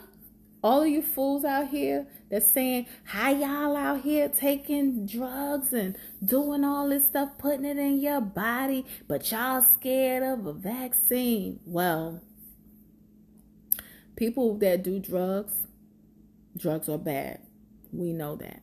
All 0.65 0.81
of 0.81 0.89
you 0.89 1.03
fools 1.03 1.45
out 1.45 1.69
here 1.69 2.07
that's 2.31 2.51
saying, 2.51 2.87
how 3.05 3.31
y'all 3.31 3.77
out 3.77 4.01
here 4.01 4.31
taking 4.31 5.07
drugs 5.07 5.75
and 5.75 5.95
doing 6.25 6.65
all 6.65 6.89
this 6.89 7.05
stuff, 7.05 7.37
putting 7.37 7.67
it 7.67 7.77
in 7.77 8.01
your 8.01 8.23
body, 8.23 8.87
but 9.07 9.31
y'all 9.31 9.61
scared 9.61 10.23
of 10.23 10.47
a 10.47 10.55
vaccine. 10.55 11.61
Well, 11.67 12.23
people 14.17 14.57
that 14.61 14.83
do 14.83 14.99
drugs, 15.01 15.53
drugs 16.57 16.89
are 16.89 16.97
bad. 16.97 17.41
We 17.93 18.15
know 18.15 18.37
that. 18.37 18.62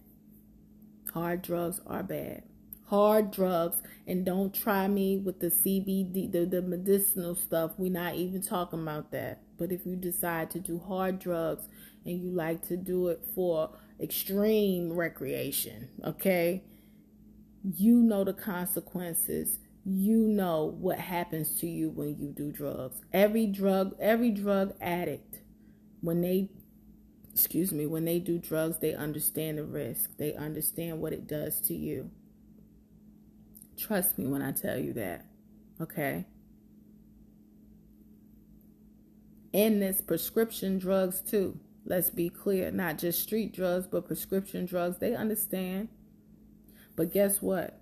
Hard 1.14 1.44
drugs 1.44 1.82
are 1.86 2.02
bad. 2.02 2.42
Hard 2.88 3.30
drugs, 3.30 3.78
and 4.08 4.26
don't 4.26 4.54
try 4.54 4.88
me 4.88 5.20
with 5.20 5.40
the 5.40 5.52
CBD, 5.52 6.32
the, 6.32 6.46
the 6.46 6.64
medicinal 6.64 7.36
stuff. 7.36 7.74
We're 7.78 7.92
not 7.92 8.16
even 8.16 8.42
talking 8.42 8.82
about 8.82 9.12
that. 9.12 9.44
But 9.58 9.72
if 9.72 9.86
you 9.86 9.96
decide 9.96 10.50
to 10.52 10.60
do 10.60 10.80
hard 10.80 11.20
drugs 11.20 11.70
and 12.06 12.20
you 12.20 12.32
like 12.32 12.68
to 12.68 12.78
do 12.78 13.08
it 13.08 13.24
for 13.36 13.72
extreme 14.00 14.92
recreation, 14.92 15.90
okay, 16.04 16.64
you 17.64 17.98
know 17.98 18.24
the 18.24 18.34
consequences. 18.34 19.60
You 19.84 20.18
know 20.18 20.76
what 20.80 21.00
happens 21.00 21.60
to 21.60 21.68
you 21.68 21.90
when 21.90 22.16
you 22.20 22.32
do 22.32 22.52
drugs. 22.52 23.02
Every 23.12 23.48
drug, 23.48 23.96
every 24.00 24.30
drug 24.30 24.76
addict, 24.80 25.40
when 26.02 26.22
they 26.22 26.50
excuse 27.34 27.72
me, 27.72 27.86
when 27.86 28.06
they 28.06 28.20
do 28.20 28.38
drugs, 28.38 28.78
they 28.80 28.94
understand 28.94 29.58
the 29.58 29.64
risk. 29.64 30.18
They 30.18 30.36
understand 30.36 31.00
what 31.00 31.14
it 31.14 31.28
does 31.28 31.62
to 31.62 31.74
you. 31.74 32.12
Trust 33.78 34.20
me 34.20 34.28
when 34.28 34.42
I 34.42 34.52
tell 34.52 34.78
you 34.78 34.94
that. 34.94 35.26
Okay? 35.80 36.26
and 39.54 39.82
this 39.82 40.02
prescription 40.02 40.80
drugs 40.80 41.22
too. 41.22 41.60
Let's 41.86 42.10
be 42.10 42.30
clear, 42.30 42.72
not 42.72 42.98
just 42.98 43.22
street 43.22 43.54
drugs, 43.54 43.88
but 43.88 44.08
prescription 44.08 44.66
drugs. 44.66 45.00
They 45.00 45.16
understand. 45.16 45.90
But 46.96 47.12
guess 47.12 47.42
what? 47.42 47.80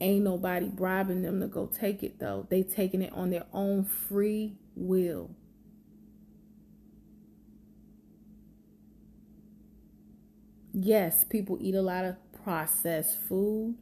Ain't 0.00 0.24
nobody 0.24 0.68
bribing 0.68 1.22
them 1.22 1.40
to 1.40 1.48
go 1.48 1.66
take 1.66 2.02
it 2.02 2.20
though. 2.20 2.46
They 2.48 2.62
taking 2.62 3.02
it 3.02 3.12
on 3.12 3.30
their 3.30 3.46
own 3.52 3.84
free 3.84 4.56
will. 4.76 5.30
Yes, 10.72 11.24
people 11.24 11.58
eat 11.60 11.74
a 11.74 11.82
lot 11.82 12.04
of 12.04 12.16
processed 12.44 13.18
food, 13.18 13.76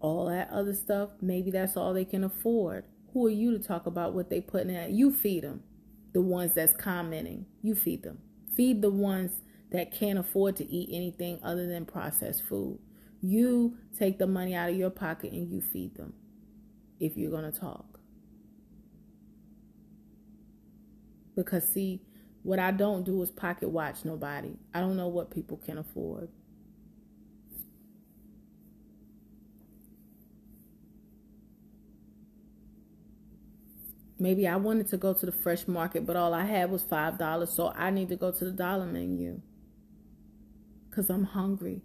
all 0.00 0.26
that 0.26 0.48
other 0.50 0.72
stuff. 0.72 1.10
Maybe 1.20 1.50
that's 1.50 1.76
all 1.76 1.92
they 1.92 2.06
can 2.06 2.24
afford. 2.24 2.84
Who 3.12 3.26
are 3.26 3.30
you 3.30 3.56
to 3.56 3.62
talk 3.62 3.84
about 3.84 4.14
what 4.14 4.30
they 4.30 4.40
putting 4.40 4.74
in? 4.74 4.96
You 4.96 5.12
feed 5.12 5.44
them. 5.44 5.62
The 6.12 6.20
ones 6.20 6.52
that's 6.54 6.72
commenting, 6.72 7.46
you 7.62 7.74
feed 7.74 8.02
them. 8.02 8.18
Feed 8.54 8.82
the 8.82 8.90
ones 8.90 9.32
that 9.70 9.90
can't 9.90 10.18
afford 10.18 10.56
to 10.56 10.70
eat 10.70 10.90
anything 10.92 11.38
other 11.42 11.66
than 11.66 11.86
processed 11.86 12.42
food. 12.42 12.78
You 13.22 13.78
take 13.98 14.18
the 14.18 14.26
money 14.26 14.54
out 14.54 14.68
of 14.68 14.76
your 14.76 14.90
pocket 14.90 15.32
and 15.32 15.50
you 15.50 15.60
feed 15.60 15.94
them 15.94 16.12
if 17.00 17.16
you're 17.16 17.30
going 17.30 17.50
to 17.50 17.58
talk. 17.58 18.00
Because, 21.34 21.66
see, 21.66 22.02
what 22.42 22.58
I 22.58 22.72
don't 22.72 23.04
do 23.04 23.22
is 23.22 23.30
pocket 23.30 23.70
watch 23.70 24.04
nobody. 24.04 24.52
I 24.74 24.80
don't 24.80 24.96
know 24.96 25.08
what 25.08 25.30
people 25.30 25.56
can 25.56 25.78
afford. 25.78 26.28
Maybe 34.22 34.46
I 34.46 34.54
wanted 34.54 34.86
to 34.90 34.96
go 34.96 35.12
to 35.14 35.26
the 35.26 35.32
fresh 35.32 35.66
market, 35.66 36.06
but 36.06 36.14
all 36.14 36.32
I 36.32 36.44
had 36.44 36.70
was 36.70 36.84
$5, 36.84 37.48
so 37.48 37.72
I 37.76 37.90
need 37.90 38.08
to 38.10 38.14
go 38.14 38.30
to 38.30 38.44
the 38.44 38.52
dollar 38.52 38.86
menu. 38.86 39.40
Because 40.88 41.10
I'm 41.10 41.24
hungry 41.24 41.82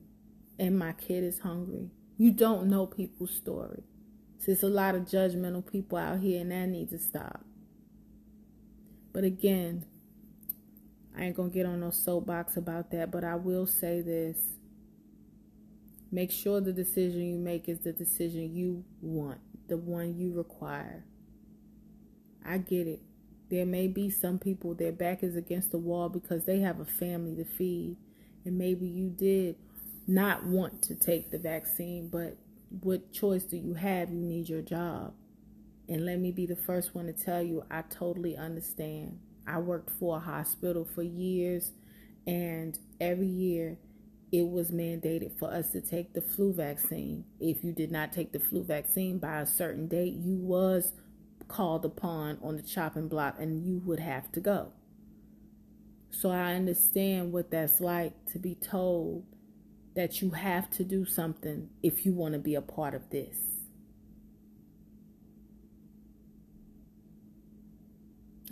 and 0.59 0.77
my 0.77 0.91
kid 0.91 1.23
is 1.23 1.39
hungry. 1.39 1.89
You 2.15 2.29
don't 2.29 2.67
know 2.67 2.85
people's 2.85 3.31
story. 3.31 3.81
So 4.37 4.51
it's 4.51 4.61
a 4.61 4.69
lot 4.69 4.93
of 4.93 5.05
judgmental 5.05 5.65
people 5.65 5.97
out 5.97 6.19
here, 6.19 6.39
and 6.39 6.51
that 6.51 6.67
needs 6.67 6.91
to 6.91 6.99
stop. 6.99 7.43
But 9.13 9.23
again, 9.23 9.87
I 11.17 11.23
ain't 11.23 11.35
gonna 11.35 11.49
get 11.49 11.65
on 11.65 11.79
no 11.79 11.89
soapbox 11.89 12.55
about 12.55 12.91
that, 12.91 13.09
but 13.09 13.23
I 13.23 13.33
will 13.33 13.65
say 13.65 14.01
this. 14.01 14.37
Make 16.11 16.29
sure 16.29 16.61
the 16.61 16.71
decision 16.71 17.23
you 17.23 17.39
make 17.39 17.67
is 17.67 17.79
the 17.79 17.93
decision 17.93 18.55
you 18.55 18.83
want, 19.01 19.39
the 19.67 19.77
one 19.77 20.15
you 20.15 20.33
require. 20.33 21.03
I 22.47 22.57
get 22.59 22.87
it. 22.87 23.01
There 23.49 23.65
may 23.65 23.87
be 23.87 24.09
some 24.09 24.39
people, 24.39 24.73
their 24.73 24.91
back 24.91 25.23
is 25.23 25.35
against 25.35 25.71
the 25.71 25.77
wall 25.77 26.09
because 26.09 26.45
they 26.45 26.59
have 26.59 26.79
a 26.79 26.85
family 26.85 27.35
to 27.35 27.45
feed. 27.45 27.97
And 28.45 28.57
maybe 28.57 28.87
you 28.87 29.09
did 29.09 29.55
not 30.07 30.45
want 30.45 30.81
to 30.83 30.95
take 30.95 31.31
the 31.31 31.37
vaccine, 31.37 32.09
but 32.09 32.37
what 32.81 33.11
choice 33.11 33.43
do 33.43 33.57
you 33.57 33.73
have? 33.73 34.09
You 34.09 34.21
need 34.21 34.49
your 34.49 34.61
job. 34.61 35.13
And 35.89 36.05
let 36.05 36.19
me 36.19 36.31
be 36.31 36.45
the 36.45 36.55
first 36.55 36.93
one 36.93 37.05
to 37.05 37.13
tell 37.13 37.41
you, 37.41 37.63
I 37.71 37.83
totally 37.83 38.35
understand. 38.35 39.19
I 39.45 39.59
worked 39.59 39.91
for 39.97 40.17
a 40.17 40.19
hospital 40.19 40.85
for 40.93 41.03
years, 41.03 41.71
and 42.25 42.77
every 42.99 43.27
year 43.27 43.77
it 44.31 44.45
was 44.45 44.71
mandated 44.71 45.39
for 45.39 45.49
us 45.49 45.69
to 45.71 45.79
take 45.79 46.13
the 46.13 46.21
flu 46.21 46.53
vaccine. 46.53 47.23
If 47.39 47.63
you 47.63 47.71
did 47.71 47.91
not 47.91 48.11
take 48.11 48.33
the 48.33 48.39
flu 48.39 48.63
vaccine 48.63 49.19
by 49.19 49.39
a 49.39 49.45
certain 49.45 49.87
date, 49.87 50.15
you 50.15 50.35
was 50.35 50.91
called 51.47 51.85
upon 51.85 52.37
on 52.41 52.57
the 52.57 52.63
chopping 52.63 53.07
block 53.07 53.35
and 53.39 53.65
you 53.65 53.79
would 53.85 53.99
have 53.99 54.31
to 54.33 54.39
go. 54.39 54.71
So 56.09 56.31
I 56.31 56.53
understand 56.55 57.31
what 57.31 57.51
that's 57.51 57.79
like 57.79 58.13
to 58.31 58.39
be 58.39 58.55
told 58.55 59.25
that 59.95 60.21
you 60.21 60.31
have 60.31 60.69
to 60.71 60.83
do 60.83 61.05
something 61.05 61.69
if 61.81 62.05
you 62.05 62.13
want 62.13 62.33
to 62.33 62.39
be 62.39 62.55
a 62.55 62.61
part 62.61 62.93
of 62.93 63.09
this. 63.09 63.37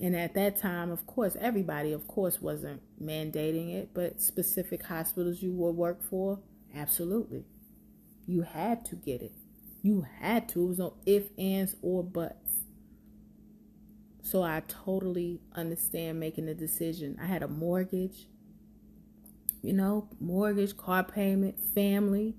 And 0.02 0.16
at 0.16 0.34
that 0.34 0.58
time, 0.58 0.92
of 0.92 1.08
course, 1.08 1.38
everybody, 1.40 1.94
of 1.94 2.08
course, 2.08 2.42
wasn't 2.42 2.82
mandating 3.02 3.74
it, 3.74 3.92
but 3.94 4.22
specific 4.22 4.84
hospitals 4.84 5.42
you 5.42 5.54
would 5.54 5.76
work 5.76 6.04
for, 6.04 6.40
absolutely. 6.76 7.46
You 8.28 8.42
had 8.42 8.84
to 8.86 8.96
get 8.96 9.22
it. 9.22 9.32
You 9.82 10.06
had 10.20 10.50
to. 10.50 10.64
It 10.64 10.68
was 10.68 10.78
no 10.80 10.96
if, 11.06 11.26
ands, 11.38 11.76
or 11.82 12.04
buts. 12.04 12.45
So 14.26 14.42
I 14.42 14.64
totally 14.68 15.40
understand 15.54 16.20
making 16.20 16.48
the 16.48 16.56
decision. 16.56 17.16
I 17.22 17.28
had 17.28 17.44
a 17.44 17.48
mortgage, 17.48 18.26
you 19.62 19.72
know, 19.72 20.10
mortgage, 20.20 20.76
car 20.76 21.04
payment, 21.04 21.60
family. 21.76 22.34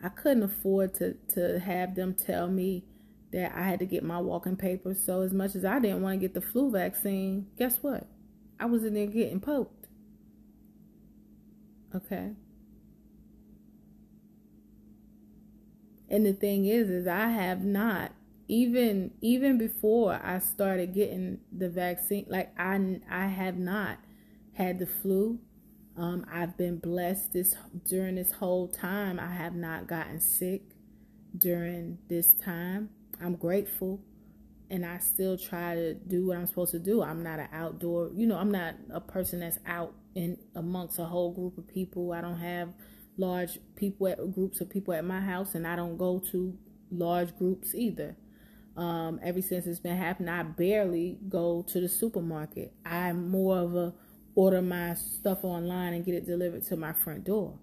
I 0.00 0.10
couldn't 0.10 0.44
afford 0.44 0.94
to, 0.94 1.14
to 1.34 1.58
have 1.58 1.96
them 1.96 2.14
tell 2.14 2.46
me 2.46 2.84
that 3.32 3.52
I 3.52 3.62
had 3.62 3.80
to 3.80 3.84
get 3.84 4.04
my 4.04 4.20
walking 4.20 4.54
papers. 4.54 5.04
So 5.04 5.22
as 5.22 5.32
much 5.32 5.56
as 5.56 5.64
I 5.64 5.80
didn't 5.80 6.02
want 6.02 6.20
to 6.20 6.24
get 6.24 6.34
the 6.34 6.40
flu 6.40 6.70
vaccine, 6.70 7.48
guess 7.58 7.78
what? 7.82 8.06
I 8.60 8.66
was 8.66 8.84
in 8.84 8.94
there 8.94 9.06
getting 9.06 9.40
poked. 9.40 9.88
Okay. 11.92 12.30
And 16.08 16.24
the 16.24 16.32
thing 16.32 16.66
is, 16.66 16.88
is 16.88 17.08
I 17.08 17.30
have 17.30 17.64
not 17.64 18.12
even 18.48 19.12
even 19.20 19.58
before 19.58 20.18
I 20.22 20.38
started 20.38 20.94
getting 20.94 21.40
the 21.56 21.68
vaccine, 21.68 22.26
like 22.28 22.58
I 22.58 23.00
I 23.10 23.26
have 23.26 23.58
not 23.58 23.98
had 24.54 24.78
the 24.78 24.86
flu. 24.86 25.38
Um, 25.96 26.24
I've 26.32 26.56
been 26.56 26.78
blessed 26.78 27.32
this 27.32 27.56
during 27.86 28.14
this 28.14 28.32
whole 28.32 28.68
time. 28.68 29.20
I 29.20 29.32
have 29.32 29.54
not 29.54 29.86
gotten 29.86 30.20
sick 30.20 30.62
during 31.36 31.98
this 32.08 32.30
time. 32.32 32.90
I'm 33.20 33.34
grateful, 33.34 34.00
and 34.70 34.86
I 34.86 34.98
still 34.98 35.36
try 35.36 35.74
to 35.74 35.94
do 35.94 36.26
what 36.26 36.38
I'm 36.38 36.46
supposed 36.46 36.72
to 36.72 36.78
do. 36.78 37.02
I'm 37.02 37.22
not 37.22 37.40
an 37.40 37.48
outdoor, 37.52 38.10
you 38.14 38.26
know, 38.26 38.36
I'm 38.36 38.50
not 38.50 38.76
a 38.90 39.00
person 39.00 39.40
that's 39.40 39.58
out 39.66 39.92
in 40.14 40.38
amongst 40.54 40.98
a 40.98 41.04
whole 41.04 41.32
group 41.32 41.58
of 41.58 41.66
people. 41.68 42.12
I 42.12 42.20
don't 42.20 42.38
have 42.38 42.70
large 43.16 43.58
people 43.76 44.06
at 44.06 44.18
groups 44.32 44.60
of 44.60 44.70
people 44.70 44.94
at 44.94 45.04
my 45.04 45.20
house, 45.20 45.54
and 45.54 45.66
I 45.66 45.76
don't 45.76 45.98
go 45.98 46.20
to 46.30 46.56
large 46.90 47.36
groups 47.36 47.74
either. 47.74 48.16
Um, 48.78 49.18
ever 49.24 49.42
since 49.42 49.66
it's 49.66 49.80
been 49.80 49.96
happening, 49.96 50.28
I 50.28 50.44
barely 50.44 51.18
go 51.28 51.64
to 51.66 51.80
the 51.80 51.88
supermarket. 51.88 52.72
I'm 52.86 53.28
more 53.28 53.58
of 53.58 53.74
a 53.74 53.92
order 54.36 54.62
my 54.62 54.94
stuff 54.94 55.42
online 55.42 55.94
and 55.94 56.04
get 56.04 56.14
it 56.14 56.24
delivered 56.24 56.64
to 56.66 56.76
my 56.76 56.92
front 56.92 57.24
door. 57.24 57.58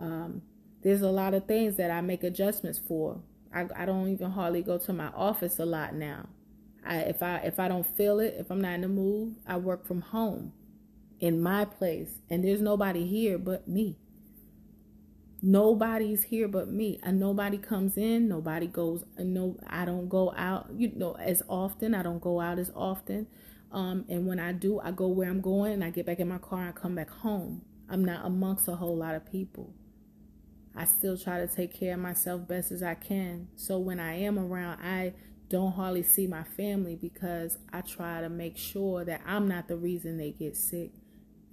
Um, 0.00 0.40
there's 0.82 1.02
a 1.02 1.10
lot 1.10 1.34
of 1.34 1.44
things 1.44 1.76
that 1.76 1.90
I 1.90 2.00
make 2.00 2.24
adjustments 2.24 2.78
for. 2.78 3.20
I, 3.54 3.66
I 3.76 3.84
don't 3.84 4.08
even 4.08 4.30
hardly 4.30 4.62
go 4.62 4.78
to 4.78 4.92
my 4.94 5.08
office 5.08 5.58
a 5.58 5.66
lot 5.66 5.94
now. 5.94 6.26
I, 6.86 7.00
if 7.00 7.22
I 7.22 7.36
if 7.38 7.60
I 7.60 7.68
don't 7.68 7.86
feel 7.86 8.18
it, 8.18 8.36
if 8.38 8.50
I'm 8.50 8.62
not 8.62 8.76
in 8.76 8.80
the 8.80 8.88
mood, 8.88 9.36
I 9.46 9.58
work 9.58 9.86
from 9.86 10.00
home 10.00 10.54
in 11.20 11.38
my 11.42 11.66
place, 11.66 12.20
and 12.30 12.42
there's 12.42 12.62
nobody 12.62 13.06
here 13.06 13.36
but 13.36 13.68
me. 13.68 13.98
Nobody's 15.48 16.24
here 16.24 16.48
but 16.48 16.66
me. 16.66 16.98
And 17.04 17.20
nobody 17.20 17.56
comes 17.56 17.96
in, 17.96 18.26
nobody 18.26 18.66
goes. 18.66 19.04
And 19.16 19.32
no, 19.32 19.56
I 19.64 19.84
don't 19.84 20.08
go 20.08 20.34
out, 20.36 20.70
you 20.76 20.90
know, 20.96 21.12
as 21.12 21.40
often. 21.48 21.94
I 21.94 22.02
don't 22.02 22.20
go 22.20 22.40
out 22.40 22.58
as 22.58 22.72
often. 22.74 23.28
Um, 23.70 24.04
and 24.08 24.26
when 24.26 24.40
I 24.40 24.50
do, 24.50 24.80
I 24.80 24.90
go 24.90 25.06
where 25.06 25.30
I'm 25.30 25.40
going 25.40 25.74
and 25.74 25.84
I 25.84 25.90
get 25.90 26.04
back 26.04 26.18
in 26.18 26.26
my 26.26 26.38
car 26.38 26.62
and 26.62 26.70
I 26.70 26.72
come 26.72 26.96
back 26.96 27.10
home. 27.10 27.62
I'm 27.88 28.04
not 28.04 28.26
amongst 28.26 28.66
a 28.66 28.74
whole 28.74 28.96
lot 28.96 29.14
of 29.14 29.30
people. 29.30 29.72
I 30.74 30.84
still 30.84 31.16
try 31.16 31.38
to 31.38 31.46
take 31.46 31.72
care 31.72 31.94
of 31.94 32.00
myself 32.00 32.48
best 32.48 32.72
as 32.72 32.82
I 32.82 32.94
can. 32.94 33.46
So 33.54 33.78
when 33.78 34.00
I 34.00 34.14
am 34.14 34.40
around, 34.40 34.80
I 34.82 35.12
don't 35.48 35.74
hardly 35.74 36.02
see 36.02 36.26
my 36.26 36.42
family 36.42 36.96
because 36.96 37.58
I 37.72 37.82
try 37.82 38.20
to 38.20 38.28
make 38.28 38.56
sure 38.58 39.04
that 39.04 39.20
I'm 39.24 39.46
not 39.46 39.68
the 39.68 39.76
reason 39.76 40.18
they 40.18 40.32
get 40.32 40.56
sick 40.56 40.90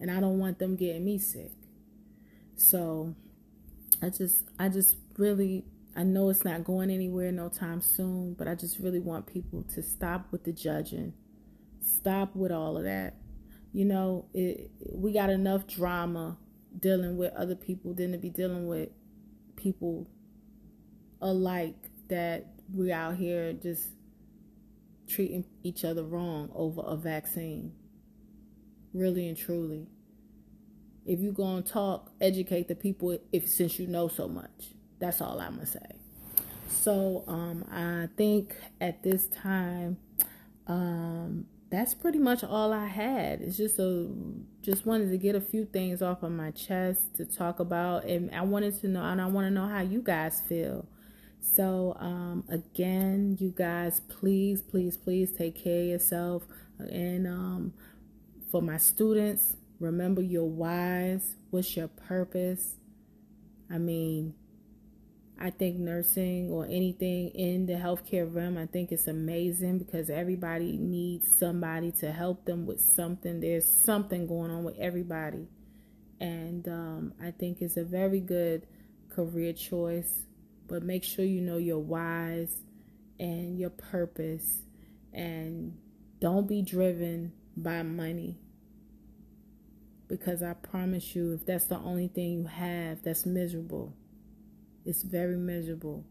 and 0.01 0.09
I 0.09 0.19
don't 0.19 0.39
want 0.39 0.57
them 0.57 0.75
getting 0.75 1.05
me 1.05 1.19
sick. 1.19 1.51
So 2.55 3.15
I 4.03 4.09
just 4.09 4.43
I 4.59 4.69
just 4.69 4.97
really 5.17 5.63
I 5.95 6.03
know 6.03 6.29
it's 6.29 6.43
not 6.43 6.63
going 6.63 6.89
anywhere 6.89 7.31
no 7.31 7.49
time 7.49 7.81
soon, 7.81 8.33
but 8.33 8.47
I 8.47 8.55
just 8.55 8.79
really 8.79 8.99
want 8.99 9.27
people 9.27 9.63
to 9.75 9.81
stop 9.81 10.27
with 10.31 10.43
the 10.43 10.51
judging. 10.51 11.13
Stop 11.81 12.35
with 12.35 12.51
all 12.51 12.77
of 12.77 12.83
that. 12.83 13.15
You 13.71 13.85
know, 13.85 14.25
it, 14.33 14.71
we 14.91 15.13
got 15.13 15.29
enough 15.29 15.67
drama 15.67 16.37
dealing 16.77 17.17
with 17.17 17.33
other 17.33 17.55
people 17.55 17.93
than 17.93 18.11
to 18.11 18.17
be 18.17 18.29
dealing 18.29 18.67
with 18.67 18.89
people 19.55 20.09
alike 21.21 21.75
that 22.09 22.47
we 22.73 22.91
out 22.91 23.15
here 23.15 23.53
just 23.53 23.89
treating 25.07 25.45
each 25.63 25.85
other 25.85 26.03
wrong 26.03 26.49
over 26.55 26.81
a 26.81 26.97
vaccine. 26.97 27.71
Really 28.93 29.27
and 29.27 29.37
truly 29.37 29.87
if 31.05 31.19
you're 31.19 31.33
going 31.33 31.63
to 31.63 31.71
talk, 31.71 32.11
educate 32.21 32.67
the 32.67 32.75
people 32.75 33.17
if 33.31 33.49
since 33.49 33.79
you 33.79 33.87
know 33.87 34.07
so 34.07 34.27
much. 34.27 34.73
That's 34.99 35.21
all 35.21 35.39
I'm 35.39 35.55
going 35.55 35.65
to 35.65 35.71
say. 35.71 35.95
So 36.67 37.23
um, 37.27 37.65
I 37.71 38.09
think 38.17 38.55
at 38.81 39.03
this 39.03 39.27
time, 39.27 39.97
um, 40.67 41.45
that's 41.69 41.93
pretty 41.93 42.19
much 42.19 42.43
all 42.43 42.71
I 42.71 42.85
had. 42.85 43.41
It's 43.41 43.57
just 43.57 43.79
a 43.79 44.07
just 44.61 44.85
wanted 44.85 45.09
to 45.09 45.17
get 45.17 45.35
a 45.35 45.41
few 45.41 45.65
things 45.65 46.01
off 46.01 46.21
of 46.21 46.31
my 46.31 46.51
chest 46.51 47.15
to 47.15 47.25
talk 47.25 47.59
about, 47.59 48.05
and 48.05 48.33
I 48.33 48.41
wanted 48.41 48.79
to 48.81 48.87
know, 48.87 49.03
and 49.03 49.19
I 49.19 49.25
want 49.25 49.47
to 49.47 49.51
know 49.51 49.67
how 49.67 49.81
you 49.81 50.01
guys 50.01 50.41
feel. 50.41 50.85
So 51.39 51.97
um, 51.99 52.43
again, 52.47 53.37
you 53.39 53.53
guys, 53.55 54.01
please, 54.01 54.61
please, 54.61 54.97
please 54.97 55.31
take 55.31 55.61
care 55.63 55.81
of 55.81 55.87
yourself, 55.87 56.43
and 56.77 57.27
um, 57.27 57.73
for 58.51 58.61
my 58.61 58.77
students, 58.77 59.57
Remember 59.83 60.21
your 60.21 60.49
whys. 60.49 61.35
What's 61.51 61.75
your 61.77 61.89
purpose? 61.89 62.75
I 63.71 63.77
mean, 63.79 64.35
I 65.39 65.49
think 65.51 65.77
nursing 65.77 66.49
or 66.51 66.65
anything 66.65 67.29
in 67.29 67.65
the 67.65 67.73
healthcare 67.73 68.33
realm, 68.33 68.57
I 68.57 68.67
think 68.67 68.91
it's 68.91 69.07
amazing 69.07 69.79
because 69.79 70.09
everybody 70.09 70.77
needs 70.77 71.27
somebody 71.37 71.91
to 71.93 72.11
help 72.11 72.45
them 72.45 72.65
with 72.65 72.81
something. 72.81 73.41
There's 73.41 73.67
something 73.85 74.27
going 74.27 74.51
on 74.51 74.63
with 74.63 74.77
everybody. 74.79 75.47
and 76.19 76.67
um, 76.67 77.13
I 77.21 77.31
think 77.31 77.61
it's 77.61 77.77
a 77.77 77.83
very 77.83 78.19
good 78.21 78.67
career 79.09 79.53
choice. 79.53 80.25
But 80.67 80.83
make 80.83 81.03
sure 81.03 81.25
you 81.25 81.41
know 81.41 81.57
your 81.57 81.79
whys 81.79 82.49
and 83.19 83.59
your 83.59 83.69
purpose, 83.71 84.63
and 85.13 85.77
don't 86.19 86.47
be 86.47 86.61
driven 86.61 87.33
by 87.57 87.83
money. 87.83 88.39
Because 90.13 90.43
I 90.43 90.53
promise 90.53 91.15
you, 91.15 91.33
if 91.33 91.45
that's 91.45 91.63
the 91.63 91.77
only 91.79 92.07
thing 92.07 92.33
you 92.33 92.45
have, 92.45 93.01
that's 93.01 93.25
miserable. 93.25 93.95
It's 94.85 95.01
very 95.01 95.37
miserable. 95.37 96.05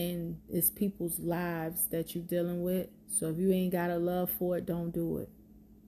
and 0.00 0.38
it's 0.48 0.70
people's 0.70 1.18
lives 1.18 1.86
that 1.90 2.14
you're 2.14 2.24
dealing 2.24 2.62
with. 2.62 2.88
So 3.06 3.28
if 3.28 3.38
you 3.38 3.52
ain't 3.52 3.72
got 3.72 3.90
a 3.90 3.98
love 3.98 4.30
for 4.30 4.56
it, 4.56 4.64
don't 4.64 4.90
do 4.92 5.18
it. 5.18 5.28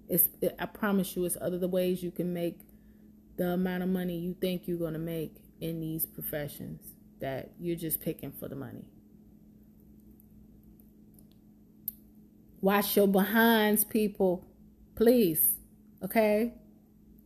It's 0.09 0.29
it, 0.43 0.55
I 0.59 0.67
promise 0.67 1.17
you, 1.17 1.25
it's 1.25 1.39
other 1.41 1.67
ways 1.67 2.03
you 2.03 2.11
can 2.11 2.35
make 2.35 2.61
the 3.39 3.49
amount 3.51 3.83
of 3.83 3.89
money 3.89 4.19
you 4.19 4.37
think 4.39 4.69
you're 4.69 4.79
gonna 4.79 4.99
make 4.99 5.37
in 5.61 5.81
these 5.81 6.05
professions 6.05 6.83
that 7.21 7.53
you're 7.59 7.77
just 7.77 8.03
picking 8.03 8.33
for 8.33 8.49
the 8.49 8.57
money. 8.57 8.85
Wash 12.63 12.97
your 12.97 13.09
behinds, 13.09 13.83
people, 13.83 14.47
please. 14.95 15.57
Okay, 16.03 16.55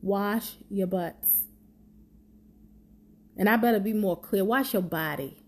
wash 0.01 0.55
your 0.71 0.87
butts. 0.87 1.45
And 3.37 3.49
I 3.49 3.57
better 3.59 3.79
be 3.79 3.93
more 3.93 4.19
clear. 4.19 4.45
Wash 4.45 4.73
your 4.73 4.83
body. 4.83 5.43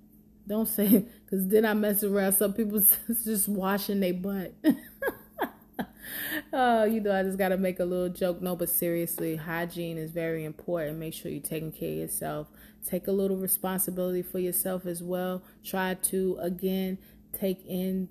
Don't 0.46 0.68
say 0.68 1.06
because 1.24 1.48
then 1.48 1.64
I 1.64 1.72
mess 1.72 2.04
around. 2.04 2.34
Some 2.34 2.52
people 2.52 2.84
just 3.24 3.48
washing 3.48 4.00
their 4.00 4.12
butt. 4.12 4.52
oh, 6.52 6.84
you 6.84 7.00
know, 7.00 7.18
I 7.18 7.22
just 7.22 7.38
got 7.38 7.48
to 7.48 7.56
make 7.56 7.80
a 7.80 7.84
little 7.84 8.10
joke. 8.10 8.42
No, 8.42 8.56
but 8.56 8.68
seriously, 8.68 9.36
hygiene 9.36 9.96
is 9.96 10.10
very 10.10 10.44
important. 10.44 10.98
Make 10.98 11.14
sure 11.14 11.30
you're 11.30 11.40
taking 11.40 11.72
care 11.72 11.92
of 11.92 11.98
yourself. 11.98 12.48
Take 12.86 13.08
a 13.08 13.12
little 13.12 13.38
responsibility 13.38 14.20
for 14.20 14.38
yourself 14.38 14.84
as 14.84 15.02
well. 15.02 15.42
Try 15.64 15.94
to, 15.94 16.38
again, 16.42 16.98
take 17.32 17.64
in 17.66 18.10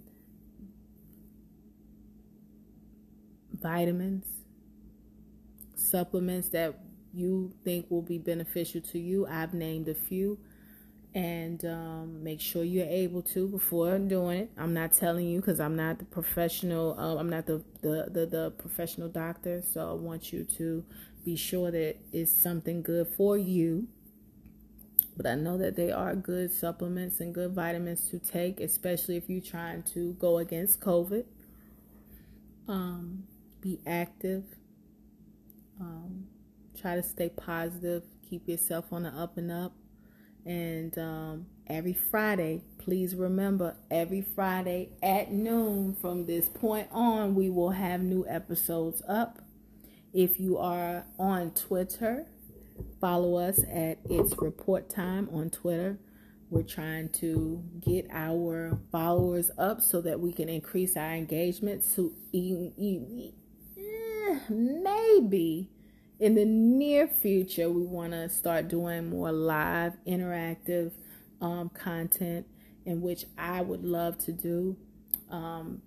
vitamins, 3.67 4.25
supplements 5.75 6.49
that 6.49 6.79
you 7.13 7.51
think 7.63 7.89
will 7.89 8.01
be 8.01 8.17
beneficial 8.17 8.81
to 8.81 8.99
you. 8.99 9.27
I've 9.27 9.53
named 9.53 9.89
a 9.89 9.95
few 9.95 10.39
and 11.13 11.65
um, 11.65 12.23
make 12.23 12.39
sure 12.39 12.63
you're 12.63 12.85
able 12.85 13.21
to 13.23 13.47
before 13.47 13.97
doing 13.97 14.39
it. 14.41 14.51
I'm 14.57 14.73
not 14.73 14.93
telling 14.93 15.27
you 15.27 15.39
because 15.41 15.59
I'm 15.59 15.75
not 15.75 15.99
the 15.99 16.05
professional. 16.05 16.97
Uh, 16.97 17.17
I'm 17.17 17.29
not 17.29 17.45
the, 17.45 17.63
the, 17.81 18.07
the 18.11 18.25
the 18.25 18.51
professional 18.51 19.09
doctor, 19.09 19.61
so 19.61 19.89
I 19.89 19.93
want 19.93 20.31
you 20.31 20.43
to 20.57 20.85
be 21.25 21.35
sure 21.35 21.71
that 21.71 21.97
it's 22.13 22.31
something 22.31 22.81
good 22.81 23.07
for 23.17 23.37
you. 23.37 23.87
But 25.17 25.25
I 25.25 25.35
know 25.35 25.57
that 25.57 25.75
they 25.75 25.91
are 25.91 26.15
good 26.15 26.53
supplements 26.53 27.19
and 27.19 27.33
good 27.33 27.51
vitamins 27.51 28.07
to 28.11 28.19
take, 28.19 28.59
especially 28.59 29.17
if 29.17 29.27
you're 29.27 29.41
trying 29.41 29.81
to 29.93 30.13
go 30.19 30.37
against 30.37 30.79
COVID. 30.79 31.25
Um, 32.67 33.23
be 33.67 33.79
active. 33.85 34.43
Um, 35.79 36.25
try 36.79 36.95
to 36.95 37.03
stay 37.03 37.29
positive. 37.29 38.03
Keep 38.29 38.47
yourself 38.47 38.85
on 38.91 39.03
the 39.03 39.09
up 39.09 39.37
and 39.37 39.51
up 39.51 39.73
and 40.47 40.97
um, 40.97 41.45
every 41.67 41.93
Friday, 41.93 42.63
please 42.77 43.15
remember, 43.15 43.75
every 43.91 44.21
Friday 44.21 44.91
at 45.03 45.29
noon 45.29 45.93
from 45.93 46.25
this 46.25 46.47
point 46.47 46.87
on, 46.89 47.35
we 47.35 47.49
will 47.49 47.71
have 47.71 48.01
new 48.01 48.25
episodes 48.29 49.03
up. 49.09 49.39
If 50.13 50.39
you 50.39 50.57
are 50.57 51.05
on 51.19 51.51
Twitter, 51.51 52.27
follow 53.01 53.35
us 53.35 53.59
at 53.69 53.99
It's 54.09 54.33
Report 54.37 54.89
Time 54.89 55.27
on 55.33 55.49
Twitter. 55.49 55.99
We're 56.49 56.63
trying 56.63 57.09
to 57.09 57.61
get 57.81 58.07
our 58.09 58.79
followers 58.89 59.51
up 59.57 59.81
so 59.81 59.99
that 59.99 60.21
we 60.21 60.31
can 60.31 60.47
increase 60.47 60.95
our 60.95 61.11
engagement 61.11 61.83
to 61.95 62.13
maybe 64.49 65.69
in 66.19 66.35
the 66.35 66.45
near 66.45 67.07
future, 67.07 67.69
we 67.69 67.83
want 67.83 68.13
to 68.13 68.27
start 68.29 68.67
doing 68.67 69.09
more 69.09 69.31
live, 69.31 69.93
interactive 70.07 70.91
um, 71.41 71.69
content, 71.69 72.47
in 72.85 73.01
which 73.01 73.25
I 73.37 73.61
would 73.61 73.83
love 73.83 74.17
to 74.25 74.31
do. 74.31 74.77
Um, 75.29 75.81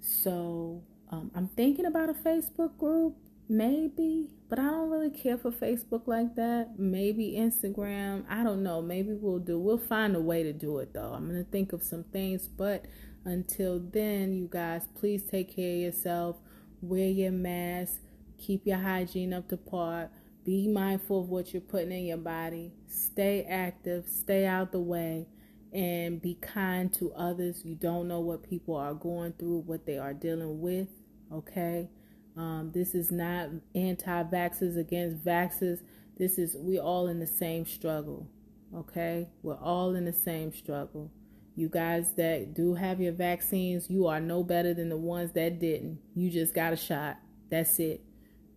so 0.00 0.82
um, 1.10 1.30
I'm 1.34 1.48
thinking 1.48 1.84
about 1.84 2.08
a 2.08 2.14
Facebook 2.14 2.78
group, 2.78 3.16
maybe, 3.48 4.28
but 4.48 4.58
I 4.58 4.64
don't 4.64 4.90
really 4.90 5.10
care 5.10 5.36
for 5.36 5.50
Facebook 5.50 6.06
like 6.06 6.34
that. 6.36 6.78
Maybe 6.78 7.32
Instagram. 7.32 8.24
I 8.28 8.42
don't 8.44 8.62
know. 8.62 8.80
Maybe 8.80 9.12
we'll 9.12 9.38
do. 9.38 9.58
We'll 9.58 9.78
find 9.78 10.16
a 10.16 10.20
way 10.20 10.42
to 10.42 10.52
do 10.52 10.78
it 10.78 10.94
though. 10.94 11.12
I'm 11.14 11.26
gonna 11.26 11.44
think 11.44 11.72
of 11.72 11.82
some 11.82 12.04
things, 12.04 12.48
but 12.48 12.86
until 13.24 13.78
then, 13.78 14.32
you 14.32 14.48
guys, 14.50 14.88
please 14.98 15.22
take 15.24 15.54
care 15.54 15.74
of 15.74 15.80
yourself. 15.80 16.36
Wear 16.80 17.08
your 17.08 17.32
mask 17.32 18.00
Keep 18.38 18.66
your 18.66 18.78
hygiene 18.78 19.32
up 19.32 19.48
to 19.48 19.56
par. 19.56 20.10
Be 20.44 20.68
mindful 20.68 21.20
of 21.20 21.28
what 21.28 21.52
you're 21.52 21.60
putting 21.60 21.92
in 21.92 22.06
your 22.06 22.16
body. 22.16 22.72
Stay 22.86 23.44
active. 23.44 24.06
Stay 24.08 24.46
out 24.46 24.72
the 24.72 24.80
way. 24.80 25.26
And 25.72 26.22
be 26.22 26.34
kind 26.40 26.92
to 26.94 27.12
others. 27.12 27.62
You 27.64 27.74
don't 27.74 28.08
know 28.08 28.20
what 28.20 28.48
people 28.48 28.76
are 28.76 28.94
going 28.94 29.32
through, 29.32 29.64
what 29.66 29.84
they 29.84 29.98
are 29.98 30.14
dealing 30.14 30.60
with. 30.60 30.88
Okay? 31.32 31.90
Um, 32.36 32.70
this 32.72 32.94
is 32.94 33.10
not 33.10 33.50
anti 33.74 34.22
vaxxers 34.22 34.78
against 34.78 35.24
vaxxers. 35.24 35.80
This 36.16 36.38
is, 36.38 36.56
we 36.56 36.78
all 36.78 37.08
in 37.08 37.18
the 37.18 37.26
same 37.26 37.66
struggle. 37.66 38.28
Okay? 38.74 39.28
We're 39.42 39.58
all 39.58 39.94
in 39.94 40.04
the 40.04 40.12
same 40.12 40.54
struggle. 40.54 41.10
You 41.58 41.68
guys 41.68 42.12
that 42.14 42.54
do 42.54 42.74
have 42.74 43.00
your 43.00 43.12
vaccines, 43.12 43.90
you 43.90 44.06
are 44.06 44.20
no 44.20 44.44
better 44.44 44.74
than 44.74 44.90
the 44.90 44.96
ones 44.96 45.32
that 45.32 45.58
didn't. 45.58 45.98
You 46.14 46.30
just 46.30 46.54
got 46.54 46.72
a 46.72 46.76
shot. 46.76 47.16
That's 47.50 47.80
it. 47.80 48.00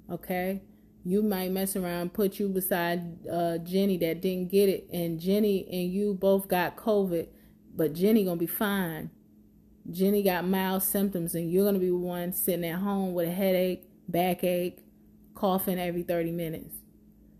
Okay? 0.08 0.62
You 1.04 1.24
might 1.24 1.50
mess 1.50 1.76
around, 1.76 2.14
put 2.14 2.38
you 2.38 2.48
beside 2.48 3.28
uh, 3.28 3.58
Jenny 3.58 3.98
that 3.98 4.22
didn't 4.22 4.52
get 4.52 4.70
it, 4.70 4.88
and 4.94 5.20
Jenny 5.20 5.68
and 5.72 5.92
you 5.92 6.14
both 6.14 6.48
got 6.48 6.76
COVID, 6.76 7.28
but 7.76 7.94
Jenny 7.94 8.24
gonna 8.24 8.36
be 8.36 8.46
fine. 8.46 9.10
Jenny 9.90 10.22
got 10.22 10.46
mild 10.46 10.84
symptoms, 10.84 11.34
and 11.34 11.52
you're 11.52 11.66
gonna 11.66 11.80
be 11.80 11.90
one 11.90 12.32
sitting 12.32 12.66
at 12.66 12.82
home 12.82 13.16
with 13.16 13.28
a 13.28 13.32
headache, 13.32 13.84
backache, 14.10 14.78
coughing 15.34 15.80
every 15.80 16.04
30 16.04 16.34
minutes. 16.34 16.76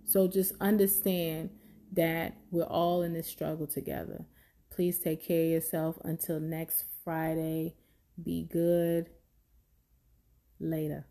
So 0.06 0.28
just 0.28 0.54
understand 0.60 1.52
that 1.92 2.34
we're 2.50 2.64
all 2.64 3.04
in 3.04 3.14
this 3.14 3.28
struggle 3.28 3.68
together. 3.68 4.26
Please 4.72 5.00
take 5.00 5.28
care 5.28 5.44
of 5.44 5.52
yourself 5.52 5.98
until 6.04 6.40
next 6.40 6.86
Friday. 7.04 7.76
Be 8.22 8.48
good. 8.50 9.10
Later. 10.60 11.06